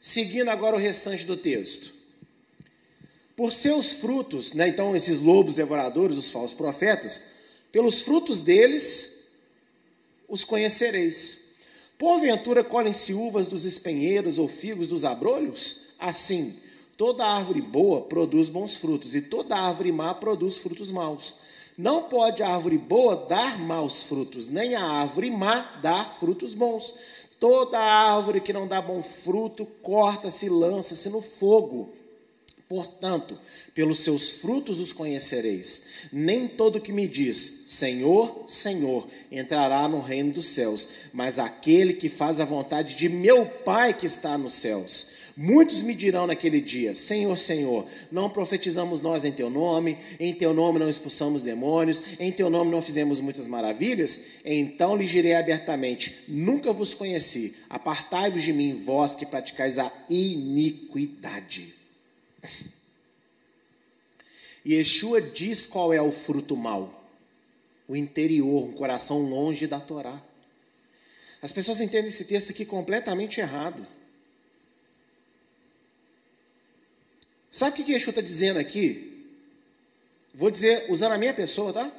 Seguindo 0.00 0.48
agora 0.48 0.74
o 0.74 0.80
restante 0.80 1.24
do 1.24 1.36
texto. 1.36 1.94
Por 3.36 3.52
seus 3.52 3.92
frutos, 3.92 4.54
né, 4.54 4.66
então 4.66 4.96
esses 4.96 5.20
lobos 5.20 5.54
devoradores, 5.54 6.16
os 6.16 6.32
falsos 6.32 6.58
profetas, 6.58 7.26
pelos 7.70 8.02
frutos 8.02 8.40
deles 8.40 9.28
os 10.28 10.42
conhecereis. 10.42 11.54
Porventura 11.96 12.64
colhem-se 12.64 13.14
uvas 13.14 13.46
dos 13.46 13.64
espinheiros 13.64 14.38
ou 14.38 14.48
figos 14.48 14.88
dos 14.88 15.04
abrolhos? 15.04 15.82
Assim, 16.00 16.58
toda 16.96 17.24
árvore 17.24 17.60
boa 17.60 18.02
produz 18.02 18.48
bons 18.48 18.74
frutos, 18.74 19.14
e 19.14 19.22
toda 19.22 19.56
árvore 19.56 19.92
má 19.92 20.12
produz 20.14 20.58
frutos 20.58 20.90
maus. 20.90 21.36
Não 21.78 22.02
pode 22.02 22.42
a 22.42 22.48
árvore 22.48 22.76
boa 22.76 23.14
dar 23.14 23.56
maus 23.56 24.02
frutos, 24.02 24.50
nem 24.50 24.74
a 24.74 24.82
árvore 24.82 25.30
má 25.30 25.60
dar 25.80 26.08
frutos 26.18 26.52
bons. 26.52 26.92
Toda 27.38 27.78
árvore 27.78 28.40
que 28.40 28.52
não 28.52 28.66
dá 28.66 28.82
bom 28.82 29.00
fruto, 29.00 29.64
corta-se 29.80 30.46
e 30.46 30.48
lança-se 30.48 31.08
no 31.08 31.22
fogo. 31.22 31.94
Portanto, 32.68 33.38
pelos 33.76 34.00
seus 34.00 34.28
frutos 34.28 34.80
os 34.80 34.92
conhecereis. 34.92 35.84
Nem 36.12 36.48
todo 36.48 36.80
que 36.80 36.92
me 36.92 37.06
diz, 37.06 37.64
Senhor, 37.68 38.44
Senhor, 38.48 39.06
entrará 39.30 39.86
no 39.86 40.00
reino 40.00 40.32
dos 40.32 40.48
céus, 40.48 40.88
mas 41.12 41.38
aquele 41.38 41.94
que 41.94 42.08
faz 42.08 42.40
a 42.40 42.44
vontade 42.44 42.96
de 42.96 43.08
meu 43.08 43.46
Pai 43.46 43.94
que 43.94 44.04
está 44.04 44.36
nos 44.36 44.54
céus. 44.54 45.10
Muitos 45.40 45.82
me 45.82 45.94
dirão 45.94 46.26
naquele 46.26 46.60
dia: 46.60 46.92
Senhor, 46.94 47.38
Senhor, 47.38 47.86
não 48.10 48.28
profetizamos 48.28 49.00
nós 49.00 49.24
em 49.24 49.30
teu 49.30 49.48
nome, 49.48 49.96
em 50.18 50.34
teu 50.34 50.52
nome 50.52 50.80
não 50.80 50.88
expulsamos 50.88 51.42
demônios, 51.42 52.02
em 52.18 52.32
teu 52.32 52.50
nome 52.50 52.72
não 52.72 52.82
fizemos 52.82 53.20
muitas 53.20 53.46
maravilhas? 53.46 54.26
Então 54.44 54.96
lhe 54.96 55.06
direi 55.06 55.36
abertamente: 55.36 56.24
Nunca 56.26 56.72
vos 56.72 56.92
conheci. 56.92 57.54
Apartai-vos 57.70 58.42
de 58.42 58.52
mim, 58.52 58.74
vós 58.74 59.14
que 59.14 59.24
praticais 59.24 59.78
a 59.78 59.92
iniquidade. 60.10 61.72
E 64.64 64.74
Yeshua 64.74 65.20
diz 65.20 65.66
qual 65.66 65.94
é 65.94 66.02
o 66.02 66.10
fruto 66.10 66.56
mau: 66.56 67.08
o 67.86 67.94
interior, 67.94 68.64
um 68.64 68.72
coração 68.72 69.20
longe 69.20 69.68
da 69.68 69.78
Torá. 69.78 70.20
As 71.40 71.52
pessoas 71.52 71.80
entendem 71.80 72.08
esse 72.08 72.24
texto 72.24 72.50
aqui 72.50 72.64
completamente 72.64 73.38
errado. 73.38 73.86
Sabe 77.50 77.80
o 77.80 77.84
que 77.84 77.92
Yeshua 77.92 78.10
está 78.10 78.20
dizendo 78.20 78.58
aqui? 78.58 79.26
Vou 80.34 80.50
dizer, 80.50 80.86
usando 80.88 81.12
a 81.12 81.18
minha 81.18 81.34
pessoa, 81.34 81.72
tá? 81.72 81.90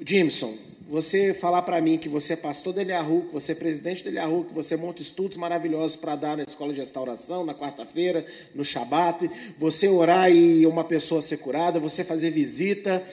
Jimson, 0.00 0.56
você 0.88 1.32
falar 1.32 1.62
para 1.62 1.80
mim 1.80 1.98
que 1.98 2.08
você 2.08 2.32
é 2.32 2.36
pastor 2.36 2.74
de 2.74 2.80
Eliahu, 2.80 3.26
que 3.28 3.32
você 3.32 3.52
é 3.52 3.54
presidente 3.54 4.02
de 4.02 4.08
Eliahu, 4.08 4.44
que 4.44 4.54
você 4.54 4.76
monta 4.76 5.00
estudos 5.00 5.36
maravilhosos 5.36 5.96
para 5.96 6.16
dar 6.16 6.36
na 6.36 6.42
escola 6.42 6.72
de 6.72 6.80
restauração, 6.80 7.44
na 7.44 7.54
quarta-feira, 7.54 8.26
no 8.54 8.64
Shabat, 8.64 9.30
você 9.56 9.88
orar 9.88 10.32
e 10.32 10.66
uma 10.66 10.82
pessoa 10.82 11.22
ser 11.22 11.36
curada, 11.36 11.78
você 11.78 12.02
fazer 12.02 12.30
visita, 12.30 13.06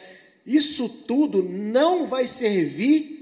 isso 0.43 0.89
tudo 0.89 1.43
não 1.43 2.07
vai 2.07 2.25
servir 2.25 3.17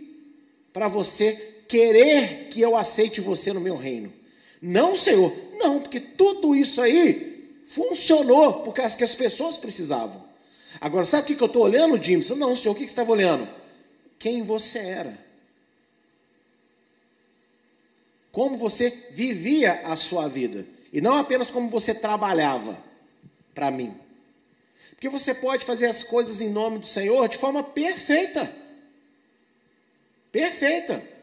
para 0.71 0.87
você 0.87 1.33
querer 1.67 2.47
que 2.49 2.61
eu 2.61 2.77
aceite 2.77 3.19
você 3.19 3.51
no 3.51 3.59
meu 3.59 3.75
reino. 3.75 4.13
Não, 4.61 4.95
Senhor, 4.95 5.33
não, 5.57 5.79
porque 5.79 5.99
tudo 5.99 6.55
isso 6.55 6.81
aí 6.81 7.35
funcionou 7.65 8.61
porque 8.61 8.81
as, 8.81 8.95
que 8.95 9.03
as 9.03 9.15
pessoas 9.15 9.57
precisavam. 9.57 10.23
Agora, 10.79 11.05
sabe 11.05 11.23
o 11.33 11.37
que 11.37 11.41
eu 11.41 11.47
estou 11.47 11.63
olhando, 11.63 12.01
Jimson? 12.01 12.35
Não, 12.35 12.55
senhor, 12.55 12.73
o 12.73 12.75
que 12.75 12.81
você 12.81 12.87
estava 12.87 13.11
olhando? 13.11 13.47
Quem 14.19 14.43
você 14.43 14.79
era. 14.79 15.17
Como 18.31 18.57
você 18.57 18.89
vivia 19.11 19.81
a 19.85 19.95
sua 19.95 20.27
vida. 20.27 20.65
E 20.91 20.99
não 20.99 21.15
apenas 21.15 21.49
como 21.49 21.69
você 21.69 21.93
trabalhava 21.93 22.77
para 23.53 23.71
mim. 23.71 23.95
Porque 24.91 25.09
você 25.09 25.33
pode 25.33 25.65
fazer 25.65 25.87
as 25.87 26.03
coisas 26.03 26.41
em 26.41 26.49
nome 26.49 26.79
do 26.79 26.87
Senhor 26.87 27.27
de 27.29 27.37
forma 27.37 27.63
perfeita. 27.63 28.53
Perfeita. 30.31 31.14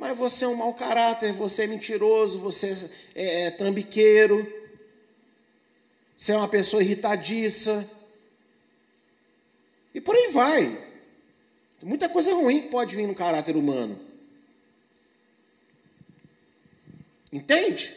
Mas 0.00 0.16
você 0.16 0.46
é 0.46 0.48
um 0.48 0.54
mau 0.54 0.72
caráter, 0.72 1.30
você 1.30 1.64
é 1.64 1.66
mentiroso, 1.66 2.38
você 2.38 2.88
é, 3.14 3.42
é 3.42 3.50
trambiqueiro, 3.50 4.50
você 6.16 6.32
é 6.32 6.36
uma 6.38 6.48
pessoa 6.48 6.82
irritadiça. 6.82 7.86
E 9.94 10.00
por 10.00 10.16
aí 10.16 10.30
vai. 10.32 10.88
Muita 11.82 12.08
coisa 12.08 12.32
ruim 12.32 12.62
pode 12.68 12.96
vir 12.96 13.06
no 13.06 13.14
caráter 13.14 13.54
humano. 13.58 14.00
Entende? 17.30 17.94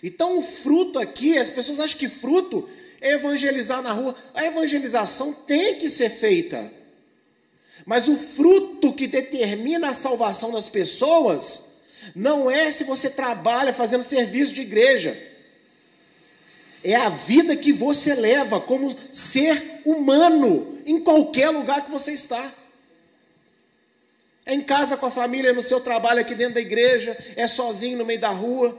Então 0.00 0.38
o 0.38 0.42
fruto 0.42 1.00
aqui, 1.00 1.36
as 1.36 1.50
pessoas 1.50 1.80
acham 1.80 1.98
que 1.98 2.08
fruto 2.08 2.68
é 3.00 3.14
evangelizar 3.14 3.82
na 3.82 3.92
rua. 3.92 4.14
A 4.32 4.44
evangelização 4.44 5.32
tem 5.32 5.80
que 5.80 5.90
ser 5.90 6.10
feita. 6.10 6.77
Mas 7.86 8.08
o 8.08 8.16
fruto 8.16 8.92
que 8.92 9.06
determina 9.06 9.90
a 9.90 9.94
salvação 9.94 10.52
das 10.52 10.68
pessoas 10.68 11.68
não 12.14 12.50
é 12.50 12.70
se 12.70 12.84
você 12.84 13.10
trabalha 13.10 13.72
fazendo 13.72 14.04
serviço 14.04 14.54
de 14.54 14.62
igreja. 14.62 15.16
É 16.82 16.94
a 16.94 17.08
vida 17.08 17.56
que 17.56 17.72
você 17.72 18.14
leva 18.14 18.60
como 18.60 18.96
ser 19.12 19.80
humano 19.84 20.78
em 20.86 21.00
qualquer 21.00 21.50
lugar 21.50 21.84
que 21.84 21.90
você 21.90 22.12
está. 22.12 22.52
É 24.46 24.54
em 24.54 24.62
casa 24.62 24.96
com 24.96 25.06
a 25.06 25.10
família, 25.10 25.52
no 25.52 25.62
seu 25.62 25.80
trabalho 25.80 26.20
aqui 26.20 26.34
dentro 26.34 26.54
da 26.54 26.60
igreja, 26.60 27.16
é 27.36 27.46
sozinho 27.46 27.98
no 27.98 28.04
meio 28.06 28.20
da 28.20 28.30
rua. 28.30 28.76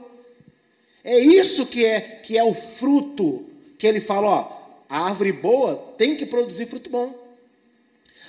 É 1.04 1.18
isso 1.18 1.66
que 1.66 1.84
é 1.84 2.00
que 2.00 2.36
é 2.36 2.42
o 2.42 2.52
fruto 2.52 3.46
que 3.78 3.86
ele 3.86 4.00
fala, 4.00 4.26
ó, 4.26 4.60
a 4.88 5.06
árvore 5.06 5.32
boa 5.32 5.94
tem 5.96 6.16
que 6.16 6.26
produzir 6.26 6.66
fruto 6.66 6.90
bom. 6.90 7.19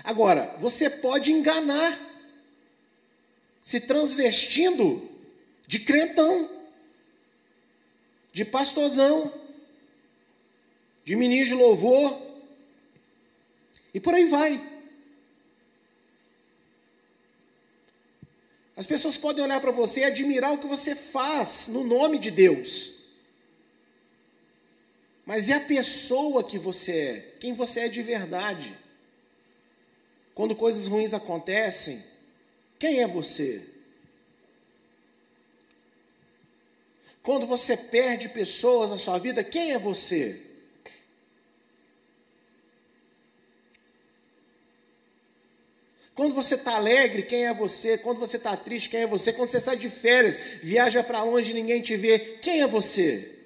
Agora, 0.03 0.55
você 0.59 0.89
pode 0.89 1.31
enganar, 1.31 1.99
se 3.61 3.79
transvestindo 3.81 5.09
de 5.67 5.79
crentão, 5.79 6.49
de 8.33 8.43
pastorzão, 8.43 9.33
de 11.03 11.15
ministro 11.15 11.57
de 11.57 11.63
louvor, 11.63 12.31
e 13.93 13.99
por 13.99 14.13
aí 14.13 14.25
vai. 14.25 14.71
As 18.75 18.87
pessoas 18.87 19.17
podem 19.17 19.43
olhar 19.43 19.61
para 19.61 19.71
você 19.71 20.01
e 20.01 20.05
admirar 20.05 20.53
o 20.53 20.57
que 20.57 20.67
você 20.67 20.95
faz 20.95 21.67
no 21.67 21.83
nome 21.83 22.17
de 22.17 22.31
Deus. 22.31 22.99
Mas 25.25 25.49
é 25.49 25.53
a 25.53 25.59
pessoa 25.59 26.43
que 26.43 26.57
você 26.57 26.91
é, 26.91 27.19
quem 27.39 27.53
você 27.53 27.81
é 27.81 27.87
de 27.87 28.01
verdade. 28.01 28.75
Quando 30.33 30.55
coisas 30.55 30.87
ruins 30.87 31.13
acontecem, 31.13 32.01
quem 32.79 33.01
é 33.01 33.07
você? 33.07 33.65
Quando 37.21 37.45
você 37.45 37.77
perde 37.77 38.29
pessoas 38.29 38.89
na 38.89 38.97
sua 38.97 39.19
vida, 39.19 39.43
quem 39.43 39.73
é 39.73 39.77
você? 39.77 40.41
Quando 46.13 46.35
você 46.35 46.55
está 46.55 46.75
alegre, 46.75 47.23
quem 47.23 47.45
é 47.45 47.53
você? 47.53 47.97
Quando 47.97 48.19
você 48.19 48.37
está 48.37 48.55
triste, 48.57 48.89
quem 48.89 49.01
é 49.01 49.07
você? 49.07 49.31
Quando 49.31 49.49
você 49.49 49.61
sai 49.61 49.77
de 49.77 49.89
férias, 49.89 50.37
viaja 50.61 51.03
para 51.03 51.23
longe 51.23 51.51
e 51.51 51.53
ninguém 51.53 51.81
te 51.81 51.95
vê, 51.95 52.19
quem 52.41 52.61
é 52.61 52.67
você? 52.67 53.39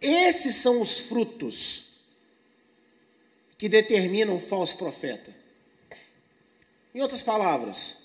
Esses 0.00 0.56
são 0.56 0.80
os 0.80 0.98
frutos 0.98 2.00
que 3.56 3.68
determinam 3.68 4.36
um 4.36 4.40
falso 4.40 4.76
profeta. 4.76 5.41
Em 6.94 7.00
outras 7.00 7.22
palavras, 7.22 8.02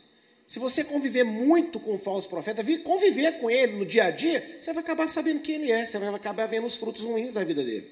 se 0.48 0.60
você 0.60 0.84
conviver 0.84 1.26
muito 1.26 1.80
com 1.80 1.94
o 1.94 1.98
falso 1.98 2.30
profeta, 2.30 2.64
conviver 2.84 3.40
com 3.40 3.52
ele 3.52 3.74
no 3.74 3.86
dia 3.86 4.06
a 4.06 4.12
dia, 4.12 4.58
você 4.62 4.72
vai 4.72 4.82
acabar 4.82 5.08
sabendo 5.08 5.42
quem 5.42 5.56
ele 5.56 5.72
é, 5.72 5.86
você 5.86 6.00
vai 6.00 6.14
acabar 6.14 6.46
vendo 6.48 6.66
os 6.66 6.78
frutos 6.78 7.04
ruins 7.04 7.34
da 7.34 7.44
vida 7.44 7.64
dele. 7.64 7.92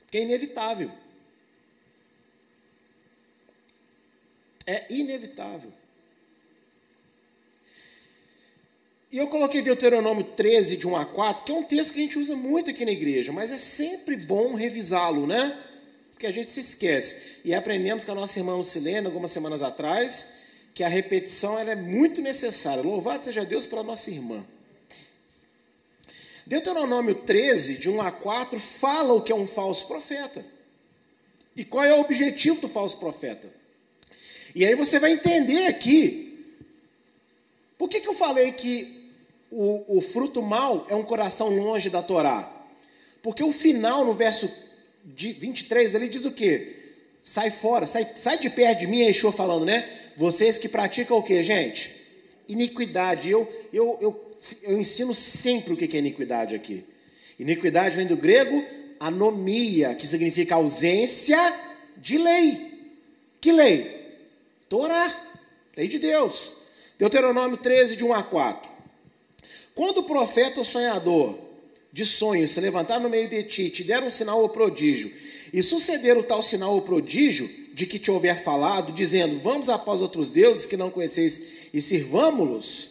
Porque 0.00 0.18
é 0.18 0.22
inevitável. 0.22 0.90
É 4.66 4.84
inevitável. 4.90 5.72
E 9.10 9.16
eu 9.18 9.28
coloquei 9.28 9.62
Deuteronômio 9.62 10.24
13, 10.24 10.76
de 10.76 10.86
1 10.86 10.96
a 10.96 11.06
4, 11.06 11.44
que 11.44 11.52
é 11.52 11.54
um 11.54 11.62
texto 11.62 11.94
que 11.94 12.00
a 12.00 12.02
gente 12.02 12.18
usa 12.18 12.36
muito 12.36 12.70
aqui 12.70 12.84
na 12.84 12.90
igreja, 12.90 13.32
mas 13.32 13.50
é 13.50 13.56
sempre 13.56 14.16
bom 14.16 14.54
revisá-lo, 14.54 15.26
né? 15.26 15.58
Porque 16.16 16.26
a 16.26 16.32
gente 16.32 16.50
se 16.50 16.60
esquece. 16.60 17.40
E 17.44 17.52
aprendemos 17.52 18.02
com 18.02 18.12
a 18.12 18.14
nossa 18.14 18.38
irmã 18.38 18.56
Lucilene, 18.56 19.04
algumas 19.04 19.30
semanas 19.30 19.62
atrás, 19.62 20.32
que 20.74 20.82
a 20.82 20.88
repetição 20.88 21.58
é 21.58 21.74
muito 21.74 22.22
necessária. 22.22 22.82
Louvado 22.82 23.22
seja 23.22 23.44
Deus 23.44 23.66
pela 23.66 23.82
nossa 23.82 24.10
irmã. 24.10 24.42
Deuteronômio 26.46 27.16
13, 27.16 27.76
de 27.76 27.90
1 27.90 28.00
a 28.00 28.10
4, 28.10 28.58
fala 28.58 29.12
o 29.12 29.20
que 29.20 29.30
é 29.30 29.34
um 29.34 29.46
falso 29.46 29.86
profeta. 29.86 30.42
E 31.54 31.66
qual 31.66 31.84
é 31.84 31.92
o 31.92 32.00
objetivo 32.00 32.62
do 32.62 32.68
falso 32.68 32.96
profeta? 32.98 33.52
E 34.54 34.64
aí 34.64 34.74
você 34.74 34.98
vai 34.98 35.12
entender 35.12 35.66
aqui. 35.66 36.54
Por 37.76 37.90
que, 37.90 38.00
que 38.00 38.08
eu 38.08 38.14
falei 38.14 38.52
que 38.52 39.12
o, 39.50 39.98
o 39.98 40.00
fruto 40.00 40.40
mal 40.40 40.86
é 40.88 40.94
um 40.94 41.02
coração 41.02 41.50
longe 41.50 41.90
da 41.90 42.02
Torá? 42.02 42.50
Porque 43.20 43.44
o 43.44 43.52
final, 43.52 44.02
no 44.02 44.14
verso 44.14 44.50
23, 45.14 45.94
ele 45.94 46.08
diz 46.08 46.24
o 46.24 46.32
quê? 46.32 46.74
Sai 47.22 47.50
fora, 47.50 47.86
sai, 47.86 48.06
sai 48.16 48.38
de 48.38 48.50
perto 48.50 48.80
de 48.80 48.86
mim, 48.86 49.02
Yeshua 49.02 49.32
falando, 49.32 49.64
né? 49.64 49.88
Vocês 50.16 50.58
que 50.58 50.68
praticam 50.68 51.18
o 51.18 51.22
quê, 51.22 51.42
gente? 51.42 51.94
Iniquidade. 52.48 53.30
Eu, 53.30 53.48
eu, 53.72 53.98
eu, 54.00 54.30
eu 54.62 54.78
ensino 54.78 55.14
sempre 55.14 55.72
o 55.72 55.76
que 55.76 55.96
é 55.96 56.00
iniquidade 56.00 56.54
aqui. 56.54 56.84
Iniquidade 57.38 57.96
vem 57.96 58.06
do 58.06 58.16
grego 58.16 58.64
anomia, 58.98 59.94
que 59.94 60.06
significa 60.06 60.54
ausência 60.54 61.38
de 61.96 62.18
lei. 62.18 62.90
Que 63.40 63.52
lei? 63.52 64.18
Torá, 64.68 65.14
lei 65.76 65.86
de 65.86 65.98
Deus. 65.98 66.54
Deuteronômio 66.98 67.56
13, 67.58 67.96
de 67.96 68.04
1 68.04 68.14
a 68.14 68.22
4. 68.22 68.70
Quando 69.74 69.98
o 69.98 70.04
profeta 70.04 70.58
ou 70.58 70.64
sonhador 70.64 71.38
de 71.96 72.04
sonhos 72.04 72.52
se 72.52 72.60
levantar 72.60 73.00
no 73.00 73.08
meio 73.08 73.26
de 73.26 73.42
ti, 73.42 73.70
te 73.70 73.82
der 73.82 74.02
um 74.02 74.10
sinal 74.10 74.42
ou 74.42 74.50
prodígio, 74.50 75.10
e 75.50 75.62
suceder 75.62 76.14
o 76.18 76.22
tal 76.22 76.42
sinal 76.42 76.74
ou 76.74 76.82
prodígio 76.82 77.48
de 77.72 77.86
que 77.86 77.98
te 77.98 78.10
houver 78.10 78.38
falado, 78.38 78.92
dizendo: 78.92 79.38
Vamos 79.38 79.70
após 79.70 80.02
outros 80.02 80.30
deuses 80.30 80.66
que 80.66 80.76
não 80.76 80.90
conheceis 80.90 81.70
e 81.72 81.80
sirvamo-los, 81.80 82.90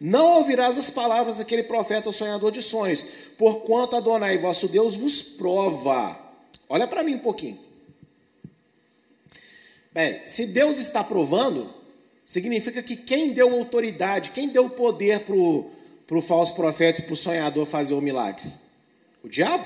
não 0.00 0.36
ouvirás 0.36 0.78
as 0.78 0.88
palavras 0.88 1.38
daquele 1.38 1.64
profeta 1.64 2.08
ou 2.08 2.12
sonhador 2.12 2.52
de 2.52 2.62
sonhos, 2.62 3.04
porquanto 3.36 3.96
Adonai 3.96 4.38
vosso 4.38 4.68
Deus 4.68 4.94
vos 4.94 5.20
prova. 5.20 6.16
Olha 6.68 6.86
para 6.86 7.02
mim 7.02 7.16
um 7.16 7.20
pouquinho. 7.20 7.58
Bem, 9.92 10.22
se 10.28 10.46
Deus 10.46 10.78
está 10.78 11.02
provando, 11.02 11.74
significa 12.24 12.80
que 12.84 12.94
quem 12.94 13.32
deu 13.32 13.52
autoridade, 13.52 14.30
quem 14.30 14.48
deu 14.48 14.70
poder 14.70 15.24
para 15.24 15.34
o 15.34 15.72
falso 16.22 16.54
profeta 16.54 17.00
e 17.00 17.04
para 17.04 17.14
o 17.14 17.16
sonhador 17.16 17.66
fazer 17.66 17.94
o 17.94 18.00
milagre? 18.00 18.52
O 19.22 19.28
diabo? 19.28 19.64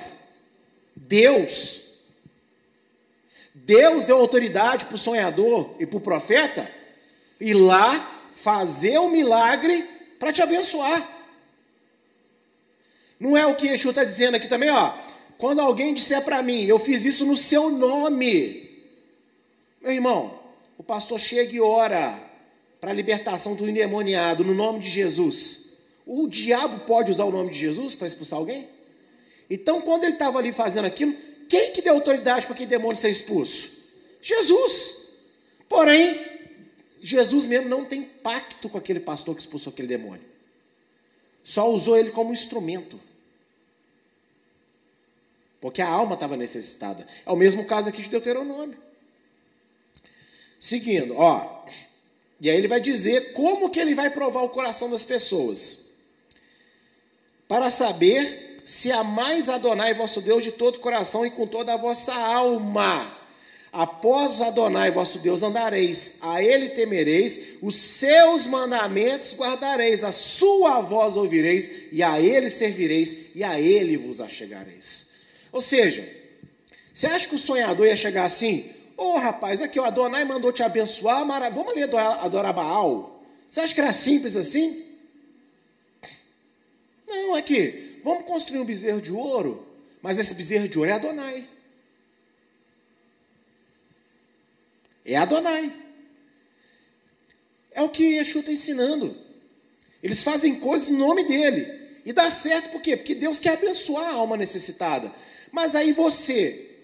Deus. 0.95 1.83
Deus 3.55 4.07
deu 4.07 4.17
autoridade 4.17 4.87
para 4.87 4.95
o 4.95 4.99
sonhador 4.99 5.75
e 5.79 5.87
para 5.87 5.99
o 5.99 6.01
profeta 6.01 6.71
ir 7.41 7.55
lá 7.55 8.25
fazer 8.33 8.99
o 8.99 9.09
milagre 9.09 9.83
para 10.19 10.33
te 10.33 10.43
abençoar. 10.43 11.17
Não 13.19 13.37
é 13.37 13.45
o 13.47 13.57
que 13.57 13.67
Yeshua 13.67 13.91
está 13.91 14.05
dizendo 14.05 14.37
aqui 14.37 14.47
também, 14.47 14.71
ó. 14.71 14.95
Quando 15.37 15.61
alguém 15.61 15.95
disser 15.95 16.23
para 16.23 16.43
mim, 16.43 16.65
eu 16.65 16.79
fiz 16.79 17.05
isso 17.05 17.27
no 17.27 17.37
seu 17.37 17.71
nome. 17.71 18.85
Meu 19.81 19.93
irmão, 19.93 20.39
o 20.77 20.83
pastor 20.83 21.19
chega 21.19 21.53
e 21.53 21.61
ora 21.61 22.21
para 22.81 22.91
a 22.91 22.95
libertação 22.95 23.55
do 23.55 23.69
endemoniado 23.69 24.45
no 24.45 24.55
nome 24.55 24.81
de 24.81 24.89
Jesus. 24.89 25.68
O 26.11 26.27
diabo 26.27 26.87
pode 26.87 27.11
usar 27.11 27.25
o 27.25 27.31
nome 27.31 27.51
de 27.51 27.59
Jesus 27.59 27.95
para 27.95 28.07
expulsar 28.07 28.39
alguém? 28.39 28.67
Então, 29.51 29.83
quando 29.83 30.05
ele 30.05 30.15
estava 30.15 30.39
ali 30.39 30.51
fazendo 30.51 30.87
aquilo, 30.87 31.15
quem 31.51 31.71
que 31.73 31.83
deu 31.83 31.93
autoridade 31.93 32.47
para 32.47 32.55
aquele 32.55 32.71
demônio 32.71 32.97
ser 32.97 33.11
expulso? 33.11 33.71
Jesus. 34.23 35.19
Porém, 35.69 36.19
Jesus 37.03 37.47
mesmo 37.47 37.69
não 37.69 37.85
tem 37.85 38.05
pacto 38.05 38.71
com 38.71 38.79
aquele 38.79 39.01
pastor 39.01 39.35
que 39.35 39.43
expulsou 39.43 39.71
aquele 39.71 39.87
demônio. 39.87 40.25
Só 41.45 41.71
usou 41.71 41.99
ele 41.99 42.11
como 42.11 42.33
instrumento. 42.33 42.99
Porque 45.61 45.83
a 45.83 45.89
alma 45.89 46.15
estava 46.15 46.39
necessitada. 46.39 47.07
É 47.27 47.31
o 47.31 47.37
mesmo 47.37 47.67
caso 47.67 47.91
aqui 47.91 48.01
de 48.01 48.09
Deuteronômio. 48.09 48.79
Seguindo, 50.59 51.15
ó. 51.19 51.67
E 52.41 52.49
aí 52.49 52.57
ele 52.57 52.67
vai 52.67 52.81
dizer 52.81 53.35
como 53.35 53.69
que 53.69 53.79
ele 53.79 53.95
vai 53.95 54.09
provar 54.09 54.41
o 54.41 54.49
coração 54.49 54.89
das 54.89 55.05
pessoas. 55.05 55.88
Para 57.49 57.71
saber 57.71 58.59
se 58.63 58.93
amais 58.93 59.49
Adonai 59.49 59.95
vosso 59.95 60.21
Deus 60.21 60.45
de 60.45 60.53
todo 60.53 60.77
o 60.77 60.81
coração 60.81 61.25
e 61.25 61.31
com 61.31 61.47
toda 61.47 61.73
a 61.73 61.79
vossa 61.79 62.15
alma. 62.15 63.17
Após 63.73 64.43
Adonai 64.43 64.91
vosso 64.91 65.19
Deus 65.19 65.43
andareis, 65.43 66.19
a 66.21 66.43
ele 66.43 66.71
temereis, 66.71 67.57
os 67.63 67.77
seus 67.77 68.47
mandamentos 68.47 69.35
guardareis, 69.35 70.05
a 70.05 70.13
sua 70.13 70.81
voz 70.81 71.17
ouvireis, 71.17 71.89
e 71.91 72.03
a 72.03 72.21
ele 72.21 72.51
servireis, 72.51 73.35
e 73.35 73.43
a 73.43 73.59
ele 73.59 73.97
vos 73.97 74.21
achegareis. 74.21 75.09
Ou 75.51 75.61
seja, 75.61 76.07
você 76.93 77.07
acha 77.07 77.29
que 77.29 77.35
o 77.35 77.39
sonhador 77.39 77.87
ia 77.87 77.97
chegar 77.97 78.25
assim? 78.25 78.71
Ô 78.97 79.15
oh, 79.15 79.19
rapaz, 79.19 79.63
aqui 79.63 79.79
o 79.79 79.85
Adonai 79.85 80.25
mandou 80.25 80.53
te 80.53 80.63
abençoar, 80.63 81.25
mara... 81.25 81.49
vamos 81.49 81.73
ali 81.73 81.85
adorar, 81.85 82.25
adorar 82.25 82.53
Baal. 82.53 83.23
Você 83.49 83.61
acha 83.61 83.75
que 83.75 83.81
era 83.81 83.93
simples 83.93 84.35
assim? 84.37 84.88
Não, 87.09 87.35
aqui, 87.35 88.01
vamos 88.05 88.25
construir 88.25 88.61
um 88.61 88.65
bezerro 88.65 89.01
de 89.01 89.11
ouro, 89.11 89.67
mas 90.03 90.19
esse 90.19 90.35
bezerro 90.35 90.69
de 90.69 90.79
ouro 90.79 90.91
é 90.91 90.95
Adonai. 90.95 91.49
É 95.05 95.17
Adonai. 95.17 95.75
É 97.73 97.83
o 97.83 97.89
que 97.89 98.17
Yeshua 98.17 98.41
está 98.41 98.53
ensinando. 98.53 99.17
Eles 100.03 100.23
fazem 100.23 100.61
coisas 100.61 100.91
em 100.91 100.97
nome 100.97 101.25
dele. 101.25 101.79
E 102.05 102.13
dá 102.13 102.31
certo 102.31 102.71
por 102.71 102.83
quê? 102.83 102.97
Porque 102.97 103.15
Deus 103.15 103.39
quer 103.39 103.55
abençoar 103.55 104.09
a 104.09 104.15
alma 104.15 104.37
necessitada. 104.37 105.13
Mas 105.51 105.75
aí 105.75 105.93
você 105.93 106.77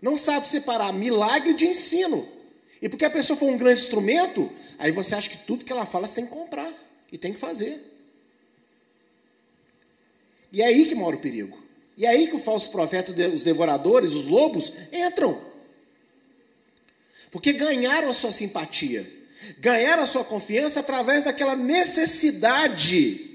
não 0.00 0.16
sabe 0.16 0.48
separar 0.48 0.92
milagre 0.92 1.52
de 1.54 1.66
ensino. 1.66 2.26
E 2.80 2.88
porque 2.88 3.04
a 3.04 3.10
pessoa 3.10 3.36
for 3.36 3.48
um 3.48 3.58
grande 3.58 3.80
instrumento, 3.80 4.50
aí 4.78 4.90
você 4.90 5.14
acha 5.14 5.28
que 5.28 5.38
tudo 5.38 5.64
que 5.64 5.72
ela 5.72 5.84
fala 5.84 6.06
você 6.06 6.16
tem 6.16 6.26
que 6.26 6.32
comprar 6.32 6.72
e 7.12 7.18
tem 7.18 7.32
que 7.32 7.38
fazer. 7.38 7.95
E 10.52 10.62
é 10.62 10.66
aí 10.66 10.86
que 10.86 10.94
mora 10.94 11.16
o 11.16 11.20
perigo. 11.20 11.62
E 11.96 12.04
é 12.04 12.10
aí 12.10 12.28
que 12.28 12.36
o 12.36 12.38
falso 12.38 12.70
profeta, 12.70 13.12
os 13.28 13.42
devoradores, 13.42 14.12
os 14.12 14.28
lobos, 14.28 14.72
entram. 14.92 15.40
Porque 17.30 17.52
ganharam 17.52 18.10
a 18.10 18.14
sua 18.14 18.32
simpatia, 18.32 19.10
ganharam 19.58 20.02
a 20.02 20.06
sua 20.06 20.24
confiança 20.24 20.80
através 20.80 21.24
daquela 21.24 21.56
necessidade 21.56 23.26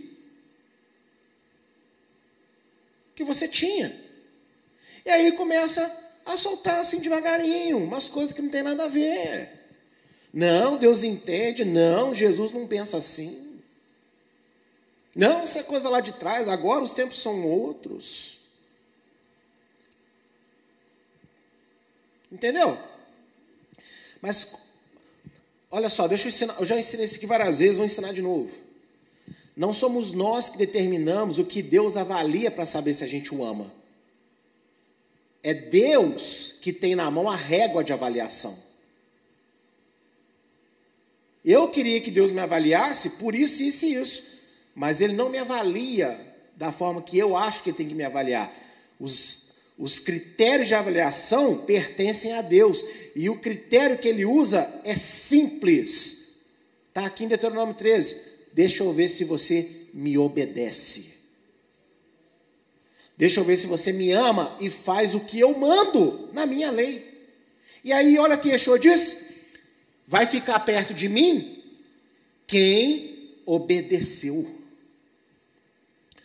que 3.16 3.24
você 3.24 3.48
tinha. 3.48 3.96
E 5.06 5.10
aí 5.10 5.32
começa 5.34 6.00
a 6.26 6.38
soltar 6.38 6.80
assim 6.80 7.00
devagarinho, 7.00 7.78
umas 7.78 8.08
coisas 8.08 8.32
que 8.32 8.42
não 8.42 8.50
tem 8.50 8.64
nada 8.64 8.86
a 8.86 8.88
ver. 8.88 9.50
Não, 10.34 10.78
Deus 10.78 11.04
entende, 11.04 11.66
não, 11.66 12.14
Jesus 12.14 12.52
não 12.52 12.68
pensa 12.68 12.98
assim. 12.98 13.51
Não, 15.16 15.44
isso 15.44 15.58
é 15.58 15.64
coisa 15.64 15.90
lá 15.90 16.00
de 16.00 16.14
trás, 16.14 16.48
agora 16.48 16.84
os 16.84 16.94
tempos 16.94 17.22
são 17.22 17.46
outros. 17.46 18.40
Entendeu? 22.32 22.78
Mas, 24.22 24.72
olha 25.70 25.90
só, 25.90 26.08
deixa 26.08 26.26
eu 26.26 26.30
ensinar, 26.30 26.56
eu 26.60 26.66
já 26.66 26.80
ensinei 26.80 27.06
isso 27.06 27.18
aqui 27.18 27.26
várias 27.26 27.60
vezes, 27.60 27.78
vou 27.78 27.86
ensinar 27.86 28.14
de 28.14 28.22
novo. 28.22 28.56
Não 29.56 29.74
somos 29.74 30.14
nós 30.14 30.48
que 30.48 30.58
determinamos 30.58 31.40
o 31.40 31.46
que 31.46 31.62
Deus 31.62 31.98
avalia 31.98 32.50
para 32.50 32.66
saber 32.66 32.94
se 32.94 33.04
a 33.04 33.08
gente 33.08 33.36
o 33.36 33.44
ama. 33.44 33.72
É 35.44 35.54
Deus 35.54 36.56
que 36.62 36.72
tem 36.72 36.96
na 36.96 37.12
mão 37.12 37.30
a 37.30 37.36
régua 37.36 37.84
de 37.84 37.92
avaliação. 37.92 38.58
Eu 41.44 41.68
queria 41.70 42.00
que 42.00 42.12
Deus 42.12 42.32
me 42.32 42.40
avaliasse 42.40 43.12
por 43.12 43.36
isso, 43.36 43.64
isso 43.64 43.86
e 43.86 43.96
isso, 43.96 44.31
mas 44.76 45.02
Ele 45.02 45.14
não 45.14 45.30
me 45.30 45.38
avalia 45.38 46.20
da 46.56 46.72
forma 46.72 47.02
que 47.02 47.18
eu 47.18 47.36
acho 47.36 47.64
que 47.64 47.70
Ele 47.70 47.78
tem 47.78 47.88
que 47.88 47.96
me 47.96 48.04
avaliar. 48.04 48.54
Os 49.00 49.52
os 49.82 49.98
critérios 49.98 50.68
de 50.68 50.76
avaliação 50.76 51.58
pertencem 51.58 52.34
a 52.34 52.42
Deus. 52.44 52.86
E 53.16 53.32
o 53.32 53.40
critério 53.40 53.98
que 53.98 54.08
ele 54.08 54.24
usa 54.24 54.72
é 54.84 54.96
simples. 54.96 56.42
Está 56.88 57.04
aqui 57.04 57.24
em 57.24 57.28
Deuteronômio 57.28 57.74
13. 57.74 58.22
Deixa 58.54 58.84
eu 58.84 58.94
ver 58.94 59.08
se 59.08 59.24
você 59.24 59.68
me 59.92 60.20
obedece. 60.20 61.12
Deixa 63.18 63.40
eu 63.40 63.44
ver 63.44 63.58
se 63.58 63.66
você 63.66 63.92
me 63.92 64.12
ama 64.12 64.56
e 64.60 64.70
faz 64.70 65.16
o 65.16 65.22
que 65.22 65.40
eu 65.40 65.58
mando 65.58 66.30
na 66.32 66.46
minha 66.46 66.70
lei. 66.70 67.26
E 67.84 67.92
aí, 67.92 68.20
olha 68.20 68.36
o 68.36 68.40
que 68.40 68.50
Yeshua 68.50 68.78
diz: 68.78 69.32
vai 70.06 70.28
ficar 70.28 70.60
perto 70.60 70.94
de 70.94 71.10
mim 71.10 71.64
quem 72.46 73.40
obedeceu. 73.48 74.61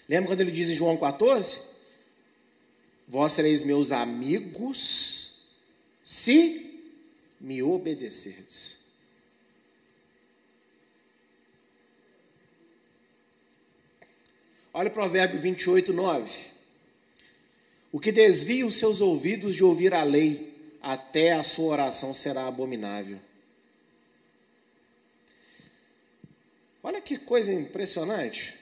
Lembra 0.09 0.31
quando 0.31 0.41
ele 0.41 0.51
diz 0.51 0.71
em 0.71 0.75
João 0.75 0.97
14? 0.97 1.61
Vós 3.09 3.33
sereis 3.33 3.63
meus 3.63 3.93
amigos 3.93 5.47
se 6.03 6.81
me 7.41 7.63
obedecerdes. 7.63 8.87
Olha 14.73 14.89
o 14.89 14.93
provérbio 14.93 15.41
28, 15.41 15.93
9. 15.93 16.51
O 17.91 17.99
que 17.99 18.13
desvia 18.13 18.67
os 18.67 18.77
seus 18.77 19.01
ouvidos 19.01 19.55
de 19.55 19.65
ouvir 19.65 19.95
a 19.95 20.03
lei, 20.03 20.55
até 20.83 21.33
a 21.33 21.43
sua 21.43 21.73
oração 21.73 22.13
será 22.13 22.47
abominável. 22.47 23.19
Olha 26.83 27.01
que 27.01 27.19
coisa 27.19 27.53
impressionante. 27.53 28.55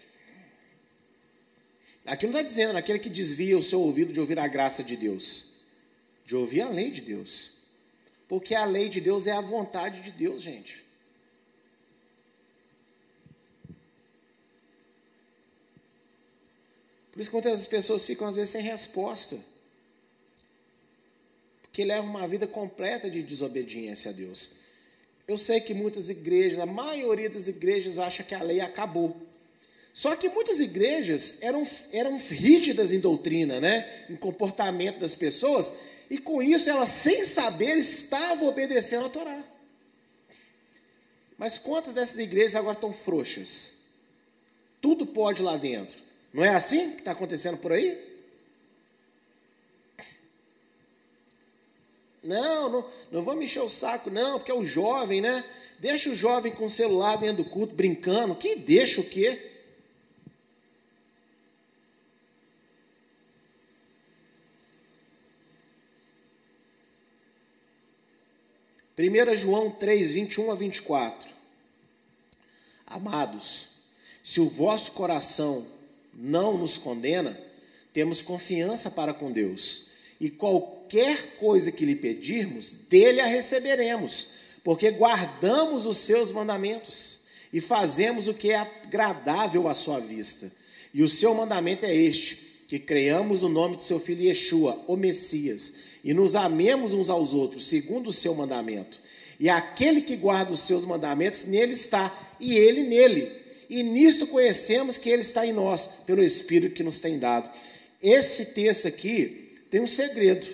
Aqui 2.06 2.26
não 2.26 2.32
está 2.32 2.42
dizendo 2.42 2.76
aquele 2.76 2.98
que 2.98 3.08
desvia 3.08 3.56
o 3.56 3.62
seu 3.62 3.80
ouvido 3.80 4.12
de 4.12 4.20
ouvir 4.20 4.38
a 4.38 4.46
graça 4.46 4.84
de 4.84 4.96
Deus, 4.96 5.54
de 6.26 6.36
ouvir 6.36 6.60
a 6.60 6.68
lei 6.68 6.90
de 6.90 7.00
Deus. 7.00 7.52
Porque 8.28 8.54
a 8.54 8.64
lei 8.64 8.88
de 8.88 9.00
Deus 9.00 9.26
é 9.26 9.32
a 9.32 9.40
vontade 9.40 10.00
de 10.00 10.10
Deus, 10.10 10.42
gente. 10.42 10.84
Por 17.14 17.20
isso 17.20 17.30
que 17.30 17.36
muitas 17.36 17.66
pessoas 17.66 18.04
ficam 18.04 18.26
às 18.26 18.36
vezes 18.36 18.50
sem 18.50 18.62
resposta. 18.62 19.38
Porque 21.62 21.84
levam 21.84 22.10
uma 22.10 22.26
vida 22.26 22.46
completa 22.46 23.08
de 23.08 23.22
desobediência 23.22 24.10
a 24.10 24.14
Deus. 24.14 24.56
Eu 25.26 25.38
sei 25.38 25.60
que 25.60 25.72
muitas 25.72 26.08
igrejas, 26.08 26.58
a 26.58 26.66
maioria 26.66 27.30
das 27.30 27.46
igrejas 27.46 27.98
acha 27.98 28.22
que 28.22 28.34
a 28.34 28.42
lei 28.42 28.60
acabou. 28.60 29.16
Só 29.94 30.16
que 30.16 30.28
muitas 30.28 30.58
igrejas 30.58 31.38
eram, 31.40 31.64
eram 31.92 32.18
rígidas 32.18 32.92
em 32.92 32.98
doutrina, 32.98 33.60
né? 33.60 34.04
em 34.10 34.16
comportamento 34.16 34.98
das 34.98 35.14
pessoas, 35.14 35.72
e 36.10 36.18
com 36.18 36.42
isso 36.42 36.68
elas, 36.68 36.88
sem 36.88 37.24
saber, 37.24 37.78
estavam 37.78 38.48
obedecendo 38.48 39.06
a 39.06 39.08
Torá. 39.08 39.40
Mas 41.38 41.58
quantas 41.58 41.94
dessas 41.94 42.18
igrejas 42.18 42.56
agora 42.56 42.74
estão 42.74 42.92
frouxas? 42.92 43.74
Tudo 44.80 45.06
pode 45.06 45.40
lá 45.40 45.56
dentro. 45.56 45.96
Não 46.32 46.44
é 46.44 46.48
assim 46.56 46.90
que 46.90 46.98
está 46.98 47.12
acontecendo 47.12 47.58
por 47.58 47.72
aí? 47.72 47.96
Não, 52.20 52.68
não, 52.68 52.90
não 53.12 53.22
vamos 53.22 53.44
encher 53.44 53.62
o 53.62 53.68
saco, 53.68 54.10
não, 54.10 54.38
porque 54.38 54.50
é 54.50 54.54
o 54.54 54.64
jovem, 54.64 55.20
né? 55.20 55.44
Deixa 55.78 56.10
o 56.10 56.16
jovem 56.16 56.50
com 56.50 56.64
o 56.64 56.70
celular 56.70 57.16
dentro 57.16 57.44
do 57.44 57.50
culto 57.50 57.74
brincando. 57.74 58.34
Quem 58.34 58.58
deixa 58.58 59.00
o 59.00 59.04
quê? 59.04 59.53
Primeira 68.96 69.34
João 69.34 69.70
3, 69.70 70.14
21 70.14 70.52
a 70.52 70.54
24. 70.54 71.28
Amados, 72.86 73.68
se 74.22 74.40
o 74.40 74.48
vosso 74.48 74.92
coração 74.92 75.66
não 76.14 76.56
nos 76.56 76.76
condena, 76.76 77.38
temos 77.92 78.22
confiança 78.22 78.90
para 78.90 79.12
com 79.12 79.32
Deus 79.32 79.88
e 80.20 80.30
qualquer 80.30 81.36
coisa 81.36 81.72
que 81.72 81.84
lhe 81.84 81.96
pedirmos, 81.96 82.70
dele 82.70 83.20
a 83.20 83.26
receberemos, 83.26 84.28
porque 84.62 84.90
guardamos 84.92 85.86
os 85.86 85.98
seus 85.98 86.30
mandamentos 86.30 87.20
e 87.52 87.60
fazemos 87.60 88.28
o 88.28 88.34
que 88.34 88.52
é 88.52 88.56
agradável 88.58 89.68
à 89.68 89.74
sua 89.74 89.98
vista. 89.98 90.52
E 90.92 91.02
o 91.02 91.08
seu 91.08 91.34
mandamento 91.34 91.84
é 91.84 91.94
este: 91.94 92.36
que 92.68 92.78
creiamos 92.78 93.42
no 93.42 93.48
nome 93.48 93.76
de 93.76 93.82
seu 93.82 93.98
filho 93.98 94.22
Yeshua, 94.22 94.80
o 94.86 94.96
Messias, 94.96 95.74
e 96.04 96.12
nos 96.12 96.36
amemos 96.36 96.92
uns 96.92 97.08
aos 97.08 97.32
outros, 97.32 97.66
segundo 97.66 98.08
o 98.08 98.12
seu 98.12 98.34
mandamento. 98.34 99.00
E 99.40 99.48
aquele 99.48 100.02
que 100.02 100.14
guarda 100.14 100.52
os 100.52 100.60
seus 100.60 100.84
mandamentos, 100.84 101.44
nele 101.46 101.72
está, 101.72 102.14
e 102.38 102.54
ele 102.54 102.84
nele. 102.84 103.32
E 103.70 103.82
nisto 103.82 104.26
conhecemos 104.26 104.98
que 104.98 105.08
ele 105.08 105.22
está 105.22 105.46
em 105.46 105.52
nós, 105.52 105.86
pelo 106.06 106.22
Espírito 106.22 106.74
que 106.74 106.82
nos 106.82 107.00
tem 107.00 107.18
dado. 107.18 107.50
Esse 108.02 108.52
texto 108.52 108.86
aqui, 108.86 109.56
tem 109.70 109.80
um 109.80 109.86
segredo. 109.86 110.46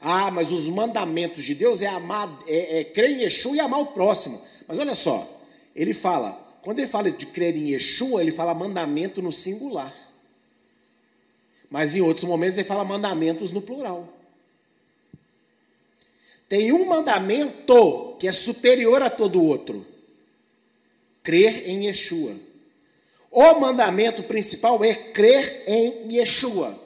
Ah, 0.00 0.30
mas 0.30 0.50
os 0.50 0.66
mandamentos 0.68 1.44
de 1.44 1.54
Deus 1.54 1.80
é 1.80 1.86
amar, 1.86 2.36
é, 2.48 2.80
é 2.80 2.84
crer 2.84 3.10
em 3.10 3.22
Yeshua 3.22 3.56
e 3.56 3.60
amar 3.60 3.80
o 3.80 3.86
próximo. 3.86 4.42
Mas 4.66 4.78
olha 4.80 4.94
só, 4.94 5.40
ele 5.74 5.94
fala, 5.94 6.58
quando 6.62 6.80
ele 6.80 6.88
fala 6.88 7.12
de 7.12 7.26
crer 7.26 7.56
em 7.56 7.70
Yeshua, 7.70 8.22
ele 8.22 8.32
fala 8.32 8.52
mandamento 8.54 9.22
no 9.22 9.32
singular. 9.32 9.94
Mas 11.70 11.94
em 11.94 12.00
outros 12.00 12.24
momentos 12.24 12.58
ele 12.58 12.66
fala 12.66 12.84
mandamentos 12.84 13.52
no 13.52 13.62
plural. 13.62 14.08
Tem 16.48 16.72
um 16.72 16.84
mandamento 16.84 18.16
que 18.18 18.26
é 18.26 18.32
superior 18.32 19.00
a 19.02 19.08
todo 19.08 19.42
outro: 19.42 19.86
crer 21.22 21.68
em 21.68 21.86
Yeshua. 21.86 22.34
O 23.30 23.60
mandamento 23.60 24.24
principal 24.24 24.82
é 24.82 24.92
crer 24.92 25.62
em 25.68 26.12
Yeshua. 26.16 26.76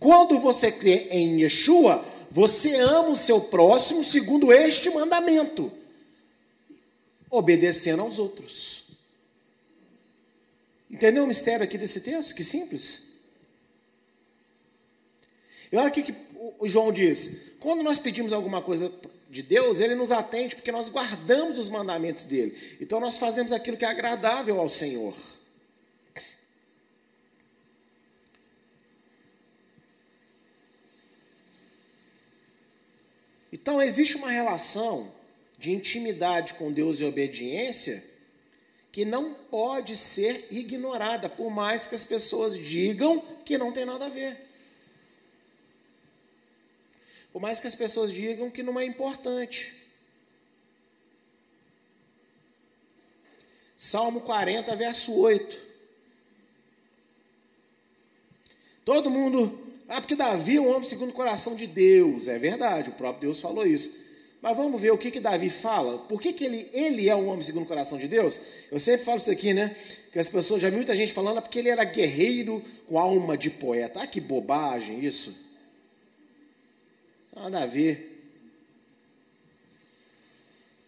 Quando 0.00 0.38
você 0.38 0.72
crê 0.72 1.08
em 1.10 1.42
Yeshua, 1.42 2.02
você 2.30 2.76
ama 2.76 3.10
o 3.10 3.16
seu 3.16 3.42
próximo 3.42 4.02
segundo 4.02 4.50
este 4.50 4.88
mandamento, 4.88 5.70
obedecendo 7.30 8.00
aos 8.00 8.18
outros. 8.18 8.84
Entendeu 10.90 11.24
o 11.24 11.26
mistério 11.26 11.62
aqui 11.64 11.76
desse 11.76 12.00
texto? 12.00 12.34
Que 12.34 12.42
simples. 12.42 13.01
E 15.72 15.76
olha 15.76 15.88
o 15.88 15.90
que 15.90 16.14
o 16.58 16.68
João 16.68 16.92
diz: 16.92 17.54
quando 17.58 17.82
nós 17.82 17.98
pedimos 17.98 18.32
alguma 18.32 18.60
coisa 18.60 18.92
de 19.30 19.42
Deus, 19.42 19.80
ele 19.80 19.94
nos 19.94 20.12
atende 20.12 20.54
porque 20.54 20.70
nós 20.70 20.90
guardamos 20.90 21.58
os 21.58 21.70
mandamentos 21.70 22.26
dele. 22.26 22.54
Então 22.78 23.00
nós 23.00 23.16
fazemos 23.16 23.50
aquilo 23.50 23.78
que 23.78 23.84
é 23.84 23.88
agradável 23.88 24.60
ao 24.60 24.68
Senhor. 24.68 25.14
Então, 33.52 33.80
existe 33.80 34.16
uma 34.16 34.30
relação 34.30 35.12
de 35.56 35.70
intimidade 35.70 36.54
com 36.54 36.72
Deus 36.72 37.00
e 37.00 37.04
obediência 37.04 38.02
que 38.90 39.04
não 39.04 39.34
pode 39.34 39.94
ser 39.96 40.48
ignorada, 40.50 41.28
por 41.28 41.50
mais 41.50 41.86
que 41.86 41.94
as 41.94 42.02
pessoas 42.02 42.58
digam 42.58 43.20
que 43.44 43.56
não 43.56 43.70
tem 43.70 43.84
nada 43.84 44.06
a 44.06 44.08
ver. 44.08 44.51
Por 47.32 47.40
mais 47.40 47.60
que 47.60 47.66
as 47.66 47.74
pessoas 47.74 48.12
digam 48.12 48.50
que 48.50 48.62
não 48.62 48.78
é 48.78 48.84
importante. 48.84 49.74
Salmo 53.76 54.20
40, 54.20 54.76
verso 54.76 55.12
8. 55.12 55.72
Todo 58.84 59.10
mundo 59.10 59.62
ah, 59.94 60.00
porque 60.00 60.16
Davi 60.16 60.56
é 60.56 60.60
um 60.60 60.70
homem 60.70 60.84
segundo 60.88 61.10
o 61.10 61.12
coração 61.12 61.54
de 61.54 61.66
Deus. 61.66 62.26
É 62.26 62.38
verdade, 62.38 62.88
o 62.88 62.94
próprio 62.94 63.28
Deus 63.28 63.38
falou 63.38 63.66
isso. 63.66 63.94
Mas 64.40 64.56
vamos 64.56 64.80
ver 64.80 64.90
o 64.90 64.96
que, 64.96 65.10
que 65.10 65.20
Davi 65.20 65.50
fala. 65.50 65.98
Por 65.98 66.18
que, 66.18 66.32
que 66.32 66.44
ele, 66.44 66.66
ele 66.72 67.10
é 67.10 67.14
um 67.14 67.28
homem 67.28 67.42
segundo 67.42 67.64
o 67.64 67.68
coração 67.68 67.98
de 67.98 68.08
Deus? 68.08 68.40
Eu 68.70 68.80
sempre 68.80 69.04
falo 69.04 69.18
isso 69.18 69.30
aqui, 69.30 69.52
né? 69.52 69.76
Que 70.10 70.18
as 70.18 70.30
pessoas, 70.30 70.62
já 70.62 70.70
vi 70.70 70.76
muita 70.76 70.96
gente 70.96 71.12
falando, 71.12 71.38
é 71.38 71.40
porque 71.42 71.58
ele 71.58 71.68
era 71.68 71.84
guerreiro 71.84 72.62
com 72.88 72.98
alma 72.98 73.36
de 73.36 73.50
poeta. 73.50 74.00
Ah, 74.00 74.06
que 74.06 74.18
bobagem 74.18 75.04
isso. 75.04 75.36
Nada 77.34 77.62
a 77.62 77.66
ver. 77.66 78.10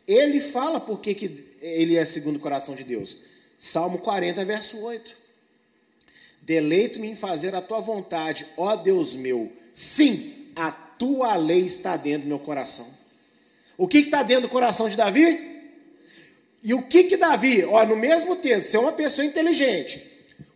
Ele 0.07 0.41
fala 0.41 0.79
por 0.79 1.01
que, 1.01 1.15
que 1.15 1.55
ele 1.61 1.97
é 1.97 2.05
segundo 2.05 2.37
o 2.37 2.41
coração 2.41 2.75
de 2.75 2.85
Deus. 2.85 3.23
Salmo 3.59 3.99
40, 3.99 4.45
verso 4.45 4.79
8. 4.79 5.17
Deleito-me 6.43 7.09
em 7.09 7.17
fazer 7.17 7.55
a 7.55 7.63
tua 7.63 7.81
vontade, 7.81 8.47
ó 8.57 8.77
Deus 8.77 9.15
meu. 9.15 9.51
Sim, 9.73 10.51
a 10.55 10.71
tua 10.71 11.35
lei 11.37 11.65
está 11.65 11.97
dentro 11.97 12.23
do 12.23 12.29
meu 12.29 12.39
coração. 12.39 12.87
O 13.79 13.89
que 13.89 13.99
está 13.99 14.23
dentro 14.23 14.43
do 14.43 14.49
coração 14.51 14.89
de 14.89 14.97
Davi? 14.97 15.55
E 16.63 16.75
o 16.75 16.83
que 16.83 17.05
que 17.05 17.17
Davi, 17.17 17.65
ó, 17.65 17.85
no 17.85 17.97
mesmo 17.97 18.37
texto, 18.37 18.71
você 18.71 18.77
é 18.77 18.81
uma 18.81 18.93
pessoa 18.93 19.25
inteligente. 19.25 20.03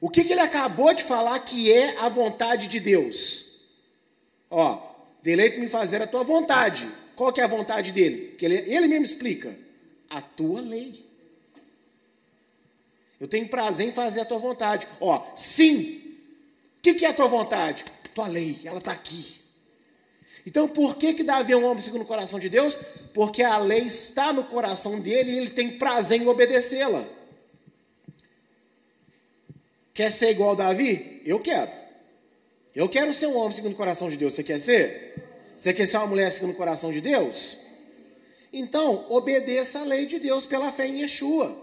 O 0.01 0.09
que 0.09 0.25
que 0.25 0.33
ele 0.33 0.41
acabou 0.41 0.93
de 0.93 1.03
falar 1.03 1.39
que 1.41 1.73
é 1.73 1.99
a 1.99 2.09
vontade 2.09 2.69
de 2.69 2.79
Deus? 2.79 3.67
Ó, 4.51 4.88
deleito-me 5.23 5.69
fazer 5.69 6.03
a 6.03 6.07
tua 6.07 6.23
vontade. 6.23 6.89
Qual 7.15 7.33
que 7.33 7.41
é 7.41 7.45
a 7.45 7.49
vontade 7.49 7.93
dele? 7.93 8.35
Que 8.39 8.45
ele, 8.45 8.57
ele 8.73 8.87
mesmo 8.87 9.05
explica. 9.05 9.57
A 10.09 10.23
tua 10.23 10.61
lei. 10.61 11.07
Eu 13.21 13.27
tenho 13.27 13.49
prazer 13.49 13.89
em 13.89 13.93
fazer 13.93 14.21
a 14.21 14.25
tua 14.25 14.39
vontade. 14.39 14.87
Ó, 15.01 15.27
sim. 15.35 16.17
O 16.79 16.83
que, 16.83 16.95
que 16.95 17.05
é 17.05 17.09
a 17.09 17.15
tua 17.15 17.27
vontade? 17.27 17.85
Tua 18.15 18.27
lei, 18.27 18.59
ela 18.65 18.79
está 18.79 18.93
aqui. 18.93 19.37
Então, 20.47 20.67
por 20.67 20.97
que, 20.97 21.13
que 21.13 21.23
Davi 21.23 21.53
é 21.53 21.57
um 21.57 21.65
homem 21.65 21.83
segundo 21.83 22.03
o 22.03 22.07
coração 22.07 22.39
de 22.39 22.49
Deus? 22.49 22.79
Porque 23.13 23.43
a 23.43 23.59
lei 23.59 23.83
está 23.83 24.33
no 24.33 24.45
coração 24.45 24.99
dele 24.99 25.33
e 25.33 25.37
ele 25.37 25.51
tem 25.51 25.77
prazer 25.77 26.21
em 26.21 26.27
obedecê-la. 26.27 27.05
Quer 29.93 30.11
ser 30.11 30.31
igual 30.31 30.53
a 30.53 30.55
Davi? 30.55 31.21
Eu 31.25 31.41
quero. 31.41 31.71
Eu 32.79 32.89
quero 32.89 33.13
ser 33.13 33.27
um 33.27 33.37
homem 33.37 33.51
segundo 33.51 33.73
o 33.73 33.77
coração 33.77 34.09
de 34.09 34.17
Deus. 34.17 34.35
Você 34.35 34.45
quer 34.45 34.61
ser? 34.61 35.17
Você 35.57 35.75
quer 35.75 35.85
ser 35.85 35.97
uma 35.97 36.07
mulher 36.07 36.31
segundo 36.31 36.53
o 36.53 36.55
coração 36.55 36.93
de 36.93 37.01
Deus? 37.01 37.59
Então, 38.53 39.05
obedeça 39.09 39.81
a 39.81 39.83
lei 39.83 40.07
de 40.07 40.21
Deus 40.21 40.47
pela 40.47 40.71
fé 40.71 40.87
em 40.87 41.01
Yeshua. 41.01 41.61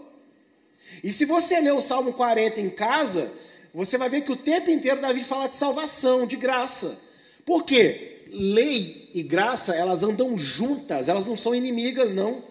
E 1.02 1.10
se 1.10 1.24
você 1.24 1.58
ler 1.58 1.72
o 1.72 1.80
Salmo 1.80 2.12
40 2.12 2.60
em 2.60 2.68
casa, 2.68 3.32
você 3.72 3.96
vai 3.96 4.10
ver 4.10 4.24
que 4.24 4.32
o 4.32 4.36
tempo 4.36 4.68
inteiro 4.68 5.00
Davi 5.00 5.24
fala 5.24 5.48
de 5.48 5.56
salvação, 5.56 6.26
de 6.26 6.36
graça. 6.36 6.98
Por 7.46 7.64
quê? 7.64 8.26
Lei 8.28 9.08
e 9.14 9.22
graça, 9.22 9.74
elas 9.74 10.02
andam 10.02 10.36
juntas, 10.36 11.08
elas 11.08 11.26
não 11.26 11.34
são 11.34 11.54
inimigas, 11.54 12.12
não. 12.12 12.44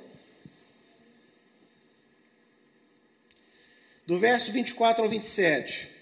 Do 4.08 4.18
verso 4.18 4.52
24 4.52 5.04
ao 5.04 5.08
27. 5.08 5.94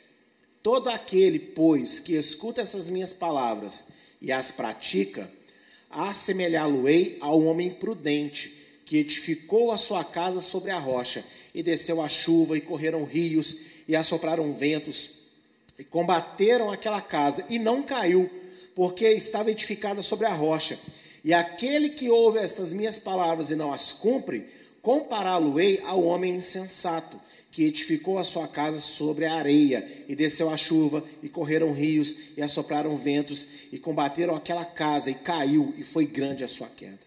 Todo 0.63 0.89
aquele, 0.89 1.37
pois, 1.37 1.99
que 1.99 2.15
escuta 2.15 2.61
essas 2.61 2.89
minhas 2.89 3.11
palavras 3.11 3.89
e 4.21 4.31
as 4.31 4.49
pratica, 4.49 5.29
assemelhá-lo-ei 5.89 7.17
ao 7.19 7.43
homem 7.43 7.69
prudente, 7.71 8.63
que 8.85 8.97
edificou 8.97 9.73
a 9.73 9.77
sua 9.77 10.05
casa 10.05 10.39
sobre 10.39 10.71
a 10.71 10.79
rocha 10.79 11.23
e 11.53 11.61
desceu 11.61 12.01
a 12.01 12.07
chuva, 12.07 12.57
e 12.57 12.61
correram 12.61 13.03
rios, 13.03 13.57
e 13.87 13.95
assopraram 13.95 14.53
ventos, 14.53 15.11
e 15.77 15.83
combateram 15.83 16.71
aquela 16.71 17.01
casa, 17.01 17.45
e 17.49 17.59
não 17.59 17.83
caiu, 17.83 18.29
porque 18.73 19.07
estava 19.09 19.51
edificada 19.51 20.01
sobre 20.01 20.25
a 20.25 20.33
rocha. 20.33 20.79
E 21.23 21.33
aquele 21.33 21.89
que 21.89 22.09
ouve 22.09 22.39
estas 22.39 22.71
minhas 22.73 22.97
palavras 22.97 23.51
e 23.51 23.55
não 23.55 23.71
as 23.73 23.91
cumpre, 23.91 24.47
compará-lo-ei 24.81 25.81
ao 25.85 26.03
homem 26.03 26.35
insensato, 26.35 27.19
que 27.53 27.65
edificou 27.65 28.17
a 28.17 28.23
sua 28.23 28.47
casa 28.47 28.79
sobre 28.79 29.25
a 29.25 29.35
areia, 29.35 29.87
e 30.09 30.15
desceu 30.15 30.49
a 30.49 30.57
chuva, 30.57 31.07
e 31.21 31.29
correram 31.29 31.71
rios, 31.71 32.35
e 32.35 32.41
assopraram 32.41 32.97
ventos, 32.97 33.47
e 33.71 33.77
combateram 33.77 34.35
aquela 34.35 34.65
casa, 34.65 35.11
e 35.11 35.13
caiu, 35.13 35.71
e 35.77 35.83
foi 35.83 36.07
grande 36.07 36.43
a 36.43 36.47
sua 36.47 36.67
queda. 36.67 36.99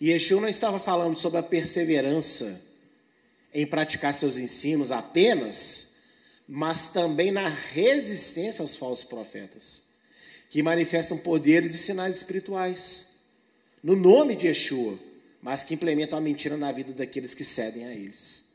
E 0.00 0.10
Yeshua 0.10 0.40
não 0.40 0.48
estava 0.48 0.80
falando 0.80 1.16
sobre 1.16 1.38
a 1.38 1.44
perseverança 1.44 2.60
em 3.54 3.64
praticar 3.64 4.12
seus 4.12 4.36
ensinos 4.36 4.90
apenas, 4.90 5.98
mas 6.48 6.88
também 6.88 7.30
na 7.30 7.48
resistência 7.48 8.62
aos 8.62 8.74
falsos 8.74 9.04
profetas, 9.04 9.84
que 10.50 10.60
manifestam 10.60 11.18
poderes 11.18 11.72
e 11.72 11.78
sinais 11.78 12.16
espirituais, 12.16 13.10
no 13.80 13.94
nome 13.94 14.34
de 14.34 14.48
Yeshua 14.48 14.98
mas 15.46 15.62
que 15.62 15.74
implementam 15.74 16.18
a 16.18 16.20
mentira 16.20 16.56
na 16.56 16.72
vida 16.72 16.92
daqueles 16.92 17.32
que 17.32 17.44
cedem 17.44 17.86
a 17.86 17.92
eles. 17.92 18.46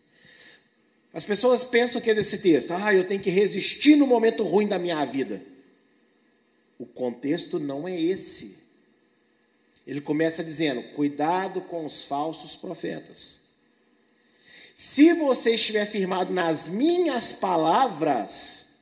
As 1.14 1.24
pessoas 1.24 1.64
pensam 1.64 2.02
que 2.02 2.12
é 2.12 2.14
desse 2.14 2.39
texto, 2.39 2.72
ah, 2.72 2.94
eu 2.94 3.08
tenho 3.08 3.22
que 3.22 3.30
resistir 3.30 3.96
no 3.96 4.06
momento 4.06 4.44
ruim 4.44 4.68
da 4.68 4.78
minha 4.78 5.06
vida. 5.06 5.42
O 6.78 6.86
contexto 6.86 7.60
não 7.60 7.88
é 7.88 7.98
esse. 7.98 8.58
Ele 9.88 10.02
começa 10.02 10.44
dizendo: 10.44 10.84
cuidado 10.94 11.62
com 11.62 11.86
os 11.86 12.04
falsos 12.04 12.58
profetas. 12.58 13.39
Se 14.76 15.14
você 15.14 15.56
estiver 15.56 15.86
firmado 15.86 16.34
nas 16.34 16.68
minhas 16.68 17.32
palavras, 17.32 18.80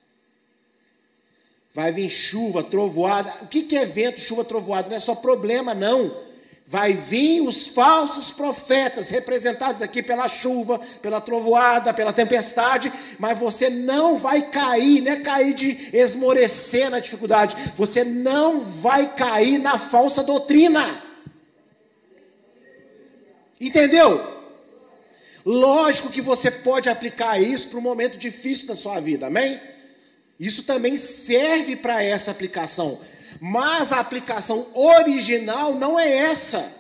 vai 1.76 1.92
vir 1.92 2.10
chuva, 2.10 2.64
trovoada. 2.64 3.44
O 3.44 3.48
que 3.48 3.78
é 3.78 3.86
vento, 3.86 4.20
chuva, 4.20 4.44
trovoada? 4.44 4.90
Não 4.90 4.96
é 4.96 5.00
só 5.00 5.14
problema, 5.14 5.76
não 5.76 6.28
vai 6.70 6.94
vir 6.94 7.42
os 7.42 7.68
falsos 7.68 8.30
profetas, 8.30 9.10
representados 9.10 9.82
aqui 9.82 10.04
pela 10.04 10.28
chuva, 10.28 10.80
pela 11.02 11.20
trovoada, 11.20 11.92
pela 11.92 12.14
tempestade, 12.14 12.94
mas 13.18 13.40
você 13.40 13.72
não 13.72 14.20
vai 14.20 14.52
cair, 14.52 15.02
não 15.02 15.14
é 15.14 15.20
cair 15.20 15.56
de 15.56 15.90
esmorecer 15.92 16.92
na 16.92 17.00
dificuldade, 17.00 17.56
você 17.76 18.04
não 18.04 18.62
vai 18.62 19.16
cair 19.16 19.58
na 19.58 19.80
falsa 19.80 20.24
doutrina. 20.24 21.02
Entendeu? 23.60 24.38
Lógico 25.44 26.12
que 26.12 26.22
você 26.22 26.52
pode 26.52 26.88
aplicar 26.88 27.42
isso 27.42 27.70
para 27.70 27.80
um 27.80 27.82
momento 27.82 28.16
difícil 28.16 28.68
da 28.68 28.76
sua 28.76 29.00
vida, 29.00 29.26
amém? 29.26 29.60
Isso 30.40 30.62
também 30.62 30.98
serve 30.98 31.76
para 31.76 32.04
essa 32.04 32.30
aplicação. 32.30 33.02
Mas 33.40 33.94
a 33.94 34.00
aplicação 34.00 34.68
original 34.74 35.76
não 35.76 36.00
é 36.00 36.12
essa. 36.12 36.80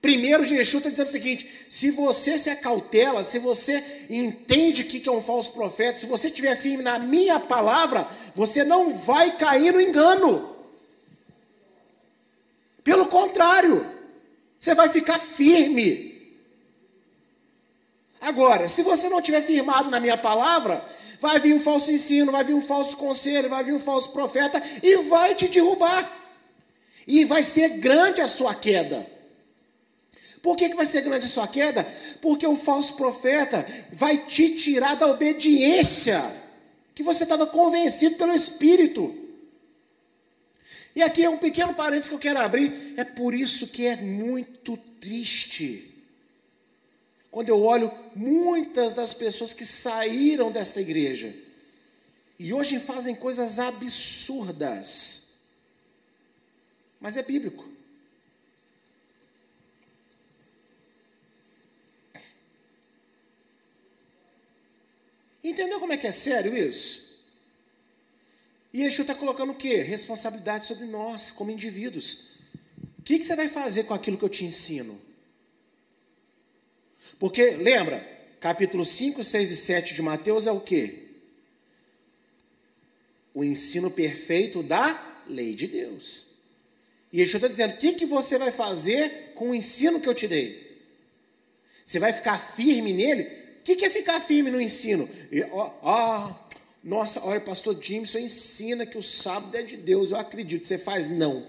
Primeiro, 0.00 0.44
Jesus 0.44 0.76
está 0.76 0.88
dizendo 0.88 1.08
o 1.08 1.12
seguinte: 1.12 1.50
se 1.68 1.90
você 1.90 2.38
se 2.38 2.48
acautela, 2.48 3.22
se 3.22 3.38
você 3.38 4.06
entende 4.08 4.82
o 4.82 4.86
que 4.86 5.06
é 5.08 5.12
um 5.12 5.20
falso 5.20 5.52
profeta, 5.52 5.98
se 5.98 6.06
você 6.06 6.28
estiver 6.28 6.56
firme 6.56 6.82
na 6.82 6.98
minha 6.98 7.38
palavra, 7.38 8.08
você 8.34 8.64
não 8.64 8.94
vai 8.94 9.36
cair 9.36 9.72
no 9.72 9.80
engano. 9.80 10.56
Pelo 12.82 13.06
contrário, 13.06 13.86
você 14.58 14.74
vai 14.74 14.88
ficar 14.88 15.18
firme. 15.18 16.10
Agora, 18.20 18.68
se 18.68 18.82
você 18.82 19.08
não 19.08 19.18
estiver 19.18 19.42
firmado 19.42 19.90
na 19.90 20.00
minha 20.00 20.16
palavra, 20.16 20.84
vai 21.20 21.38
vir 21.38 21.54
um 21.54 21.60
falso 21.60 21.92
ensino, 21.92 22.32
vai 22.32 22.42
vir 22.42 22.54
um 22.54 22.62
falso 22.62 22.96
conselho, 22.96 23.48
vai 23.48 23.62
vir 23.62 23.74
um 23.74 23.78
falso 23.78 24.10
profeta 24.10 24.62
e 24.82 24.96
vai 24.96 25.34
te 25.34 25.48
derrubar. 25.48 26.18
E 27.06 27.24
vai 27.24 27.44
ser 27.44 27.68
grande 27.78 28.20
a 28.20 28.26
sua 28.26 28.54
queda. 28.54 29.06
Por 30.42 30.56
que, 30.56 30.70
que 30.70 30.76
vai 30.76 30.86
ser 30.86 31.02
grande 31.02 31.26
a 31.26 31.28
sua 31.28 31.46
queda? 31.46 31.86
Porque 32.22 32.46
o 32.46 32.56
falso 32.56 32.94
profeta 32.94 33.66
vai 33.92 34.16
te 34.16 34.56
tirar 34.56 34.94
da 34.96 35.06
obediência 35.06 36.22
que 36.94 37.02
você 37.02 37.24
estava 37.24 37.46
convencido 37.46 38.16
pelo 38.16 38.34
Espírito. 38.34 39.14
E 40.96 41.02
aqui 41.02 41.24
é 41.24 41.30
um 41.30 41.36
pequeno 41.36 41.74
parênteses 41.74 42.08
que 42.08 42.14
eu 42.14 42.20
quero 42.20 42.40
abrir. 42.40 42.94
É 42.96 43.04
por 43.04 43.34
isso 43.34 43.66
que 43.66 43.86
é 43.86 43.96
muito 43.96 44.76
triste 44.98 45.89
quando 47.30 47.48
eu 47.48 47.62
olho 47.62 47.92
muitas 48.14 48.94
das 48.94 49.14
pessoas 49.14 49.52
que 49.52 49.64
saíram 49.64 50.50
desta 50.50 50.80
igreja 50.80 51.34
e 52.38 52.52
hoje 52.52 52.80
fazem 52.80 53.14
coisas 53.14 53.58
absurdas, 53.58 55.38
mas 57.00 57.16
é 57.16 57.22
bíblico. 57.22 57.68
Entendeu 65.42 65.80
como 65.80 65.92
é 65.92 65.96
que 65.96 66.06
é 66.06 66.12
sério 66.12 66.56
isso? 66.56 67.10
E 68.72 68.82
Yeshua 68.82 69.02
está 69.02 69.14
colocando 69.14 69.50
o 69.50 69.56
quê? 69.56 69.82
Responsabilidade 69.82 70.64
sobre 70.64 70.86
nós, 70.86 71.30
como 71.30 71.50
indivíduos. 71.50 72.36
O 72.98 73.02
que, 73.02 73.18
que 73.18 73.24
você 73.24 73.34
vai 73.34 73.48
fazer 73.48 73.84
com 73.84 73.94
aquilo 73.94 74.16
que 74.16 74.24
eu 74.24 74.28
te 74.28 74.44
ensino? 74.44 75.00
Porque, 77.20 77.50
lembra, 77.50 78.00
capítulo 78.40 78.82
5, 78.82 79.22
6 79.22 79.52
e 79.52 79.56
7 79.56 79.94
de 79.94 80.00
Mateus 80.00 80.46
é 80.46 80.52
o 80.52 80.58
quê? 80.58 81.08
O 83.34 83.44
ensino 83.44 83.90
perfeito 83.90 84.62
da 84.62 85.20
lei 85.26 85.54
de 85.54 85.66
Deus. 85.66 86.24
E 87.12 87.20
Yeshua 87.20 87.36
está 87.36 87.48
dizendo: 87.48 87.74
o 87.74 87.76
que, 87.76 87.92
que 87.92 88.06
você 88.06 88.38
vai 88.38 88.50
fazer 88.50 89.34
com 89.34 89.50
o 89.50 89.54
ensino 89.54 90.00
que 90.00 90.08
eu 90.08 90.14
te 90.14 90.26
dei? 90.26 90.80
Você 91.84 91.98
vai 91.98 92.10
ficar 92.10 92.38
firme 92.38 92.94
nele? 92.94 93.24
O 93.60 93.64
que, 93.64 93.76
que 93.76 93.84
é 93.84 93.90
ficar 93.90 94.18
firme 94.20 94.50
no 94.50 94.58
ensino? 94.58 95.06
Ó, 95.52 96.34
nossa, 96.82 97.22
olha, 97.26 97.40
pastor 97.40 97.78
Jameson 97.82 98.20
ensina 98.20 98.86
que 98.86 98.96
o 98.96 99.02
sábado 99.02 99.54
é 99.54 99.62
de 99.62 99.76
Deus, 99.76 100.10
eu 100.10 100.16
acredito. 100.16 100.66
Você 100.66 100.78
faz 100.78 101.10
não. 101.10 101.46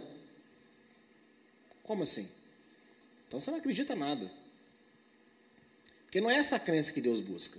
Como 1.82 2.04
assim? 2.04 2.28
Então 3.26 3.40
você 3.40 3.50
não 3.50 3.60
acredita 3.60 3.96
nada. 3.96 4.41
Porque 6.12 6.20
não 6.20 6.30
é 6.30 6.36
essa 6.36 6.60
crença 6.60 6.92
que 6.92 7.00
Deus 7.00 7.22
busca. 7.22 7.58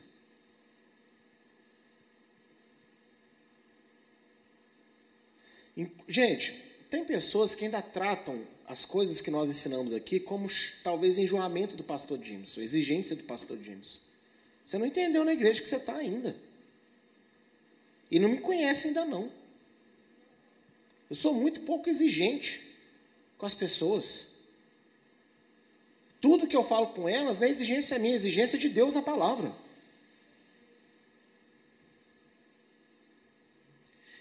Gente, 6.06 6.52
tem 6.90 7.02
pessoas 7.02 7.54
que 7.54 7.64
ainda 7.64 7.80
tratam 7.80 8.46
as 8.68 8.84
coisas 8.84 9.22
que 9.22 9.30
nós 9.30 9.48
ensinamos 9.48 9.94
aqui 9.94 10.20
como 10.20 10.50
talvez 10.84 11.16
enjoamento 11.16 11.76
do 11.76 11.82
pastor 11.82 12.22
Jameson, 12.22 12.60
exigência 12.60 13.16
do 13.16 13.22
pastor 13.22 13.56
Jameson. 13.56 13.98
Você 14.62 14.76
não 14.76 14.84
entendeu 14.84 15.24
na 15.24 15.32
igreja 15.32 15.62
que 15.62 15.68
você 15.68 15.76
está 15.76 15.96
ainda. 15.96 16.36
E 18.10 18.18
não 18.18 18.28
me 18.28 18.38
conhece 18.38 18.88
ainda 18.88 19.06
não. 19.06 19.32
Eu 21.08 21.16
sou 21.16 21.32
muito 21.32 21.62
pouco 21.62 21.88
exigente 21.88 22.60
com 23.38 23.46
as 23.46 23.54
pessoas. 23.54 24.31
Tudo 26.22 26.46
que 26.46 26.56
eu 26.56 26.62
falo 26.62 26.86
com 26.94 27.08
elas 27.08 27.40
não 27.40 27.48
é 27.48 27.50
exigência 27.50 27.98
minha, 27.98 28.14
é 28.14 28.16
exigência 28.16 28.56
de 28.56 28.68
Deus 28.68 28.94
na 28.94 29.02
palavra. 29.02 29.52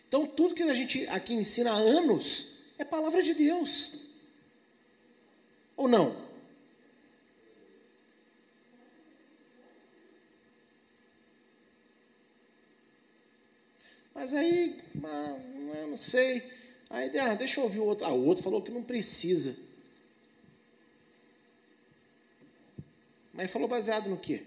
Então, 0.08 0.26
tudo 0.26 0.56
que 0.56 0.64
a 0.64 0.74
gente 0.74 1.06
aqui 1.08 1.36
ensina 1.36 1.72
há 1.72 1.76
anos 1.76 2.64
é 2.80 2.84
palavra 2.84 3.22
de 3.22 3.36
Deus. 3.36 4.08
Ou 5.78 5.88
não? 5.88 6.16
Mas 14.16 14.34
aí, 14.34 14.82
não, 14.96 15.40
não 15.90 15.98
sei. 15.98 16.52
Aí, 16.90 17.16
ah, 17.20 17.36
deixa 17.36 17.60
eu 17.60 17.66
ouvir 17.66 17.80
o 17.80 17.86
outro. 17.86 18.08
Ah, 18.08 18.12
o 18.12 18.26
outro 18.26 18.44
falou 18.44 18.64
que 18.64 18.72
não 18.72 18.82
precisa. 18.82 19.56
Mas 23.34 23.52
falou 23.52 23.68
baseado 23.68 24.10
no 24.10 24.18
quê? 24.18 24.44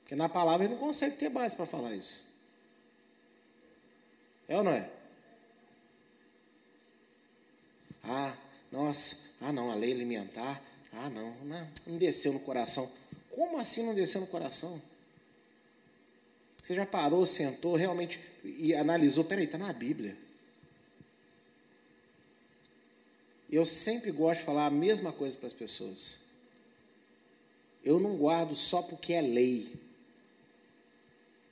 Porque 0.00 0.14
na 0.14 0.28
palavra 0.28 0.66
ele 0.66 0.74
não 0.74 0.80
consegue 0.80 1.16
ter 1.16 1.30
base 1.30 1.56
para 1.56 1.64
falar 1.64 1.94
isso. 1.94 2.24
É 4.46 4.56
ou 4.56 4.62
não 4.62 4.72
é? 4.72 4.90
Ah, 8.02 8.36
nossa, 8.70 9.16
ah 9.40 9.50
não, 9.52 9.70
a 9.70 9.74
lei 9.74 9.92
alimentar, 9.92 10.62
ah 10.92 11.08
não, 11.08 11.34
não, 11.44 11.68
não 11.86 11.96
desceu 11.96 12.34
no 12.34 12.40
coração. 12.40 12.90
Como 13.30 13.58
assim 13.58 13.86
não 13.86 13.94
desceu 13.94 14.20
no 14.20 14.26
coração? 14.26 14.80
Você 16.62 16.74
já 16.74 16.84
parou, 16.84 17.24
sentou, 17.24 17.74
realmente 17.74 18.20
e 18.44 18.74
analisou, 18.74 19.24
peraí, 19.24 19.44
está 19.44 19.56
na 19.56 19.72
Bíblia. 19.72 20.16
Eu 23.50 23.64
sempre 23.64 24.10
gosto 24.10 24.40
de 24.40 24.46
falar 24.46 24.66
a 24.66 24.70
mesma 24.70 25.12
coisa 25.12 25.36
para 25.36 25.46
as 25.46 25.52
pessoas 25.52 26.24
eu 27.84 28.00
não 28.00 28.16
guardo 28.16 28.56
só 28.56 28.80
porque 28.82 29.12
é 29.12 29.20
lei. 29.20 29.72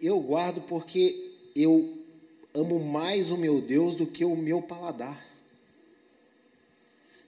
Eu 0.01 0.19
guardo 0.19 0.63
porque 0.63 1.33
eu 1.55 1.99
amo 2.55 2.81
mais 2.81 3.31
o 3.31 3.37
meu 3.37 3.61
Deus 3.61 3.97
do 3.97 4.07
que 4.07 4.25
o 4.25 4.35
meu 4.35 4.63
paladar. 4.63 5.25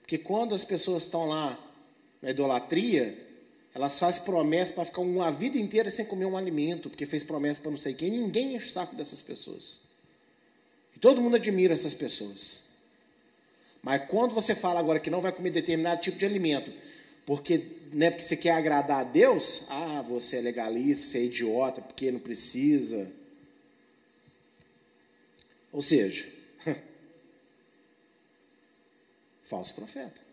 Porque 0.01 0.17
quando 0.17 0.53
as 0.53 0.65
pessoas 0.65 1.03
estão 1.03 1.27
lá 1.27 1.57
na 2.21 2.31
idolatria, 2.31 3.23
elas 3.73 3.99
fazem 3.99 4.23
promessa 4.23 4.73
para 4.73 4.85
ficar 4.85 5.01
uma 5.01 5.31
vida 5.31 5.57
inteira 5.57 5.89
sem 5.89 6.05
comer 6.05 6.25
um 6.25 6.37
alimento, 6.37 6.89
porque 6.89 7.05
fez 7.05 7.23
promessa 7.23 7.59
para 7.59 7.71
não 7.71 7.77
sei 7.77 7.93
quem. 7.93 8.11
Ninguém 8.11 8.55
enche 8.55 8.67
o 8.67 8.71
saco 8.71 8.95
dessas 8.95 9.21
pessoas. 9.21 9.81
E 10.95 10.99
todo 10.99 11.21
mundo 11.21 11.35
admira 11.35 11.73
essas 11.73 11.93
pessoas. 11.93 12.65
Mas 13.81 14.03
quando 14.07 14.33
você 14.33 14.55
fala 14.55 14.79
agora 14.79 14.99
que 14.99 15.09
não 15.09 15.21
vai 15.21 15.31
comer 15.31 15.51
determinado 15.51 16.01
tipo 16.01 16.17
de 16.17 16.25
alimento, 16.25 16.71
porque, 17.25 17.79
né, 17.91 18.11
porque 18.11 18.23
você 18.23 18.37
quer 18.37 18.51
agradar 18.51 18.99
a 18.99 19.03
Deus, 19.03 19.65
ah, 19.69 20.01
você 20.01 20.37
é 20.37 20.41
legalista, 20.41 21.07
você 21.07 21.17
é 21.19 21.23
idiota, 21.23 21.81
porque 21.81 22.11
não 22.11 22.19
precisa. 22.19 23.11
Ou 25.71 25.81
seja, 25.81 26.31
falso 29.43 29.73
profeta. 29.73 30.25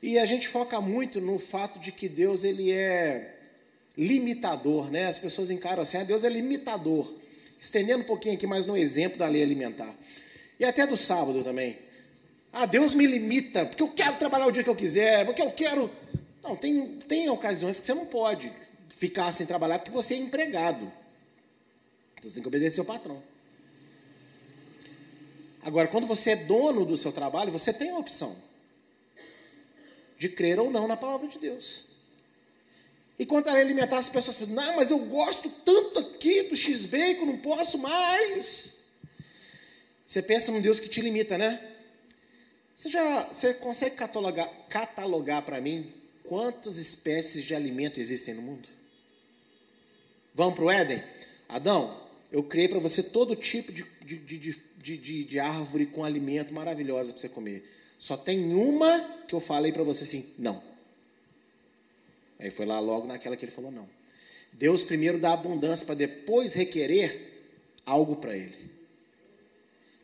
E 0.00 0.16
a 0.16 0.24
gente 0.24 0.46
foca 0.46 0.80
muito 0.80 1.20
no 1.20 1.40
fato 1.40 1.80
de 1.80 1.90
que 1.90 2.08
Deus 2.08 2.44
ele 2.44 2.70
é 2.70 3.34
limitador, 3.96 4.92
né? 4.92 5.06
As 5.06 5.18
pessoas 5.18 5.50
encaram 5.50 5.82
assim, 5.82 5.96
ah, 5.96 6.04
Deus 6.04 6.22
é 6.22 6.28
limitador. 6.28 7.12
Estendendo 7.60 8.04
um 8.04 8.06
pouquinho 8.06 8.36
aqui 8.36 8.46
mais 8.46 8.64
no 8.64 8.76
exemplo 8.76 9.18
da 9.18 9.26
lei 9.26 9.42
alimentar. 9.42 9.92
E 10.58 10.64
até 10.64 10.86
do 10.86 10.96
sábado 10.96 11.44
também. 11.44 11.78
Ah, 12.52 12.66
Deus 12.66 12.94
me 12.94 13.06
limita, 13.06 13.66
porque 13.66 13.82
eu 13.82 13.92
quero 13.92 14.18
trabalhar 14.18 14.46
o 14.46 14.52
dia 14.52 14.64
que 14.64 14.70
eu 14.70 14.76
quiser, 14.76 15.24
porque 15.24 15.42
eu 15.42 15.50
quero. 15.52 15.90
Não, 16.42 16.56
tem, 16.56 16.98
tem 17.06 17.28
ocasiões 17.28 17.78
que 17.78 17.86
você 17.86 17.94
não 17.94 18.06
pode 18.06 18.52
ficar 18.88 19.32
sem 19.32 19.46
trabalhar 19.46 19.78
porque 19.78 19.90
você 19.90 20.14
é 20.14 20.18
empregado. 20.18 20.90
Você 22.22 22.34
tem 22.34 22.42
que 22.42 22.48
obedecer 22.48 22.80
ao 22.80 22.86
patrão. 22.86 23.22
Agora, 25.62 25.88
quando 25.88 26.06
você 26.06 26.30
é 26.30 26.36
dono 26.36 26.84
do 26.84 26.96
seu 26.96 27.12
trabalho, 27.12 27.52
você 27.52 27.72
tem 27.72 27.90
a 27.90 27.98
opção 27.98 28.34
de 30.18 30.28
crer 30.28 30.58
ou 30.58 30.70
não 30.70 30.88
na 30.88 30.96
palavra 30.96 31.28
de 31.28 31.38
Deus. 31.38 31.84
E 33.18 33.26
quanto 33.26 33.48
a 33.48 33.52
alimentar 33.52 33.98
as 33.98 34.08
pessoas, 34.08 34.38
não, 34.48 34.76
mas 34.76 34.90
eu 34.90 34.98
gosto 35.00 35.50
tanto 35.64 35.98
aqui 35.98 36.44
do 36.44 36.56
X-Bacon, 36.56 37.26
não 37.26 37.38
posso 37.38 37.78
mais. 37.78 38.77
Você 40.08 40.22
pensa 40.22 40.50
num 40.50 40.62
Deus 40.62 40.80
que 40.80 40.88
te 40.88 41.02
limita, 41.02 41.36
né? 41.36 41.62
Você 42.74 42.88
já 42.88 43.24
você 43.30 43.52
consegue 43.52 43.94
catalogar, 43.94 44.50
catalogar 44.70 45.42
para 45.44 45.60
mim 45.60 45.92
quantas 46.24 46.78
espécies 46.78 47.44
de 47.44 47.54
alimento 47.54 48.00
existem 48.00 48.32
no 48.32 48.40
mundo? 48.40 48.66
Vamos 50.34 50.54
para 50.54 50.64
o 50.64 50.70
Éden? 50.70 51.04
Adão, 51.46 52.08
eu 52.32 52.42
criei 52.42 52.68
para 52.68 52.78
você 52.78 53.02
todo 53.02 53.36
tipo 53.36 53.70
de, 53.70 53.84
de, 54.02 54.56
de, 54.78 55.24
de, 55.24 55.38
árvore 55.38 55.84
com 55.84 56.02
alimento 56.02 56.54
maravilhosa 56.54 57.12
para 57.12 57.20
você 57.20 57.28
comer. 57.28 57.70
Só 57.98 58.16
tem 58.16 58.54
uma 58.54 58.98
que 59.28 59.34
eu 59.34 59.40
falei 59.40 59.72
para 59.72 59.82
você 59.82 60.04
assim, 60.04 60.26
não. 60.38 60.62
Aí 62.38 62.50
foi 62.50 62.64
lá 62.64 62.80
logo 62.80 63.06
naquela 63.06 63.36
que 63.36 63.44
ele 63.44 63.52
falou 63.52 63.70
não. 63.70 63.86
Deus 64.54 64.82
primeiro 64.82 65.18
dá 65.18 65.34
abundância 65.34 65.84
para 65.84 65.96
depois 65.96 66.54
requerer 66.54 67.44
algo 67.84 68.16
para 68.16 68.34
ele. 68.34 68.77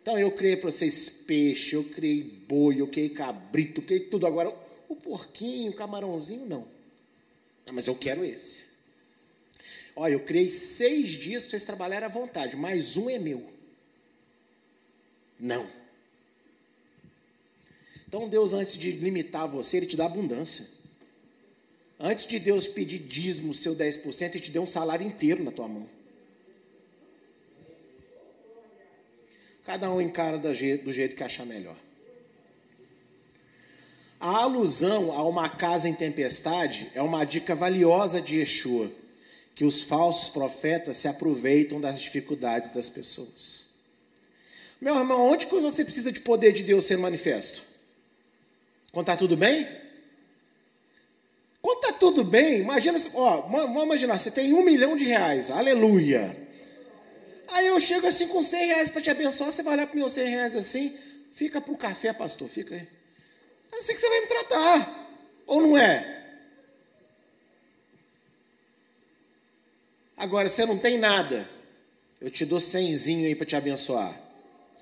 Então 0.05 0.19
eu 0.19 0.31
criei 0.31 0.55
para 0.55 0.71
vocês 0.71 1.09
peixe, 1.09 1.75
eu 1.75 1.83
criei 1.83 2.23
boi, 2.23 2.79
eu 2.79 2.87
criei 2.87 3.09
cabrito, 3.09 3.81
eu 3.81 3.87
criei 3.87 4.01
tudo. 4.01 4.27
Agora 4.27 4.55
o 4.87 4.95
porquinho, 4.95 5.73
o 5.73 5.75
camarãozinho, 5.75 6.45
não. 6.45 6.69
não 7.65 7.73
mas 7.73 7.87
eu 7.87 7.95
quero 7.95 8.23
esse. 8.23 8.65
Olha, 9.97 10.13
eu 10.13 10.21
criei 10.21 10.51
seis 10.51 11.13
dias 11.13 11.45
para 11.45 11.53
vocês 11.53 11.65
trabalharem 11.65 12.05
à 12.05 12.11
vontade, 12.11 12.55
mas 12.55 12.99
um 12.99 13.09
é 13.09 13.19
meu. 13.19 13.51
Não. 15.41 15.67
Então 18.07 18.29
Deus, 18.29 18.53
antes 18.53 18.77
de 18.77 18.93
limitar 18.93 19.49
você, 19.49 19.79
Ele 19.79 19.87
te 19.87 19.97
dá 19.97 20.05
abundância. 20.05 20.69
Antes 21.99 22.27
de 22.27 22.39
Deus 22.39 22.69
pedir 22.69 22.99
dízimo, 22.99 23.55
seu 23.55 23.75
10%, 23.75 24.35
Ele 24.35 24.41
te 24.41 24.51
deu 24.51 24.65
um 24.65 24.67
salário 24.67 25.07
inteiro 25.07 25.43
na 25.43 25.51
tua 25.51 25.67
mão. 25.67 25.89
Cada 29.65 29.91
um 29.91 30.01
encara 30.01 30.37
do 30.37 30.55
jeito, 30.55 31.15
que 31.15 31.23
achar 31.23 31.47
melhor. 31.47 31.77
A 34.21 34.43
alusão 34.43 35.13
a 35.13 35.27
uma 35.27 35.49
casa 35.49 35.89
em 35.89 35.95
tempestade 35.95 36.91
é 36.95 37.03
uma 37.03 37.25
dica 37.25 37.55
valiosa 37.55 38.21
de 38.21 38.39
Yeshua, 38.39 38.91
que 39.55 39.65
os 39.65 39.83
falsos 39.83 40.29
profetas 40.29 40.99
se 40.99 41.09
aproveitam 41.09 41.81
das 41.81 42.01
dificuldades 42.01 42.71
das 42.71 42.89
pessoas. 42.89 43.67
Meu 44.81 44.97
irmão, 44.97 45.31
onde 45.31 45.47
que 45.47 45.55
você 45.61 45.85
precisa 45.85 46.13
de 46.13 46.21
poder 46.21 46.53
de 46.53 46.63
Deus 46.63 46.85
ser 46.85 46.99
manifesto? 46.99 47.63
Quando 48.93 49.05
está 49.05 49.17
tudo 49.17 49.37
bem? 49.37 49.67
Quando 51.63 51.85
está 51.85 51.93
tudo 51.93 52.23
bem, 52.23 52.61
imagina, 52.61 52.99
ó, 53.15 53.43
vamos 53.43 53.85
imaginar, 53.85 54.19
você 54.19 54.31
tem 54.31 54.53
um 54.53 54.63
milhão 54.63 54.95
de 54.97 55.05
reais, 55.05 55.51
aleluia. 55.51 56.44
Aí 57.55 57.69
eu 57.69 57.79
chego 57.79 58.09
assim 58.09 58.27
com 58.27 58.43
cem 58.43 58.67
reais 58.67 58.91
para 58.91 59.01
te 59.01 59.11
abençoar, 59.11 59.53
você 59.53 59.63
vai 59.63 59.75
olhar 59.75 59.87
para 59.87 59.95
meus 59.95 60.13
cem 60.13 60.29
reais 60.29 60.57
assim, 60.57 60.93
fica 61.33 61.61
para 61.61 61.73
o 61.73 61.77
café, 61.77 62.13
pastor, 62.13 62.49
fica 62.49 62.75
aí. 62.75 62.89
É 63.73 63.79
assim 63.79 63.95
que 63.95 64.01
você 64.01 64.09
vai 64.09 64.21
me 64.23 64.27
tratar, 64.27 65.09
ou 65.47 65.63
não 65.63 65.79
é? 65.79 66.25
Agora, 70.17 70.49
você 70.49 70.67
não 70.67 70.77
tem 70.77 70.99
nada, 70.99 71.49
eu 72.21 72.29
te 72.29 72.45
dou 72.45 72.59
cenzinho 72.59 73.25
aí 73.25 73.37
para 73.37 73.47
te 73.47 73.55
abençoar. 73.55 74.21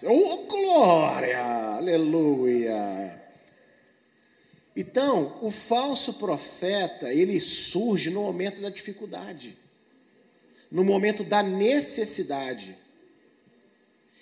Oh, 0.05 0.37
glória, 0.47 1.45
aleluia. 1.77 3.23
Então, 4.75 5.39
o 5.43 5.51
falso 5.51 6.15
profeta, 6.15 7.13
ele 7.13 7.39
surge 7.39 8.09
no 8.09 8.23
momento 8.23 8.63
da 8.63 8.71
dificuldade, 8.71 9.59
no 10.73 10.83
momento 10.83 11.23
da 11.23 11.43
necessidade. 11.43 12.75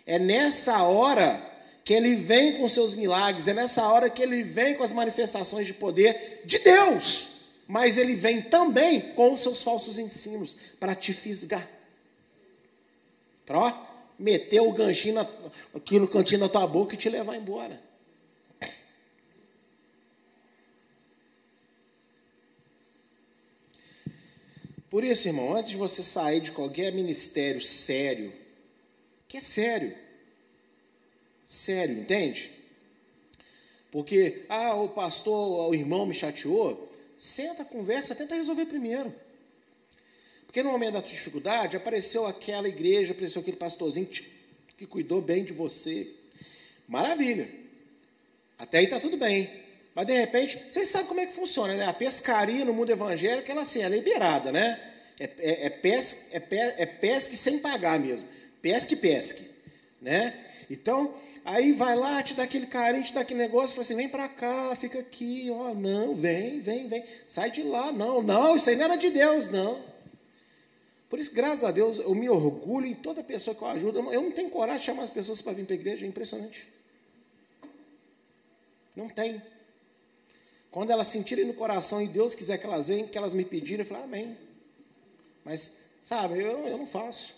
É 0.05 0.18
nessa 0.18 0.82
hora 0.82 1.40
que 1.84 1.94
ele 1.94 2.16
vem 2.16 2.59
com 2.59 2.68
seus 2.68 2.92
milagres, 2.92 3.46
é 3.46 3.55
nessa 3.55 3.86
hora 3.86 4.11
que 4.11 4.20
ele 4.20 4.42
vem 4.42 4.74
com 4.74 4.82
as 4.82 4.92
manifestações 4.92 5.68
de 5.68 5.72
poder 5.72 6.42
de 6.44 6.59
Deus, 6.59 7.28
mas 7.68 7.96
ele 7.96 8.14
vem 8.14 8.42
também 8.42 9.12
com 9.14 9.32
os 9.32 9.40
seus 9.40 9.62
falsos 9.62 9.96
ensinos 9.96 10.57
para 10.80 10.94
te 10.94 11.12
fisgar. 11.12 11.68
Para 13.46 13.88
meter 14.18 14.61
o 14.61 14.72
ganchinho 14.72 15.26
aqui 15.72 16.01
no 16.01 16.09
cantinho 16.09 16.40
da 16.40 16.48
tua 16.48 16.66
boca 16.66 16.94
e 16.94 16.98
te 16.98 17.09
levar 17.09 17.36
embora. 17.36 17.80
Por 24.91 25.05
isso, 25.05 25.28
irmão, 25.28 25.57
antes 25.57 25.70
de 25.70 25.76
você 25.76 26.03
sair 26.03 26.41
de 26.41 26.51
qualquer 26.51 26.93
ministério 26.93 27.61
sério, 27.61 28.32
que 29.28 29.36
é 29.36 29.41
sério, 29.41 29.97
sério, 31.45 31.97
entende? 31.97 32.51
Porque, 33.93 34.45
ah, 34.49 34.74
o 34.74 34.88
pastor, 34.88 35.70
o 35.70 35.74
irmão 35.74 36.05
me 36.07 36.12
chateou, 36.12 36.93
senta, 37.16 37.64
conversa, 37.64 38.16
tenta 38.16 38.34
resolver 38.34 38.66
primeiro. 38.66 39.14
Porque 40.45 40.61
no 40.61 40.72
momento 40.72 40.95
da 40.95 41.01
sua 41.01 41.11
dificuldade, 41.11 41.76
apareceu 41.76 42.26
aquela 42.26 42.68
igreja, 42.68 43.12
apareceu 43.12 43.41
aquele 43.41 43.57
pastorzinho 43.57 44.09
que 44.76 44.86
cuidou 44.86 45.20
bem 45.20 45.45
de 45.45 45.53
você. 45.53 46.12
Maravilha. 46.88 47.49
Até 48.59 48.78
aí 48.78 48.84
está 48.84 48.99
tudo 48.99 49.16
bem. 49.16 49.49
Mas 50.01 50.07
de 50.07 50.14
repente, 50.14 50.59
vocês 50.70 50.88
sabem 50.88 51.09
como 51.09 51.20
é 51.20 51.26
que 51.26 51.32
funciona, 51.34 51.76
né? 51.76 51.84
A 51.84 51.92
pescaria 51.92 52.64
no 52.64 52.72
mundo 52.72 52.88
evangélico, 52.88 53.51
ela 53.51 53.61
assim, 53.61 53.82
é 53.82 53.88
liberada, 53.90 54.51
né? 54.51 54.80
É, 55.18 55.24
é, 55.24 55.66
é, 55.66 55.68
pesca, 55.68 56.18
é, 56.32 56.82
é 56.82 56.86
pesque 56.86 57.36
sem 57.36 57.59
pagar 57.59 58.01
mesmo. 58.01 58.26
Pesque, 58.62 58.96
pesque, 58.96 59.44
né? 60.01 60.32
Então, 60.70 61.12
aí 61.44 61.72
vai 61.72 61.94
lá, 61.94 62.22
te 62.22 62.32
dá 62.32 62.44
aquele 62.44 62.64
carinho, 62.64 63.05
te 63.05 63.12
dá 63.12 63.20
aquele 63.20 63.40
negócio, 63.40 63.76
fala 63.76 63.82
assim, 63.82 63.94
vem 63.94 64.09
para 64.09 64.26
cá, 64.26 64.74
fica 64.74 65.01
aqui, 65.01 65.51
ó, 65.51 65.74
não, 65.74 66.14
vem, 66.14 66.61
vem, 66.61 66.86
vem. 66.86 67.05
Sai 67.28 67.51
de 67.51 67.62
lá, 67.62 67.92
não, 67.92 68.22
não, 68.22 68.57
isso 68.57 68.70
aí 68.70 68.76
não 68.76 68.86
era 68.86 68.96
de 68.96 69.11
Deus, 69.11 69.51
não. 69.51 69.84
Por 71.11 71.18
isso, 71.18 71.34
graças 71.34 71.62
a 71.62 71.70
Deus, 71.70 71.98
eu 71.98 72.14
me 72.14 72.30
orgulho 72.30 72.86
em 72.86 72.94
toda 72.94 73.22
pessoa 73.22 73.55
que 73.55 73.61
eu 73.61 73.68
ajudo. 73.68 73.98
Eu 74.11 74.22
não 74.22 74.32
tenho 74.32 74.48
coragem 74.48 74.80
de 74.80 74.86
chamar 74.86 75.03
as 75.03 75.11
pessoas 75.11 75.42
para 75.42 75.53
vir 75.53 75.66
para 75.66 75.74
a 75.74 75.78
igreja, 75.78 76.07
é 76.07 76.09
impressionante. 76.09 76.66
Não 78.96 79.07
tem. 79.07 79.42
Quando 80.71 80.91
elas 80.91 81.09
sentirem 81.09 81.45
no 81.45 81.55
coração 81.55 82.01
e 82.01 82.07
Deus 82.07 82.35
quiser 82.35 82.59
que 82.59 82.66
elas 82.66 82.89
venham, 82.89 83.09
que 83.09 83.18
elas 83.18 83.35
me 83.35 83.45
pedirem, 83.45 83.81
eu 83.81 83.85
falo, 83.85 84.05
amém. 84.05 84.37
Mas, 85.45 85.77
sabe, 86.03 86.39
eu, 86.39 86.66
eu 86.66 86.79
não 86.79 86.87
faço. 86.87 87.35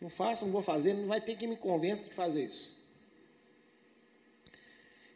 Não 0.00 0.08
faço, 0.08 0.44
não 0.44 0.52
vou 0.52 0.62
fazer, 0.62 0.94
não 0.94 1.06
vai 1.06 1.20
ter 1.20 1.36
que 1.36 1.46
me 1.46 1.56
convencer 1.56 2.08
de 2.08 2.14
fazer 2.14 2.44
isso. 2.44 2.80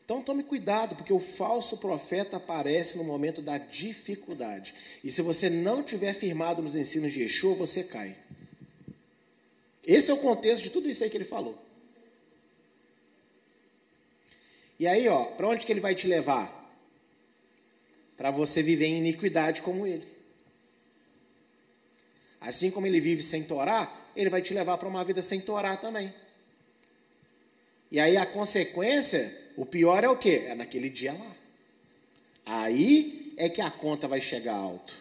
Então 0.04 0.22
tome 0.22 0.44
cuidado, 0.44 0.94
porque 0.94 1.12
o 1.12 1.18
falso 1.18 1.78
profeta 1.78 2.36
aparece 2.36 2.98
no 2.98 3.04
momento 3.04 3.40
da 3.40 3.56
dificuldade. 3.56 4.74
E 5.02 5.10
se 5.10 5.22
você 5.22 5.48
não 5.48 5.82
tiver 5.82 6.12
firmado 6.12 6.60
nos 6.60 6.76
ensinos 6.76 7.12
de 7.12 7.22
Yeshua, 7.22 7.54
você 7.54 7.82
cai. 7.82 8.14
Esse 9.82 10.10
é 10.10 10.14
o 10.14 10.18
contexto 10.18 10.62
de 10.62 10.70
tudo 10.70 10.90
isso 10.90 11.02
aí 11.02 11.08
que 11.08 11.16
ele 11.16 11.24
falou. 11.24 11.58
E 14.78 14.86
aí, 14.86 15.08
ó, 15.08 15.24
para 15.24 15.48
onde 15.48 15.64
que 15.64 15.72
ele 15.72 15.80
vai 15.80 15.94
te 15.94 16.06
levar? 16.06 16.63
Para 18.16 18.30
você 18.30 18.62
viver 18.62 18.86
em 18.86 18.98
iniquidade 18.98 19.62
como 19.62 19.86
ele. 19.86 20.06
Assim 22.40 22.70
como 22.70 22.86
ele 22.86 23.00
vive 23.00 23.22
sem 23.22 23.42
torar, 23.42 24.12
ele 24.14 24.30
vai 24.30 24.42
te 24.42 24.52
levar 24.52 24.76
para 24.78 24.88
uma 24.88 25.04
vida 25.04 25.22
sem 25.22 25.40
torar 25.40 25.80
também. 25.80 26.12
E 27.90 27.98
aí 27.98 28.16
a 28.16 28.26
consequência, 28.26 29.32
o 29.56 29.64
pior 29.64 30.04
é 30.04 30.08
o 30.08 30.16
quê? 30.16 30.44
É 30.46 30.54
naquele 30.54 30.90
dia 30.90 31.12
lá. 31.12 31.36
Aí 32.44 33.32
é 33.36 33.48
que 33.48 33.60
a 33.60 33.70
conta 33.70 34.06
vai 34.06 34.20
chegar 34.20 34.54
alto. 34.54 34.94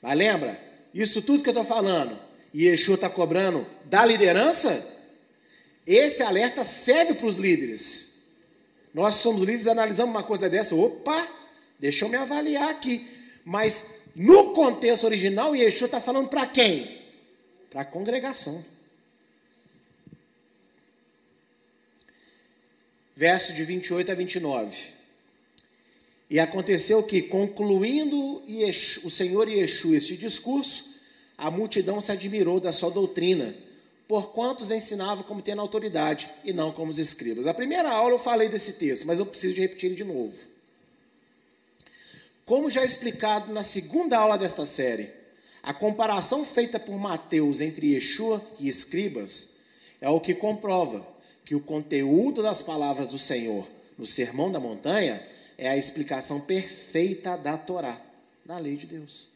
Mas 0.00 0.16
lembra, 0.16 0.60
isso 0.94 1.22
tudo 1.22 1.42
que 1.42 1.48
eu 1.48 1.52
estou 1.52 1.64
falando, 1.64 2.18
e 2.52 2.66
Yeshua 2.66 2.94
está 2.94 3.10
cobrando 3.10 3.66
da 3.84 4.04
liderança, 4.04 4.84
esse 5.86 6.22
alerta 6.22 6.64
serve 6.64 7.14
para 7.14 7.26
os 7.26 7.36
líderes. 7.36 8.07
Nós 8.92 9.16
somos 9.16 9.42
líderes, 9.42 9.66
analisamos 9.66 10.14
uma 10.14 10.22
coisa 10.22 10.48
dessa, 10.48 10.74
opa, 10.74 11.26
deixa 11.78 12.04
eu 12.04 12.08
me 12.08 12.16
avaliar 12.16 12.70
aqui. 12.70 13.06
Mas 13.44 13.88
no 14.14 14.52
contexto 14.52 15.04
original, 15.04 15.54
Yeshua 15.54 15.86
está 15.86 16.00
falando 16.00 16.28
para 16.28 16.46
quem? 16.46 16.98
Para 17.70 17.82
a 17.82 17.84
congregação. 17.84 18.64
Verso 23.14 23.52
de 23.52 23.64
28 23.64 24.12
a 24.12 24.14
29. 24.14 24.76
E 26.30 26.38
aconteceu 26.38 27.02
que, 27.02 27.22
concluindo 27.22 28.42
o 29.04 29.10
Senhor 29.10 29.48
Yeshua 29.48 29.96
este 29.96 30.16
discurso, 30.16 30.88
a 31.36 31.50
multidão 31.50 32.00
se 32.00 32.12
admirou 32.12 32.60
da 32.60 32.72
sua 32.72 32.90
doutrina, 32.90 33.54
por 34.08 34.32
quantos 34.32 34.70
ensinava 34.70 35.22
como 35.22 35.42
tendo 35.42 35.60
autoridade 35.60 36.30
e 36.42 36.50
não 36.50 36.72
como 36.72 36.90
os 36.90 36.98
escribas. 36.98 37.46
A 37.46 37.52
primeira 37.52 37.90
aula 37.90 38.14
eu 38.14 38.18
falei 38.18 38.48
desse 38.48 38.72
texto, 38.72 39.06
mas 39.06 39.18
eu 39.18 39.26
preciso 39.26 39.54
de 39.54 39.60
repetir 39.60 39.90
ele 39.90 39.96
de 39.96 40.04
novo. 40.04 40.34
Como 42.46 42.70
já 42.70 42.82
explicado 42.82 43.52
na 43.52 43.62
segunda 43.62 44.16
aula 44.16 44.38
desta 44.38 44.64
série, 44.64 45.12
a 45.62 45.74
comparação 45.74 46.42
feita 46.42 46.80
por 46.80 46.96
Mateus 46.98 47.60
entre 47.60 47.92
Yeshua 47.92 48.42
e 48.58 48.70
escribas 48.70 49.50
é 50.00 50.08
o 50.08 50.20
que 50.20 50.34
comprova 50.34 51.06
que 51.44 51.54
o 51.54 51.60
conteúdo 51.60 52.42
das 52.42 52.62
palavras 52.62 53.10
do 53.10 53.18
Senhor 53.18 53.68
no 53.98 54.06
Sermão 54.06 54.50
da 54.50 54.58
Montanha 54.58 55.22
é 55.58 55.68
a 55.68 55.76
explicação 55.76 56.40
perfeita 56.40 57.36
da 57.36 57.58
Torá, 57.58 58.00
da 58.46 58.56
lei 58.56 58.76
de 58.76 58.86
Deus. 58.86 59.28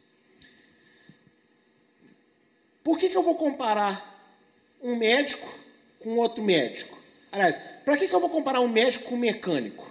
Por 2.83 2.99
que, 2.99 3.11
que 3.11 3.17
eu 3.17 3.23
vou 3.23 3.35
comparar 3.35 4.12
um 4.83 4.97
médico 4.97 5.49
com 6.01 6.17
outro 6.17 6.43
médico? 6.43 6.99
Aliás, 7.31 7.59
para 7.85 7.97
que, 7.97 8.09
que 8.09 8.15
eu 8.15 8.21
vou 8.21 8.29
comparar 8.29 8.61
um 8.61 8.69
médico 8.69 9.05
com 9.05 9.15
um 9.15 9.19
mecânico? 9.19 9.91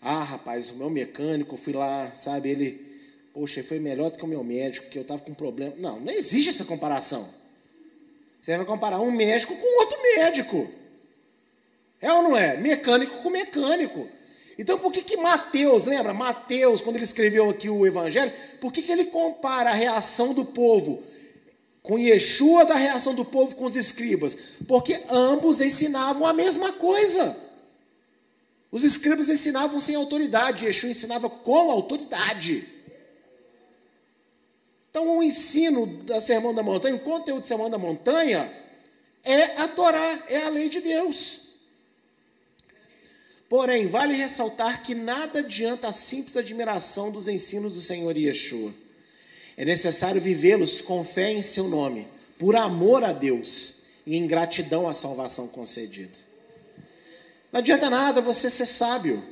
Ah, 0.00 0.22
rapaz, 0.22 0.70
o 0.70 0.76
meu 0.76 0.90
mecânico, 0.90 1.56
fui 1.56 1.72
lá, 1.72 2.12
sabe, 2.14 2.50
ele, 2.50 3.00
poxa, 3.32 3.64
foi 3.64 3.78
melhor 3.78 4.10
do 4.10 4.18
que 4.18 4.24
o 4.24 4.28
meu 4.28 4.44
médico, 4.44 4.84
porque 4.86 4.98
eu 4.98 5.02
estava 5.02 5.22
com 5.22 5.32
problema. 5.32 5.74
Não, 5.78 5.98
não 5.98 6.12
existe 6.12 6.50
essa 6.50 6.64
comparação. 6.64 7.26
Você 8.40 8.54
vai 8.56 8.66
comparar 8.66 9.00
um 9.00 9.10
médico 9.10 9.56
com 9.56 9.80
outro 9.80 10.00
médico. 10.02 10.70
É 12.02 12.12
ou 12.12 12.22
não 12.22 12.36
é? 12.36 12.58
Mecânico 12.58 13.22
com 13.22 13.30
mecânico. 13.30 14.06
Então, 14.58 14.78
por 14.78 14.92
que, 14.92 15.02
que 15.02 15.16
Mateus, 15.16 15.86
lembra? 15.86 16.12
Mateus, 16.12 16.82
quando 16.82 16.96
ele 16.96 17.04
escreveu 17.04 17.48
aqui 17.48 17.70
o 17.70 17.86
Evangelho, 17.86 18.32
por 18.60 18.70
que, 18.70 18.82
que 18.82 18.92
ele 18.92 19.06
compara 19.06 19.70
a 19.70 19.74
reação 19.74 20.34
do 20.34 20.44
povo 20.44 21.02
com 21.84 21.98
Yeshua 21.98 22.64
da 22.64 22.74
reação 22.74 23.14
do 23.14 23.26
povo 23.26 23.54
com 23.54 23.66
os 23.66 23.76
escribas? 23.76 24.36
Porque 24.66 25.02
ambos 25.08 25.60
ensinavam 25.60 26.26
a 26.26 26.32
mesma 26.32 26.72
coisa. 26.72 27.36
Os 28.72 28.82
escribas 28.82 29.28
ensinavam 29.28 29.78
sem 29.78 29.94
autoridade, 29.94 30.64
Yeshua 30.64 30.90
ensinava 30.90 31.28
com 31.28 31.70
autoridade. 31.70 32.66
Então, 34.90 35.18
o 35.18 35.22
ensino 35.22 35.86
da 36.04 36.20
Sermão 36.20 36.54
da 36.54 36.62
Montanha, 36.62 36.96
o 36.96 37.00
conteúdo 37.00 37.42
do 37.42 37.46
Sermão 37.46 37.68
da 37.68 37.76
Montanha, 37.76 38.50
é 39.22 39.60
a 39.60 39.68
Torá, 39.68 40.24
é 40.28 40.38
a 40.38 40.48
lei 40.48 40.68
de 40.68 40.80
Deus. 40.80 41.42
Porém, 43.48 43.86
vale 43.86 44.14
ressaltar 44.14 44.82
que 44.82 44.94
nada 44.94 45.40
adianta 45.40 45.88
a 45.88 45.92
simples 45.92 46.36
admiração 46.36 47.10
dos 47.10 47.28
ensinos 47.28 47.74
do 47.74 47.80
Senhor 47.80 48.16
Yeshua. 48.16 48.72
É 49.56 49.64
necessário 49.64 50.20
vivê-los 50.20 50.80
com 50.80 51.04
fé 51.04 51.32
em 51.32 51.42
seu 51.42 51.68
nome, 51.68 52.06
por 52.38 52.56
amor 52.56 53.04
a 53.04 53.12
Deus 53.12 53.84
e 54.06 54.16
em 54.16 54.26
gratidão 54.26 54.88
à 54.88 54.94
salvação 54.94 55.48
concedida. 55.48 56.12
Não 57.52 57.58
adianta 57.60 57.88
nada 57.88 58.20
você 58.20 58.50
ser 58.50 58.66
sábio. 58.66 59.22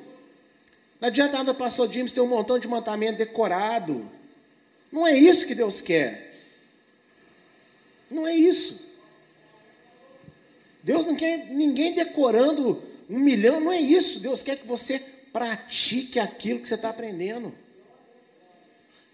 Não 1.00 1.08
adianta 1.08 1.38
nada 1.38 1.52
pastor 1.52 1.92
James 1.92 2.12
ter 2.12 2.20
um 2.20 2.28
montão 2.28 2.58
de 2.58 2.68
mandamento 2.68 3.18
decorado. 3.18 4.08
Não 4.92 5.06
é 5.06 5.16
isso 5.16 5.46
que 5.46 5.54
Deus 5.54 5.80
quer. 5.80 6.32
Não 8.08 8.26
é 8.26 8.34
isso. 8.34 8.92
Deus 10.82 11.06
não 11.06 11.16
quer 11.16 11.46
ninguém 11.46 11.94
decorando 11.94 12.82
um 13.12 13.18
milhão 13.18 13.60
não 13.60 13.72
é 13.72 13.80
isso. 13.80 14.20
Deus 14.20 14.42
quer 14.42 14.56
que 14.56 14.66
você 14.66 14.98
pratique 15.32 16.18
aquilo 16.18 16.60
que 16.60 16.68
você 16.68 16.74
está 16.74 16.88
aprendendo. 16.88 17.54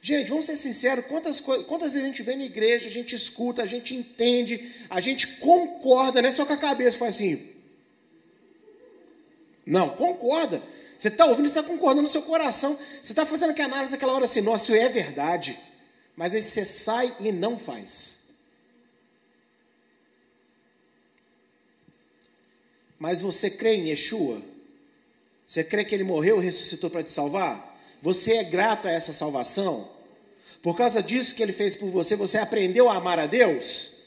Gente, 0.00 0.28
vamos 0.28 0.46
ser 0.46 0.56
sinceros, 0.56 1.06
quantas, 1.06 1.40
quantas 1.40 1.92
vezes 1.92 2.02
a 2.02 2.06
gente 2.06 2.22
vem 2.22 2.36
na 2.36 2.44
igreja, 2.44 2.86
a 2.86 2.90
gente 2.90 3.14
escuta, 3.14 3.62
a 3.62 3.66
gente 3.66 3.94
entende, 3.94 4.72
a 4.88 5.00
gente 5.00 5.38
concorda, 5.38 6.22
não 6.22 6.28
é 6.28 6.32
só 6.32 6.46
com 6.46 6.52
a 6.52 6.56
cabeça, 6.56 6.98
faz 6.98 7.16
assim. 7.16 7.48
Não, 9.66 9.90
concorda. 9.90 10.62
Você 10.98 11.08
está 11.08 11.26
ouvindo, 11.26 11.46
você 11.46 11.58
está 11.58 11.62
concordando 11.62 12.02
no 12.02 12.08
seu 12.08 12.22
coração. 12.22 12.76
Você 13.02 13.12
está 13.12 13.26
fazendo 13.26 13.50
aquela 13.50 13.68
análise 13.68 13.92
naquela 13.92 14.14
hora 14.14 14.24
assim, 14.24 14.40
nossa, 14.40 14.76
é 14.76 14.88
verdade. 14.88 15.58
Mas 16.16 16.34
aí 16.34 16.42
você 16.42 16.64
sai 16.64 17.14
e 17.20 17.30
não 17.30 17.58
faz. 17.58 18.18
Mas 22.98 23.22
você 23.22 23.50
crê 23.50 23.74
em 23.74 23.90
Yeshua? 23.90 24.42
Você 25.46 25.62
crê 25.62 25.84
que 25.84 25.94
ele 25.94 26.02
morreu 26.02 26.42
e 26.42 26.44
ressuscitou 26.44 26.90
para 26.90 27.04
te 27.04 27.12
salvar? 27.12 27.67
Você 28.00 28.36
é 28.36 28.44
grato 28.44 28.86
a 28.86 28.90
essa 28.90 29.12
salvação? 29.12 29.88
Por 30.62 30.76
causa 30.76 31.02
disso 31.02 31.34
que 31.34 31.42
ele 31.42 31.52
fez 31.52 31.76
por 31.76 31.88
você, 31.88 32.16
você 32.16 32.38
aprendeu 32.38 32.88
a 32.88 32.96
amar 32.96 33.18
a 33.18 33.26
Deus? 33.26 34.06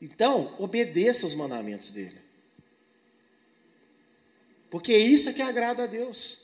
Então, 0.00 0.54
obedeça 0.58 1.26
os 1.26 1.34
mandamentos 1.34 1.90
dele. 1.90 2.18
Porque 4.70 4.96
isso 4.96 5.28
é 5.28 5.32
que 5.32 5.42
agrada 5.42 5.84
a 5.84 5.86
Deus. 5.86 6.38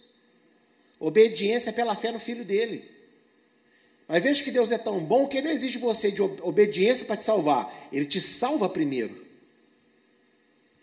Obediência 0.99 1.73
pela 1.73 1.95
fé 1.95 2.11
no 2.11 2.19
filho 2.19 2.45
dele. 2.45 2.91
Mas 4.09 4.23
veja 4.23 4.43
que 4.43 4.51
Deus 4.51 4.73
é 4.73 4.79
tão 4.79 5.01
bom 5.01 5.27
que 5.27 5.37
ele 5.37 5.49
não 5.49 5.55
exige 5.55 5.79
você 5.79 6.11
de 6.11 6.23
obediência 6.23 7.07
para 7.07 7.17
te 7.17 7.25
salvar. 7.25 7.89
Ele 7.93 8.05
te 8.05 8.21
salva 8.21 8.69
primeiro. 8.69 9.25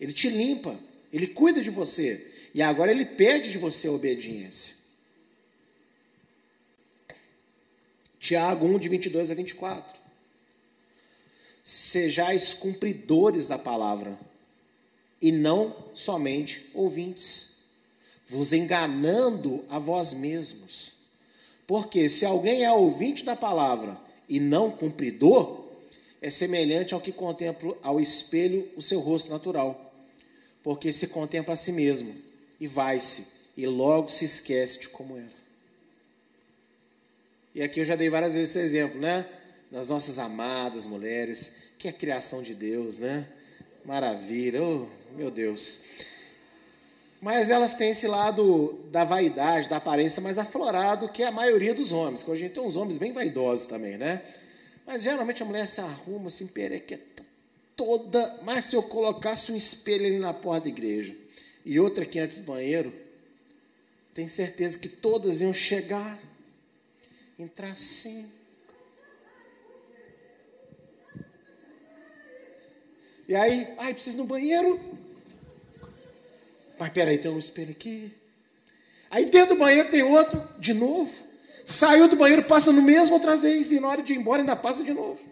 Ele 0.00 0.12
te 0.12 0.28
limpa. 0.28 0.78
Ele 1.12 1.26
cuida 1.26 1.62
de 1.62 1.70
você. 1.70 2.32
E 2.54 2.62
agora 2.62 2.90
ele 2.90 3.04
pede 3.04 3.50
de 3.50 3.58
você 3.58 3.88
a 3.88 3.92
obediência. 3.92 4.83
Tiago 8.24 8.66
1, 8.66 8.78
de 8.78 8.88
22 8.88 9.30
a 9.30 9.34
24. 9.34 10.00
Sejais 11.62 12.54
cumpridores 12.54 13.48
da 13.48 13.58
palavra, 13.58 14.18
e 15.20 15.30
não 15.30 15.76
somente 15.94 16.70
ouvintes, 16.72 17.58
vos 18.26 18.52
enganando 18.52 19.64
a 19.68 19.78
vós 19.78 20.12
mesmos. 20.12 20.94
Porque 21.66 22.08
se 22.08 22.24
alguém 22.24 22.64
é 22.64 22.72
ouvinte 22.72 23.24
da 23.24 23.36
palavra 23.36 23.98
e 24.28 24.40
não 24.40 24.70
cumpridor, 24.70 25.64
é 26.20 26.30
semelhante 26.30 26.94
ao 26.94 27.00
que 27.00 27.12
contempla 27.12 27.76
ao 27.82 28.00
espelho 28.00 28.70
o 28.76 28.82
seu 28.82 29.00
rosto 29.00 29.30
natural 29.30 29.84
porque 30.64 30.94
se 30.94 31.08
contempla 31.08 31.52
a 31.52 31.58
si 31.58 31.70
mesmo 31.70 32.16
e 32.58 32.66
vai-se, 32.66 33.26
e 33.54 33.66
logo 33.66 34.08
se 34.08 34.24
esquece 34.24 34.80
de 34.80 34.88
como 34.88 35.18
era. 35.18 35.43
E 37.54 37.62
aqui 37.62 37.80
eu 37.80 37.84
já 37.84 37.94
dei 37.94 38.08
várias 38.08 38.34
vezes 38.34 38.56
esse 38.56 38.64
exemplo, 38.64 39.00
né? 39.00 39.26
Das 39.70 39.88
nossas 39.88 40.18
amadas 40.18 40.86
mulheres, 40.86 41.56
que 41.78 41.86
é 41.86 41.90
a 41.90 41.94
criação 41.94 42.42
de 42.42 42.54
Deus, 42.54 42.98
né? 42.98 43.26
Maravilha, 43.84 44.62
oh, 44.62 44.88
meu 45.14 45.30
Deus. 45.30 45.84
Mas 47.20 47.50
elas 47.50 47.74
têm 47.74 47.90
esse 47.90 48.06
lado 48.06 48.80
da 48.90 49.04
vaidade, 49.04 49.68
da 49.68 49.76
aparência 49.76 50.20
mais 50.20 50.38
aflorado 50.38 51.08
que 51.08 51.22
a 51.22 51.30
maioria 51.30 51.74
dos 51.74 51.92
homens, 51.92 52.22
que 52.22 52.30
hoje 52.30 52.44
a 52.44 52.48
gente 52.48 52.54
tem 52.54 52.64
uns 52.64 52.76
homens 52.76 52.98
bem 52.98 53.12
vaidosos 53.12 53.66
também, 53.66 53.96
né? 53.96 54.22
Mas 54.86 55.02
geralmente 55.02 55.42
a 55.42 55.46
mulher 55.46 55.66
se 55.68 55.80
arruma, 55.80 56.30
se 56.30 56.44
emperequeta 56.44 57.14
toda, 57.76 58.40
mas 58.42 58.66
se 58.66 58.76
eu 58.76 58.82
colocasse 58.82 59.52
um 59.52 59.56
espelho 59.56 60.06
ali 60.06 60.18
na 60.18 60.32
porta 60.32 60.64
da 60.64 60.68
igreja 60.68 61.14
e 61.64 61.78
outra 61.80 62.04
aqui 62.04 62.18
antes 62.18 62.38
do 62.38 62.44
banheiro, 62.44 62.92
tenho 64.12 64.28
certeza 64.28 64.78
que 64.78 64.88
todas 64.88 65.40
iam 65.40 65.52
chegar, 65.52 66.18
entrar 67.38 67.72
assim. 67.72 68.30
E 73.26 73.34
aí, 73.34 73.74
ai, 73.78 73.94
preciso 73.94 74.16
ir 74.16 74.18
no 74.18 74.24
banheiro. 74.24 74.80
Mas 76.78 76.90
peraí, 76.90 77.18
tem 77.18 77.30
um 77.30 77.38
espelho 77.38 77.70
aqui. 77.70 78.12
Aí 79.10 79.24
dentro 79.26 79.54
do 79.54 79.60
banheiro 79.60 79.90
tem 79.90 80.02
outro, 80.02 80.46
de 80.58 80.74
novo. 80.74 81.12
Saiu 81.64 82.08
do 82.08 82.16
banheiro, 82.16 82.44
passa 82.44 82.70
no 82.70 82.82
mesmo 82.82 83.14
outra 83.14 83.36
vez. 83.36 83.72
E 83.72 83.80
na 83.80 83.88
hora 83.88 84.02
de 84.02 84.12
ir 84.12 84.16
embora 84.16 84.42
ainda 84.42 84.56
passa 84.56 84.84
de 84.84 84.92
novo. 84.92 85.22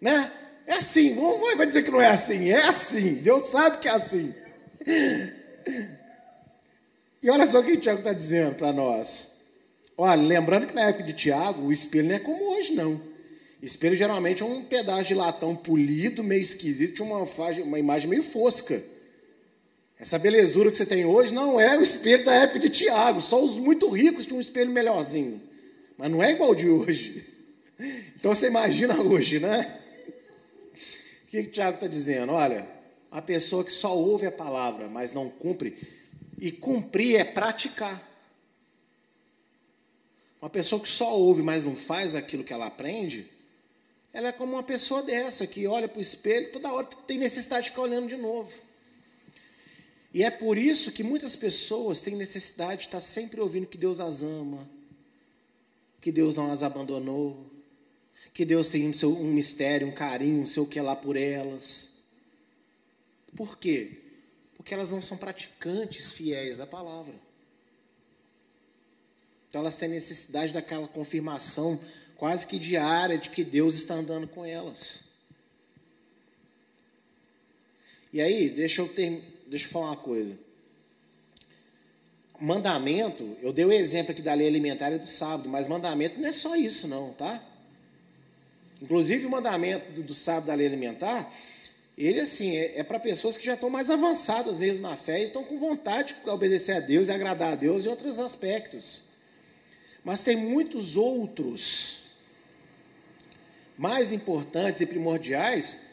Né? 0.00 0.30
É 0.66 0.74
assim. 0.74 1.16
Vai 1.56 1.66
dizer 1.66 1.82
que 1.82 1.90
não 1.90 2.00
é 2.00 2.08
assim. 2.08 2.50
É 2.50 2.68
assim. 2.68 3.14
Deus 3.14 3.46
sabe 3.46 3.78
que 3.78 3.88
é 3.88 3.92
assim. 3.92 4.34
E 7.20 7.30
olha 7.30 7.46
só 7.46 7.60
o 7.60 7.64
que 7.64 7.72
o 7.72 7.80
Tiago 7.80 8.00
está 8.00 8.12
dizendo 8.12 8.54
para 8.54 8.72
nós. 8.72 9.31
Olha, 9.96 10.20
lembrando 10.20 10.66
que 10.66 10.74
na 10.74 10.88
época 10.88 11.04
de 11.04 11.12
Tiago, 11.12 11.66
o 11.66 11.72
espelho 11.72 12.08
não 12.08 12.14
é 12.16 12.18
como 12.18 12.56
hoje, 12.56 12.72
não. 12.72 13.00
Espelho 13.62 13.94
geralmente 13.94 14.42
é 14.42 14.46
um 14.46 14.64
pedaço 14.64 15.04
de 15.04 15.14
latão 15.14 15.54
polido, 15.54 16.24
meio 16.24 16.42
esquisito, 16.42 16.94
tinha 16.94 17.06
uma, 17.06 17.22
uma 17.64 17.78
imagem 17.78 18.10
meio 18.10 18.22
fosca. 18.22 18.82
Essa 19.98 20.18
belezura 20.18 20.68
que 20.68 20.76
você 20.76 20.84
tem 20.84 21.04
hoje 21.04 21.32
não 21.32 21.60
é 21.60 21.78
o 21.78 21.82
espelho 21.82 22.24
da 22.24 22.34
época 22.34 22.58
de 22.58 22.68
Tiago. 22.68 23.20
Só 23.20 23.40
os 23.42 23.56
muito 23.56 23.88
ricos 23.88 24.26
tinham 24.26 24.38
um 24.38 24.40
espelho 24.40 24.70
melhorzinho. 24.72 25.40
Mas 25.96 26.10
não 26.10 26.20
é 26.20 26.32
igual 26.32 26.50
o 26.50 26.54
de 26.56 26.68
hoje. 26.68 27.26
Então 28.16 28.32
você 28.32 28.46
imagina 28.46 29.00
hoje, 29.02 29.40
né? 29.40 29.80
O 31.24 31.30
que, 31.30 31.42
que 31.42 31.48
o 31.48 31.50
Tiago 31.50 31.74
está 31.74 31.88
dizendo? 31.88 32.30
Olha, 32.30 32.64
a 33.10 33.20
pessoa 33.20 33.64
que 33.64 33.72
só 33.72 33.96
ouve 33.96 34.24
a 34.24 34.30
palavra, 34.30 34.86
mas 34.86 35.12
não 35.12 35.28
cumpre, 35.28 35.76
e 36.38 36.52
cumprir 36.52 37.16
é 37.16 37.24
praticar. 37.24 38.00
Uma 40.42 40.50
pessoa 40.50 40.82
que 40.82 40.88
só 40.88 41.16
ouve, 41.16 41.40
mas 41.40 41.64
não 41.64 41.76
faz 41.76 42.16
aquilo 42.16 42.42
que 42.42 42.52
ela 42.52 42.66
aprende, 42.66 43.30
ela 44.12 44.26
é 44.26 44.32
como 44.32 44.54
uma 44.54 44.62
pessoa 44.64 45.00
dessa, 45.00 45.46
que 45.46 45.68
olha 45.68 45.86
para 45.86 46.00
o 46.00 46.02
espelho 46.02 46.50
toda 46.50 46.72
hora 46.72 46.84
tem 47.06 47.16
necessidade 47.16 47.66
de 47.66 47.70
ficar 47.70 47.82
olhando 47.82 48.08
de 48.08 48.16
novo. 48.16 48.52
E 50.12 50.24
é 50.24 50.32
por 50.32 50.58
isso 50.58 50.90
que 50.90 51.04
muitas 51.04 51.36
pessoas 51.36 52.00
têm 52.00 52.16
necessidade 52.16 52.80
de 52.80 52.86
estar 52.88 53.00
sempre 53.00 53.40
ouvindo 53.40 53.68
que 53.68 53.78
Deus 53.78 54.00
as 54.00 54.24
ama, 54.24 54.68
que 56.00 56.10
Deus 56.10 56.34
não 56.34 56.50
as 56.50 56.64
abandonou, 56.64 57.46
que 58.34 58.44
Deus 58.44 58.68
tem 58.68 58.88
um, 58.88 58.92
seu, 58.92 59.16
um 59.16 59.32
mistério, 59.32 59.86
um 59.86 59.92
carinho, 59.92 60.42
um 60.42 60.46
seu 60.46 60.66
que 60.66 60.76
é 60.76 60.82
lá 60.82 60.96
por 60.96 61.16
elas. 61.16 61.98
Por 63.36 63.56
quê? 63.56 63.92
Porque 64.56 64.74
elas 64.74 64.90
não 64.90 65.00
são 65.00 65.16
praticantes 65.16 66.12
fiéis 66.12 66.58
da 66.58 66.66
palavra. 66.66 67.14
Então 69.52 69.60
elas 69.60 69.76
têm 69.76 69.90
necessidade 69.90 70.50
daquela 70.50 70.88
confirmação 70.88 71.78
quase 72.16 72.46
que 72.46 72.58
diária 72.58 73.18
de 73.18 73.28
que 73.28 73.44
Deus 73.44 73.74
está 73.74 73.92
andando 73.92 74.26
com 74.26 74.46
elas. 74.46 75.04
E 78.10 78.22
aí, 78.22 78.48
deixa 78.48 78.80
eu 78.80 78.88
ter, 78.88 79.42
deixa 79.46 79.66
eu 79.66 79.70
falar 79.70 79.88
uma 79.88 79.96
coisa. 79.96 80.38
Mandamento, 82.40 83.36
eu 83.42 83.52
dei 83.52 83.66
o 83.66 83.72
exemplo 83.72 84.12
aqui 84.12 84.22
da 84.22 84.32
lei 84.32 84.48
alimentar 84.48 84.96
do 84.96 85.06
sábado, 85.06 85.50
mas 85.50 85.68
mandamento 85.68 86.18
não 86.18 86.30
é 86.30 86.32
só 86.32 86.56
isso, 86.56 86.88
não, 86.88 87.12
tá? 87.12 87.46
Inclusive, 88.80 89.26
o 89.26 89.30
mandamento 89.30 89.92
do, 89.92 90.02
do 90.02 90.14
sábado 90.14 90.46
da 90.46 90.54
lei 90.54 90.66
alimentar, 90.66 91.30
ele, 91.98 92.20
assim, 92.20 92.56
é, 92.56 92.78
é 92.78 92.82
para 92.82 92.98
pessoas 92.98 93.36
que 93.36 93.44
já 93.44 93.52
estão 93.52 93.68
mais 93.68 93.90
avançadas 93.90 94.56
mesmo 94.56 94.80
na 94.80 94.96
fé 94.96 95.20
e 95.20 95.24
estão 95.24 95.44
com 95.44 95.58
vontade 95.58 96.14
de 96.24 96.30
obedecer 96.30 96.72
a 96.72 96.80
Deus 96.80 97.08
e 97.08 97.12
agradar 97.12 97.52
a 97.52 97.56
Deus 97.56 97.84
em 97.84 97.90
outros 97.90 98.18
aspectos. 98.18 99.11
Mas 100.04 100.22
tem 100.22 100.36
muitos 100.36 100.96
outros 100.96 102.02
mais 103.78 104.12
importantes 104.12 104.80
e 104.80 104.86
primordiais 104.86 105.92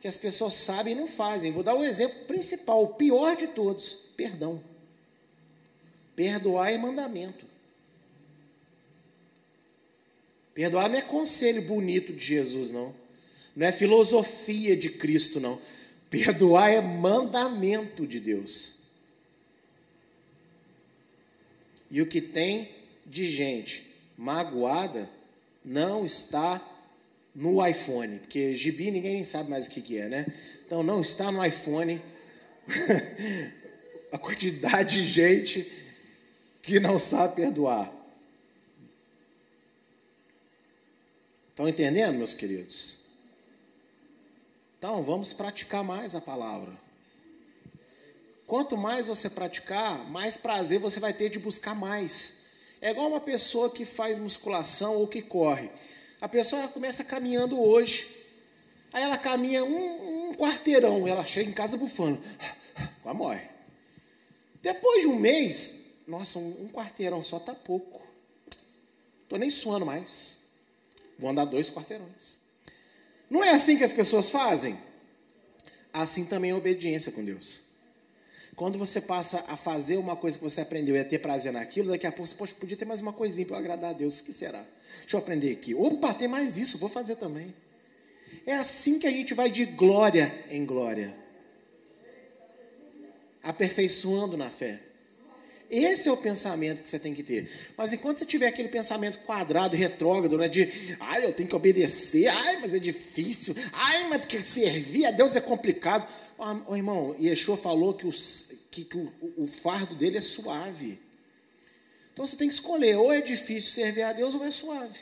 que 0.00 0.08
as 0.08 0.16
pessoas 0.16 0.54
sabem 0.54 0.94
e 0.94 0.96
não 0.96 1.06
fazem. 1.06 1.52
Vou 1.52 1.62
dar 1.62 1.74
o 1.74 1.80
um 1.80 1.84
exemplo 1.84 2.24
principal, 2.24 2.82
o 2.82 2.94
pior 2.94 3.36
de 3.36 3.48
todos: 3.48 3.94
perdão. 4.16 4.62
Perdoar 6.16 6.72
é 6.72 6.78
mandamento. 6.78 7.46
Perdoar 10.54 10.88
não 10.88 10.96
é 10.96 11.02
conselho 11.02 11.62
bonito 11.62 12.12
de 12.12 12.24
Jesus, 12.24 12.70
não. 12.70 12.94
Não 13.54 13.66
é 13.66 13.72
filosofia 13.72 14.76
de 14.76 14.90
Cristo, 14.90 15.40
não. 15.40 15.60
Perdoar 16.08 16.70
é 16.70 16.80
mandamento 16.80 18.06
de 18.06 18.20
Deus. 18.20 18.80
E 21.90 22.00
o 22.02 22.06
que 22.06 22.20
tem 22.20 22.79
de 23.10 23.28
gente 23.28 23.86
magoada 24.16 25.10
não 25.64 26.06
está 26.06 26.64
no 27.34 27.64
iPhone, 27.66 28.20
porque 28.20 28.54
gibi 28.54 28.90
ninguém 28.90 29.14
nem 29.14 29.24
sabe 29.24 29.50
mais 29.50 29.66
o 29.66 29.70
que, 29.70 29.82
que 29.82 29.98
é, 29.98 30.08
né? 30.08 30.26
Então 30.64 30.82
não 30.82 31.00
está 31.00 31.30
no 31.32 31.44
iPhone 31.44 32.00
a 34.12 34.18
quantidade 34.18 35.02
de 35.02 35.04
gente 35.04 35.70
que 36.62 36.78
não 36.78 36.98
sabe 36.98 37.36
perdoar. 37.36 37.92
Estão 41.50 41.68
entendendo, 41.68 42.16
meus 42.16 42.32
queridos? 42.32 43.00
Então 44.78 45.02
vamos 45.02 45.32
praticar 45.32 45.82
mais 45.82 46.14
a 46.14 46.20
palavra. 46.20 46.72
Quanto 48.46 48.76
mais 48.76 49.08
você 49.08 49.28
praticar, 49.28 50.08
mais 50.10 50.36
prazer 50.36 50.78
você 50.78 50.98
vai 50.98 51.12
ter 51.12 51.28
de 51.28 51.38
buscar 51.38 51.74
mais. 51.74 52.39
É 52.80 52.90
igual 52.90 53.08
uma 53.08 53.20
pessoa 53.20 53.70
que 53.70 53.84
faz 53.84 54.18
musculação 54.18 54.96
ou 54.96 55.06
que 55.06 55.20
corre. 55.20 55.70
A 56.20 56.28
pessoa 56.28 56.68
começa 56.68 57.04
caminhando 57.04 57.60
hoje. 57.60 58.08
Aí 58.92 59.02
ela 59.02 59.18
caminha 59.18 59.64
um, 59.64 60.30
um 60.30 60.34
quarteirão, 60.34 61.06
ela 61.06 61.24
chega 61.24 61.48
em 61.48 61.52
casa 61.52 61.76
bufando. 61.76 62.20
Quase 63.02 63.18
morre. 63.18 63.42
Depois 64.62 65.02
de 65.02 65.08
um 65.08 65.16
mês, 65.16 65.80
nossa, 66.06 66.38
um, 66.38 66.64
um 66.64 66.68
quarteirão 66.68 67.22
só 67.22 67.38
tá 67.38 67.54
pouco. 67.54 68.02
Tô 69.28 69.36
nem 69.36 69.50
suando 69.50 69.86
mais. 69.86 70.38
Vou 71.18 71.30
andar 71.30 71.44
dois 71.44 71.70
quarteirões. 71.70 72.38
Não 73.28 73.44
é 73.44 73.50
assim 73.50 73.76
que 73.76 73.84
as 73.84 73.92
pessoas 73.92 74.28
fazem? 74.28 74.76
Assim 75.92 76.24
também 76.24 76.50
é 76.50 76.54
a 76.54 76.56
obediência 76.56 77.12
com 77.12 77.24
Deus. 77.24 77.69
Quando 78.56 78.78
você 78.78 79.00
passa 79.00 79.44
a 79.48 79.56
fazer 79.56 79.96
uma 79.96 80.16
coisa 80.16 80.36
que 80.36 80.44
você 80.44 80.60
aprendeu 80.60 80.94
e 80.96 81.00
a 81.00 81.04
ter 81.04 81.18
prazer 81.18 81.52
naquilo, 81.52 81.90
daqui 81.90 82.06
a 82.06 82.12
pouco 82.12 82.28
você 82.28 82.54
podia 82.54 82.76
ter 82.76 82.84
mais 82.84 83.00
uma 83.00 83.12
coisinha 83.12 83.46
para 83.46 83.58
agradar 83.58 83.90
a 83.90 83.92
Deus. 83.92 84.20
O 84.20 84.24
que 84.24 84.32
será? 84.32 84.64
Deixa 85.00 85.16
eu 85.16 85.20
aprender 85.20 85.52
aqui. 85.52 85.74
Opa, 85.74 86.12
tem 86.12 86.28
mais 86.28 86.58
isso, 86.58 86.78
vou 86.78 86.88
fazer 86.88 87.16
também. 87.16 87.54
É 88.46 88.54
assim 88.54 88.98
que 88.98 89.06
a 89.06 89.10
gente 89.10 89.34
vai 89.34 89.50
de 89.50 89.64
glória 89.64 90.44
em 90.50 90.64
glória, 90.64 91.14
aperfeiçoando 93.42 94.36
na 94.36 94.50
fé. 94.50 94.80
Esse 95.70 96.08
é 96.08 96.12
o 96.12 96.16
pensamento 96.16 96.82
que 96.82 96.90
você 96.90 96.98
tem 96.98 97.14
que 97.14 97.22
ter. 97.22 97.48
Mas 97.76 97.92
enquanto 97.92 98.18
você 98.18 98.26
tiver 98.26 98.48
aquele 98.48 98.68
pensamento 98.68 99.20
quadrado, 99.20 99.76
retrógrado, 99.76 100.36
né, 100.36 100.48
de 100.48 100.96
ai, 100.98 101.24
eu 101.24 101.32
tenho 101.32 101.48
que 101.48 101.54
obedecer, 101.54 102.26
ai, 102.26 102.60
mas 102.60 102.74
é 102.74 102.80
difícil, 102.80 103.54
ai, 103.72 104.08
mas 104.08 104.22
porque 104.22 104.42
servir 104.42 105.06
a 105.06 105.12
Deus 105.12 105.36
é 105.36 105.40
complicado. 105.40 106.08
Oh, 106.42 106.74
irmão, 106.74 107.14
Yeshua 107.20 107.54
falou 107.54 107.92
que, 107.92 108.06
o, 108.06 108.10
que, 108.70 108.84
que 108.84 108.96
o, 108.96 109.12
o 109.36 109.46
fardo 109.46 109.94
dele 109.94 110.16
é 110.16 110.22
suave. 110.22 110.98
Então 112.14 112.24
você 112.24 112.34
tem 112.34 112.48
que 112.48 112.54
escolher, 112.54 112.96
ou 112.96 113.12
é 113.12 113.20
difícil 113.20 113.70
servir 113.70 114.02
a 114.02 114.14
Deus 114.14 114.34
ou 114.34 114.42
é 114.42 114.50
suave. 114.50 114.98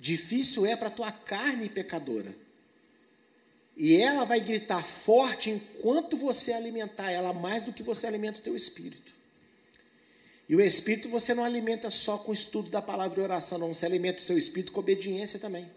Difícil 0.00 0.64
é 0.64 0.74
para 0.74 0.88
a 0.88 0.90
tua 0.90 1.12
carne 1.12 1.68
pecadora. 1.68 2.34
E 3.76 3.94
ela 3.96 4.24
vai 4.24 4.40
gritar 4.40 4.82
forte 4.82 5.50
enquanto 5.50 6.16
você 6.16 6.54
alimentar 6.54 7.10
ela 7.10 7.34
mais 7.34 7.64
do 7.64 7.72
que 7.72 7.82
você 7.82 8.06
alimenta 8.06 8.38
o 8.38 8.42
teu 8.42 8.56
espírito. 8.56 9.12
E 10.48 10.56
o 10.56 10.60
espírito 10.60 11.10
você 11.10 11.34
não 11.34 11.44
alimenta 11.44 11.90
só 11.90 12.16
com 12.16 12.30
o 12.30 12.34
estudo 12.34 12.70
da 12.70 12.80
palavra 12.80 13.20
e 13.20 13.22
oração, 13.22 13.58
não. 13.58 13.74
Você 13.74 13.84
alimenta 13.84 14.20
o 14.20 14.24
seu 14.24 14.38
espírito 14.38 14.72
com 14.72 14.80
obediência 14.80 15.38
também. 15.38 15.70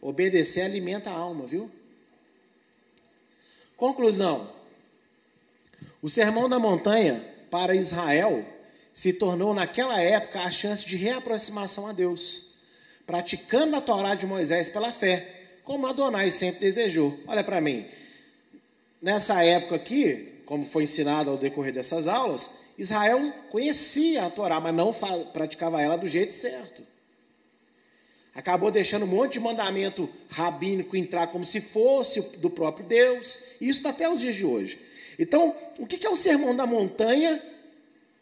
Obedecer 0.00 0.62
alimenta 0.62 1.10
a 1.10 1.14
alma, 1.14 1.46
viu? 1.46 1.70
Conclusão: 3.76 4.50
o 6.00 6.08
sermão 6.08 6.48
da 6.48 6.58
montanha 6.58 7.22
para 7.50 7.74
Israel 7.74 8.44
se 8.92 9.12
tornou 9.12 9.52
naquela 9.52 10.00
época 10.00 10.40
a 10.40 10.50
chance 10.50 10.86
de 10.86 10.96
reaproximação 10.96 11.86
a 11.86 11.92
Deus, 11.92 12.54
praticando 13.06 13.76
a 13.76 13.80
Torá 13.80 14.14
de 14.14 14.26
Moisés 14.26 14.68
pela 14.68 14.90
fé, 14.90 15.44
como 15.62 15.86
Adonai 15.86 16.30
sempre 16.30 16.60
desejou. 16.60 17.18
Olha 17.26 17.44
para 17.44 17.60
mim, 17.60 17.86
nessa 19.02 19.44
época 19.44 19.76
aqui, 19.76 20.40
como 20.46 20.64
foi 20.64 20.84
ensinado 20.84 21.30
ao 21.30 21.36
decorrer 21.36 21.72
dessas 21.72 22.08
aulas, 22.08 22.50
Israel 22.78 23.32
conhecia 23.50 24.24
a 24.24 24.30
Torá, 24.30 24.58
mas 24.60 24.74
não 24.74 24.92
praticava 25.32 25.82
ela 25.82 25.96
do 25.96 26.08
jeito 26.08 26.32
certo 26.32 26.95
acabou 28.36 28.70
deixando 28.70 29.04
um 29.04 29.08
monte 29.08 29.34
de 29.34 29.40
mandamento 29.40 30.10
rabínico 30.28 30.94
entrar 30.94 31.28
como 31.28 31.42
se 31.42 31.58
fosse 31.58 32.20
do 32.36 32.50
próprio 32.50 32.86
Deus. 32.86 33.38
E 33.58 33.66
isso 33.66 33.78
está 33.78 33.88
até 33.88 34.06
os 34.08 34.20
dias 34.20 34.36
de 34.36 34.44
hoje. 34.44 34.78
Então, 35.18 35.56
o 35.78 35.86
que 35.86 36.06
é 36.06 36.10
o 36.10 36.14
sermão 36.14 36.54
da 36.54 36.66
montanha 36.66 37.42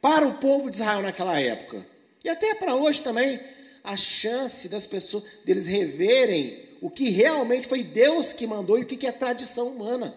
para 0.01 0.25
o 0.25 0.35
povo 0.35 0.71
de 0.71 0.77
Israel 0.77 1.03
naquela 1.03 1.41
época? 1.41 1.85
E 2.23 2.29
até 2.29 2.55
para 2.55 2.77
hoje 2.77 3.03
também, 3.03 3.41
a 3.83 3.97
chance 3.97 4.69
das 4.69 4.87
pessoas, 4.87 5.25
deles 5.45 5.67
reverem 5.67 6.63
o 6.81 6.89
que 6.89 7.11
realmente 7.11 7.67
foi 7.67 7.83
Deus 7.83 8.33
que 8.33 8.47
mandou 8.47 8.79
e 8.79 8.83
o 8.83 8.87
que 8.87 9.07
é 9.07 9.13
tradição 9.13 9.67
humana. 9.67 10.17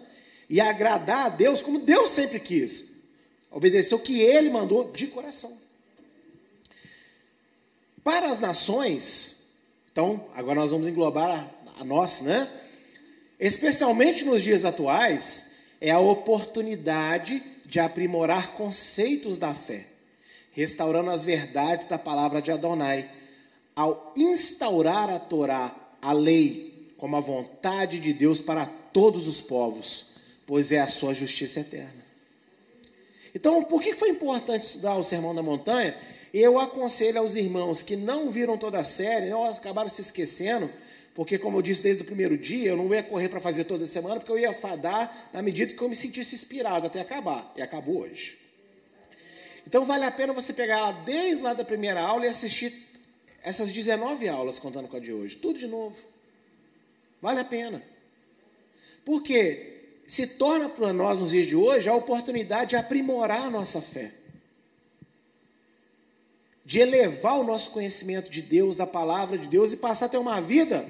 e 0.49 0.61
agradar 0.61 1.25
a 1.25 1.29
Deus 1.29 1.61
como 1.61 1.77
Deus 1.77 2.11
sempre 2.11 2.39
quis. 2.39 3.01
Obedecer 3.51 3.95
o 3.95 3.99
que 3.99 4.21
ele 4.21 4.49
mandou 4.49 4.89
de 4.91 5.07
coração. 5.07 5.57
Para 8.01 8.31
as 8.31 8.39
nações, 8.39 9.36
então, 9.97 10.27
agora 10.35 10.59
nós 10.59 10.69
vamos 10.69 10.87
englobar 10.87 11.51
a, 11.75 11.81
a 11.81 11.83
nós, 11.83 12.21
né? 12.21 12.47
Especialmente 13.39 14.23
nos 14.23 14.43
dias 14.43 14.63
atuais, 14.63 15.55
é 15.81 15.89
a 15.89 15.97
oportunidade 15.97 17.41
de 17.65 17.79
aprimorar 17.79 18.51
conceitos 18.51 19.39
da 19.39 19.55
fé, 19.55 19.87
restaurando 20.51 21.09
as 21.09 21.23
verdades 21.23 21.87
da 21.87 21.97
palavra 21.97 22.43
de 22.43 22.51
Adonai, 22.51 23.09
ao 23.75 24.13
instaurar 24.15 25.09
a 25.09 25.17
Torá, 25.17 25.75
a 25.99 26.13
lei, 26.13 26.91
como 26.95 27.15
a 27.15 27.19
vontade 27.19 27.99
de 27.99 28.13
Deus 28.13 28.39
para 28.39 28.67
todos 28.93 29.27
os 29.27 29.41
povos, 29.41 30.11
pois 30.45 30.71
é 30.71 30.79
a 30.79 30.87
sua 30.87 31.11
justiça 31.11 31.61
eterna. 31.61 32.05
Então, 33.33 33.63
por 33.63 33.81
que 33.81 33.95
foi 33.95 34.09
importante 34.09 34.61
estudar 34.61 34.95
o 34.95 35.03
Sermão 35.03 35.33
da 35.33 35.41
Montanha? 35.41 35.97
Eu 36.39 36.59
aconselho 36.59 37.17
aos 37.17 37.35
irmãos 37.35 37.81
que 37.81 37.95
não 37.95 38.29
viram 38.29 38.59
toda 38.59 38.77
a 38.77 38.83
série, 38.83 39.33
ou 39.33 39.43
acabaram 39.43 39.89
se 39.89 40.01
esquecendo, 40.01 40.71
porque, 41.15 41.39
como 41.39 41.57
eu 41.57 41.63
disse 41.63 41.81
desde 41.81 42.03
o 42.03 42.05
primeiro 42.05 42.37
dia, 42.37 42.69
eu 42.69 42.77
não 42.77 42.93
ia 42.93 43.01
correr 43.01 43.27
para 43.27 43.39
fazer 43.39 43.63
toda 43.63 43.87
semana, 43.87 44.17
porque 44.17 44.31
eu 44.31 44.37
ia 44.37 44.53
fadar 44.53 45.29
na 45.33 45.41
medida 45.41 45.73
que 45.73 45.81
eu 45.81 45.89
me 45.89 45.95
sentisse 45.95 46.35
inspirado 46.35 46.85
até 46.85 47.01
acabar. 47.01 47.51
E 47.55 47.61
acabou 47.63 48.01
hoje. 48.01 48.37
Então, 49.65 49.83
vale 49.83 50.05
a 50.05 50.11
pena 50.11 50.31
você 50.31 50.53
pegar 50.53 50.79
lá 50.79 50.91
desde 50.91 51.41
lá 51.41 51.55
da 51.55 51.65
primeira 51.65 52.01
aula 52.01 52.27
e 52.27 52.29
assistir 52.29 52.71
essas 53.41 53.71
19 53.71 54.27
aulas, 54.27 54.59
contando 54.59 54.87
com 54.87 54.97
a 54.97 54.99
de 54.99 55.11
hoje. 55.11 55.37
Tudo 55.37 55.57
de 55.57 55.65
novo. 55.65 55.97
Vale 57.19 57.39
a 57.39 57.45
pena. 57.45 57.81
Porque 59.03 59.85
se 60.05 60.27
torna 60.27 60.69
para 60.69 60.93
nós, 60.93 61.19
nos 61.19 61.31
dias 61.31 61.47
de 61.47 61.55
hoje, 61.55 61.89
a 61.89 61.95
oportunidade 61.95 62.71
de 62.71 62.75
aprimorar 62.75 63.45
a 63.45 63.49
nossa 63.49 63.81
fé 63.81 64.11
de 66.67 66.79
elevar 66.79 67.39
o 67.39 67.45
nosso 67.45 67.71
conhecimento 67.71 68.29
de 68.29 68.41
Deus, 68.41 68.75
da 68.75 68.85
palavra 68.85 69.37
de 69.37 69.47
Deus 69.47 69.71
e 69.71 69.77
passar 69.77 70.07
a 70.07 70.09
ter 70.09 70.17
uma 70.17 70.41
vida 70.41 70.85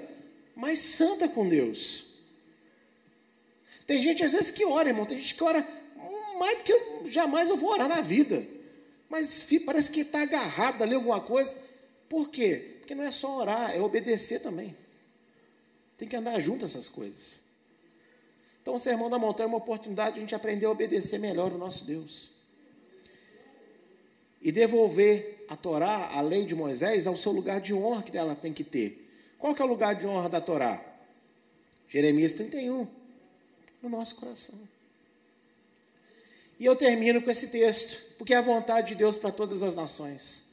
mais 0.56 0.80
santa 0.80 1.30
com 1.30 1.48
Deus. 1.48 2.18
Tem 3.86 4.02
gente 4.02 4.24
às 4.24 4.32
vezes 4.32 4.50
que 4.50 4.66
ora, 4.66 4.90
irmão, 4.90 5.06
tem 5.06 5.20
gente 5.20 5.36
que 5.36 5.44
ora 5.44 5.66
mais 6.40 6.58
do 6.58 6.64
que 6.64 6.74
eu, 6.74 7.04
jamais 7.06 7.48
eu 7.48 7.56
vou 7.56 7.70
orar 7.70 7.88
na 7.88 8.02
vida. 8.02 8.44
Mas 9.08 9.48
parece 9.64 9.92
que 9.92 10.00
está 10.00 10.24
agarrado 10.24 10.82
ali 10.82 10.96
alguma 10.96 11.22
coisa. 11.22 11.56
Por 12.10 12.32
quê? 12.32 12.78
Porque 12.80 12.96
não 12.96 13.04
é 13.04 13.12
só 13.12 13.38
orar, 13.38 13.76
é 13.76 13.80
obedecer 13.80 14.42
também. 14.42 14.76
Tem 15.96 16.08
que 16.08 16.16
andar 16.16 16.40
junto 16.40 16.66
essas 16.66 16.90
coisas. 16.90 17.44
Então 18.64 18.74
o 18.74 18.80
Sermão 18.80 19.12
da 19.12 19.20
Montanha 19.20 19.46
é 19.46 19.50
uma 19.50 19.60
oportunidade 19.60 20.16
de 20.16 20.18
a 20.18 20.22
gente 20.22 20.34
aprender 20.34 20.66
a 20.66 20.72
obedecer 20.72 21.20
melhor 21.20 21.52
o 21.52 21.58
nosso 21.60 21.86
Deus. 21.86 22.32
E 24.42 24.52
devolver 24.52 25.37
a 25.50 25.56
Torá, 25.56 26.10
a 26.14 26.22
lei 26.22 26.46
de 26.46 26.56
Moisés, 26.56 27.08
ao 27.08 27.18
seu 27.18 27.32
lugar 27.32 27.62
de 27.62 27.74
honra 27.74 28.04
que 28.04 28.18
ela 28.18 28.36
tem 28.36 28.54
que 28.54 28.64
ter. 28.64 29.08
Qual 29.38 29.54
que 29.54 29.62
é 29.62 29.66
o 29.66 29.68
lugar 29.68 29.96
de 29.96 30.06
honra 30.08 30.30
da 30.30 30.42
Torá? 30.42 30.82
Jeremias 31.88 32.34
31, 32.34 32.88
no 33.82 33.90
nosso 33.90 34.16
coração. 34.16 34.60
E 36.60 36.66
eu 36.66 36.76
termino 36.76 37.22
com 37.22 37.30
esse 37.30 37.48
texto, 37.48 38.16
porque 38.18 38.34
é 38.34 38.38
a 38.38 38.42
vontade 38.42 38.90
de 38.90 38.96
Deus 38.96 39.16
para 39.16 39.32
todas 39.32 39.62
as 39.62 39.76
nações. 39.76 40.48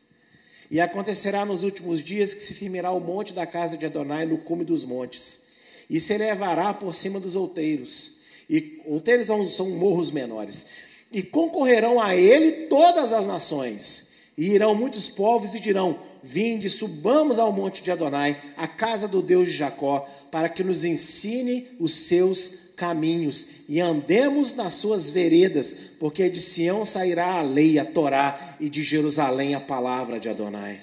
E 0.70 0.80
acontecerá 0.80 1.44
nos 1.44 1.64
últimos 1.64 2.02
dias 2.02 2.34
que 2.34 2.40
se 2.40 2.54
firmará 2.54 2.90
o 2.90 3.00
monte 3.00 3.32
da 3.32 3.46
casa 3.46 3.76
de 3.76 3.86
Adonai 3.86 4.26
no 4.26 4.38
cume 4.38 4.64
dos 4.64 4.84
montes, 4.84 5.44
e 5.88 6.00
se 6.00 6.14
elevará 6.14 6.72
por 6.72 6.94
cima 6.94 7.18
dos 7.18 7.36
outeiros. 7.36 8.18
E 8.48 8.80
outeiros 8.84 9.26
são 9.26 9.70
morros 9.70 10.10
menores. 10.10 10.66
E 11.10 11.22
concorrerão 11.22 12.00
a 12.00 12.14
ele 12.14 12.66
todas 12.66 13.12
as 13.12 13.26
nações. 13.26 14.13
E 14.36 14.52
irão 14.52 14.74
muitos 14.74 15.08
povos 15.08 15.54
e 15.54 15.60
dirão: 15.60 15.98
Vinde, 16.22 16.68
subamos 16.68 17.38
ao 17.38 17.52
monte 17.52 17.82
de 17.82 17.90
Adonai, 17.90 18.40
a 18.56 18.66
casa 18.66 19.06
do 19.06 19.22
Deus 19.22 19.48
de 19.48 19.56
Jacó, 19.56 20.08
para 20.30 20.48
que 20.48 20.64
nos 20.64 20.84
ensine 20.84 21.68
os 21.78 21.94
seus 21.94 22.72
caminhos 22.76 23.50
e 23.68 23.80
andemos 23.80 24.54
nas 24.54 24.74
suas 24.74 25.08
veredas, 25.08 25.76
porque 26.00 26.28
de 26.28 26.40
Sião 26.40 26.84
sairá 26.84 27.34
a 27.34 27.42
lei, 27.42 27.78
a 27.78 27.84
Torá, 27.84 28.56
e 28.58 28.68
de 28.68 28.82
Jerusalém 28.82 29.54
a 29.54 29.60
palavra 29.60 30.18
de 30.18 30.28
Adonai. 30.28 30.80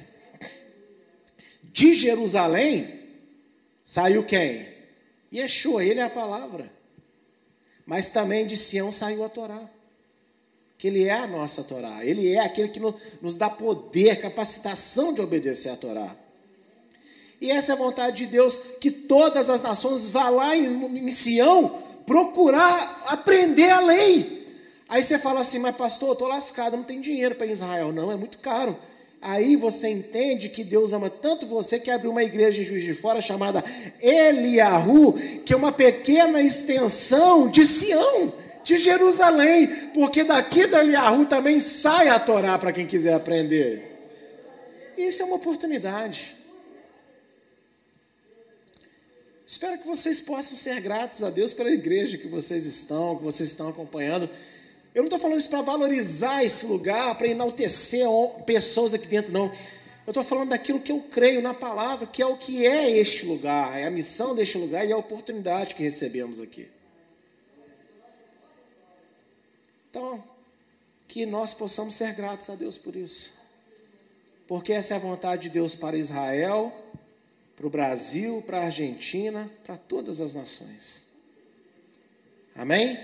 De 1.74 1.94
Jerusalém 1.94 3.02
saiu 3.84 4.24
quem? 4.24 4.68
Yeshua, 5.34 5.84
ele 5.84 6.00
é 6.00 6.04
a 6.04 6.10
palavra. 6.10 6.72
Mas 7.86 8.10
também 8.10 8.48
de 8.48 8.56
Sião 8.56 8.92
saiu 8.92 9.24
a 9.24 9.30
Torá 9.30 9.70
que 10.82 10.88
Ele 10.88 11.04
é 11.04 11.14
a 11.14 11.28
nossa 11.28 11.64
Torá, 11.64 12.04
Ele 12.04 12.34
é 12.34 12.40
aquele 12.40 12.70
que 12.70 12.82
nos 13.22 13.36
dá 13.36 13.48
poder, 13.52 14.20
capacitação 14.20 15.14
de 15.14 15.22
obedecer 15.22 15.70
a 15.70 15.76
Torá. 15.76 16.16
E 17.40 17.52
essa 17.52 17.74
é 17.74 17.76
a 17.76 17.78
vontade 17.78 18.18
de 18.18 18.26
Deus, 18.26 18.60
que 18.80 18.90
todas 18.90 19.48
as 19.48 19.62
nações 19.62 20.08
vá 20.08 20.28
lá 20.30 20.58
em, 20.58 21.06
em 21.06 21.12
Sião 21.12 21.78
procurar 22.04 23.04
aprender 23.06 23.70
a 23.70 23.80
lei. 23.80 24.58
Aí 24.90 25.04
você 25.04 25.20
fala 25.20 25.42
assim, 25.42 25.60
mas 25.60 25.76
pastor, 25.76 26.10
eu 26.10 26.14
estou 26.14 26.28
lascado, 26.28 26.76
não 26.76 26.84
tem 26.84 27.00
dinheiro 27.00 27.36
para 27.36 27.46
Israel. 27.46 27.92
Não, 27.94 28.12
é 28.12 28.16
muito 28.16 28.40
caro. 28.40 28.76
Aí 29.22 29.56
você 29.56 29.88
entende 29.88 30.50
que 30.50 30.64
Deus 30.64 30.94
ama 30.94 31.12
tanto 31.12 31.46
você 31.46 31.80
que 31.80 31.92
abriu 31.92 32.10
uma 32.10 32.24
igreja 32.24 32.64
em 32.64 32.66
Juiz 32.66 32.84
de 32.84 32.96
Fora 32.96 33.22
chamada 33.22 33.64
Eliahu, 34.02 35.14
que 35.46 35.54
é 35.54 35.56
uma 35.56 35.72
pequena 35.72 36.42
extensão 36.42 37.48
de 37.48 37.68
Sião 37.68 38.34
de 38.64 38.78
Jerusalém, 38.78 39.68
porque 39.94 40.24
daqui 40.24 40.68
da 40.68 40.82
Eliahu 40.82 41.26
também 41.26 41.60
sai 41.60 42.10
a 42.10 42.20
Torá 42.20 42.58
para 42.58 42.72
quem 42.72 42.86
quiser 42.86 43.14
aprender. 43.14 43.92
Isso 44.98 45.22
é 45.24 45.26
uma 45.26 45.36
oportunidade. 45.36 46.36
Espero 49.48 49.78
que 49.80 49.88
vocês 49.88 50.22
possam 50.22 50.56
ser 50.56 50.80
gratos 50.80 51.22
a 51.24 51.30
Deus 51.30 51.52
pela 51.54 51.70
igreja 51.70 52.18
que 52.18 52.28
vocês 52.28 52.66
estão, 52.66 53.18
que 53.18 53.24
vocês 53.24 53.50
estão 53.50 53.68
acompanhando. 53.68 54.30
Eu 54.96 55.02
não 55.02 55.08
estou 55.08 55.20
falando 55.20 55.40
isso 55.40 55.50
para 55.50 55.62
valorizar 55.62 56.44
esse 56.44 56.66
lugar, 56.66 57.18
para 57.18 57.28
enaltecer 57.28 58.08
pessoas 58.46 58.94
aqui 58.94 59.08
dentro, 59.08 59.32
não. 59.32 59.52
Eu 60.06 60.12
estou 60.12 60.24
falando 60.24 60.50
daquilo 60.50 60.80
que 60.80 60.92
eu 60.92 61.00
creio 61.00 61.42
na 61.42 61.54
palavra, 61.54 62.08
que 62.08 62.22
é 62.22 62.26
o 62.26 62.38
que 62.38 62.66
é 62.66 62.98
este 62.98 63.26
lugar, 63.26 63.78
é 63.78 63.86
a 63.86 63.92
missão 63.92 64.34
deste 64.34 64.58
lugar 64.58 64.88
e 64.88 64.92
a 64.92 64.98
oportunidade 64.98 65.76
que 65.76 65.84
recebemos 65.84 66.40
aqui. 66.40 66.68
Então, 69.92 70.24
que 71.06 71.26
nós 71.26 71.54
possamos 71.54 71.96
ser 71.96 72.14
gratos 72.14 72.50
a 72.50 72.56
Deus 72.56 72.78
por 72.78 72.96
isso. 72.96 73.38
Porque 74.48 74.72
essa 74.72 74.94
é 74.94 74.98
a 74.98 75.02
vontade 75.02 75.44
de 75.44 75.50
Deus 75.50 75.76
para 75.76 75.98
Israel, 75.98 76.74
para 77.58 77.68
o 77.68 77.70
Brasil, 77.70 78.42
para 78.48 78.60
a 78.60 78.64
Argentina, 78.64 79.52
para 79.66 79.76
todas 79.76 80.22
as 80.22 80.34
nações. 80.34 81.10
Amém? 82.56 82.98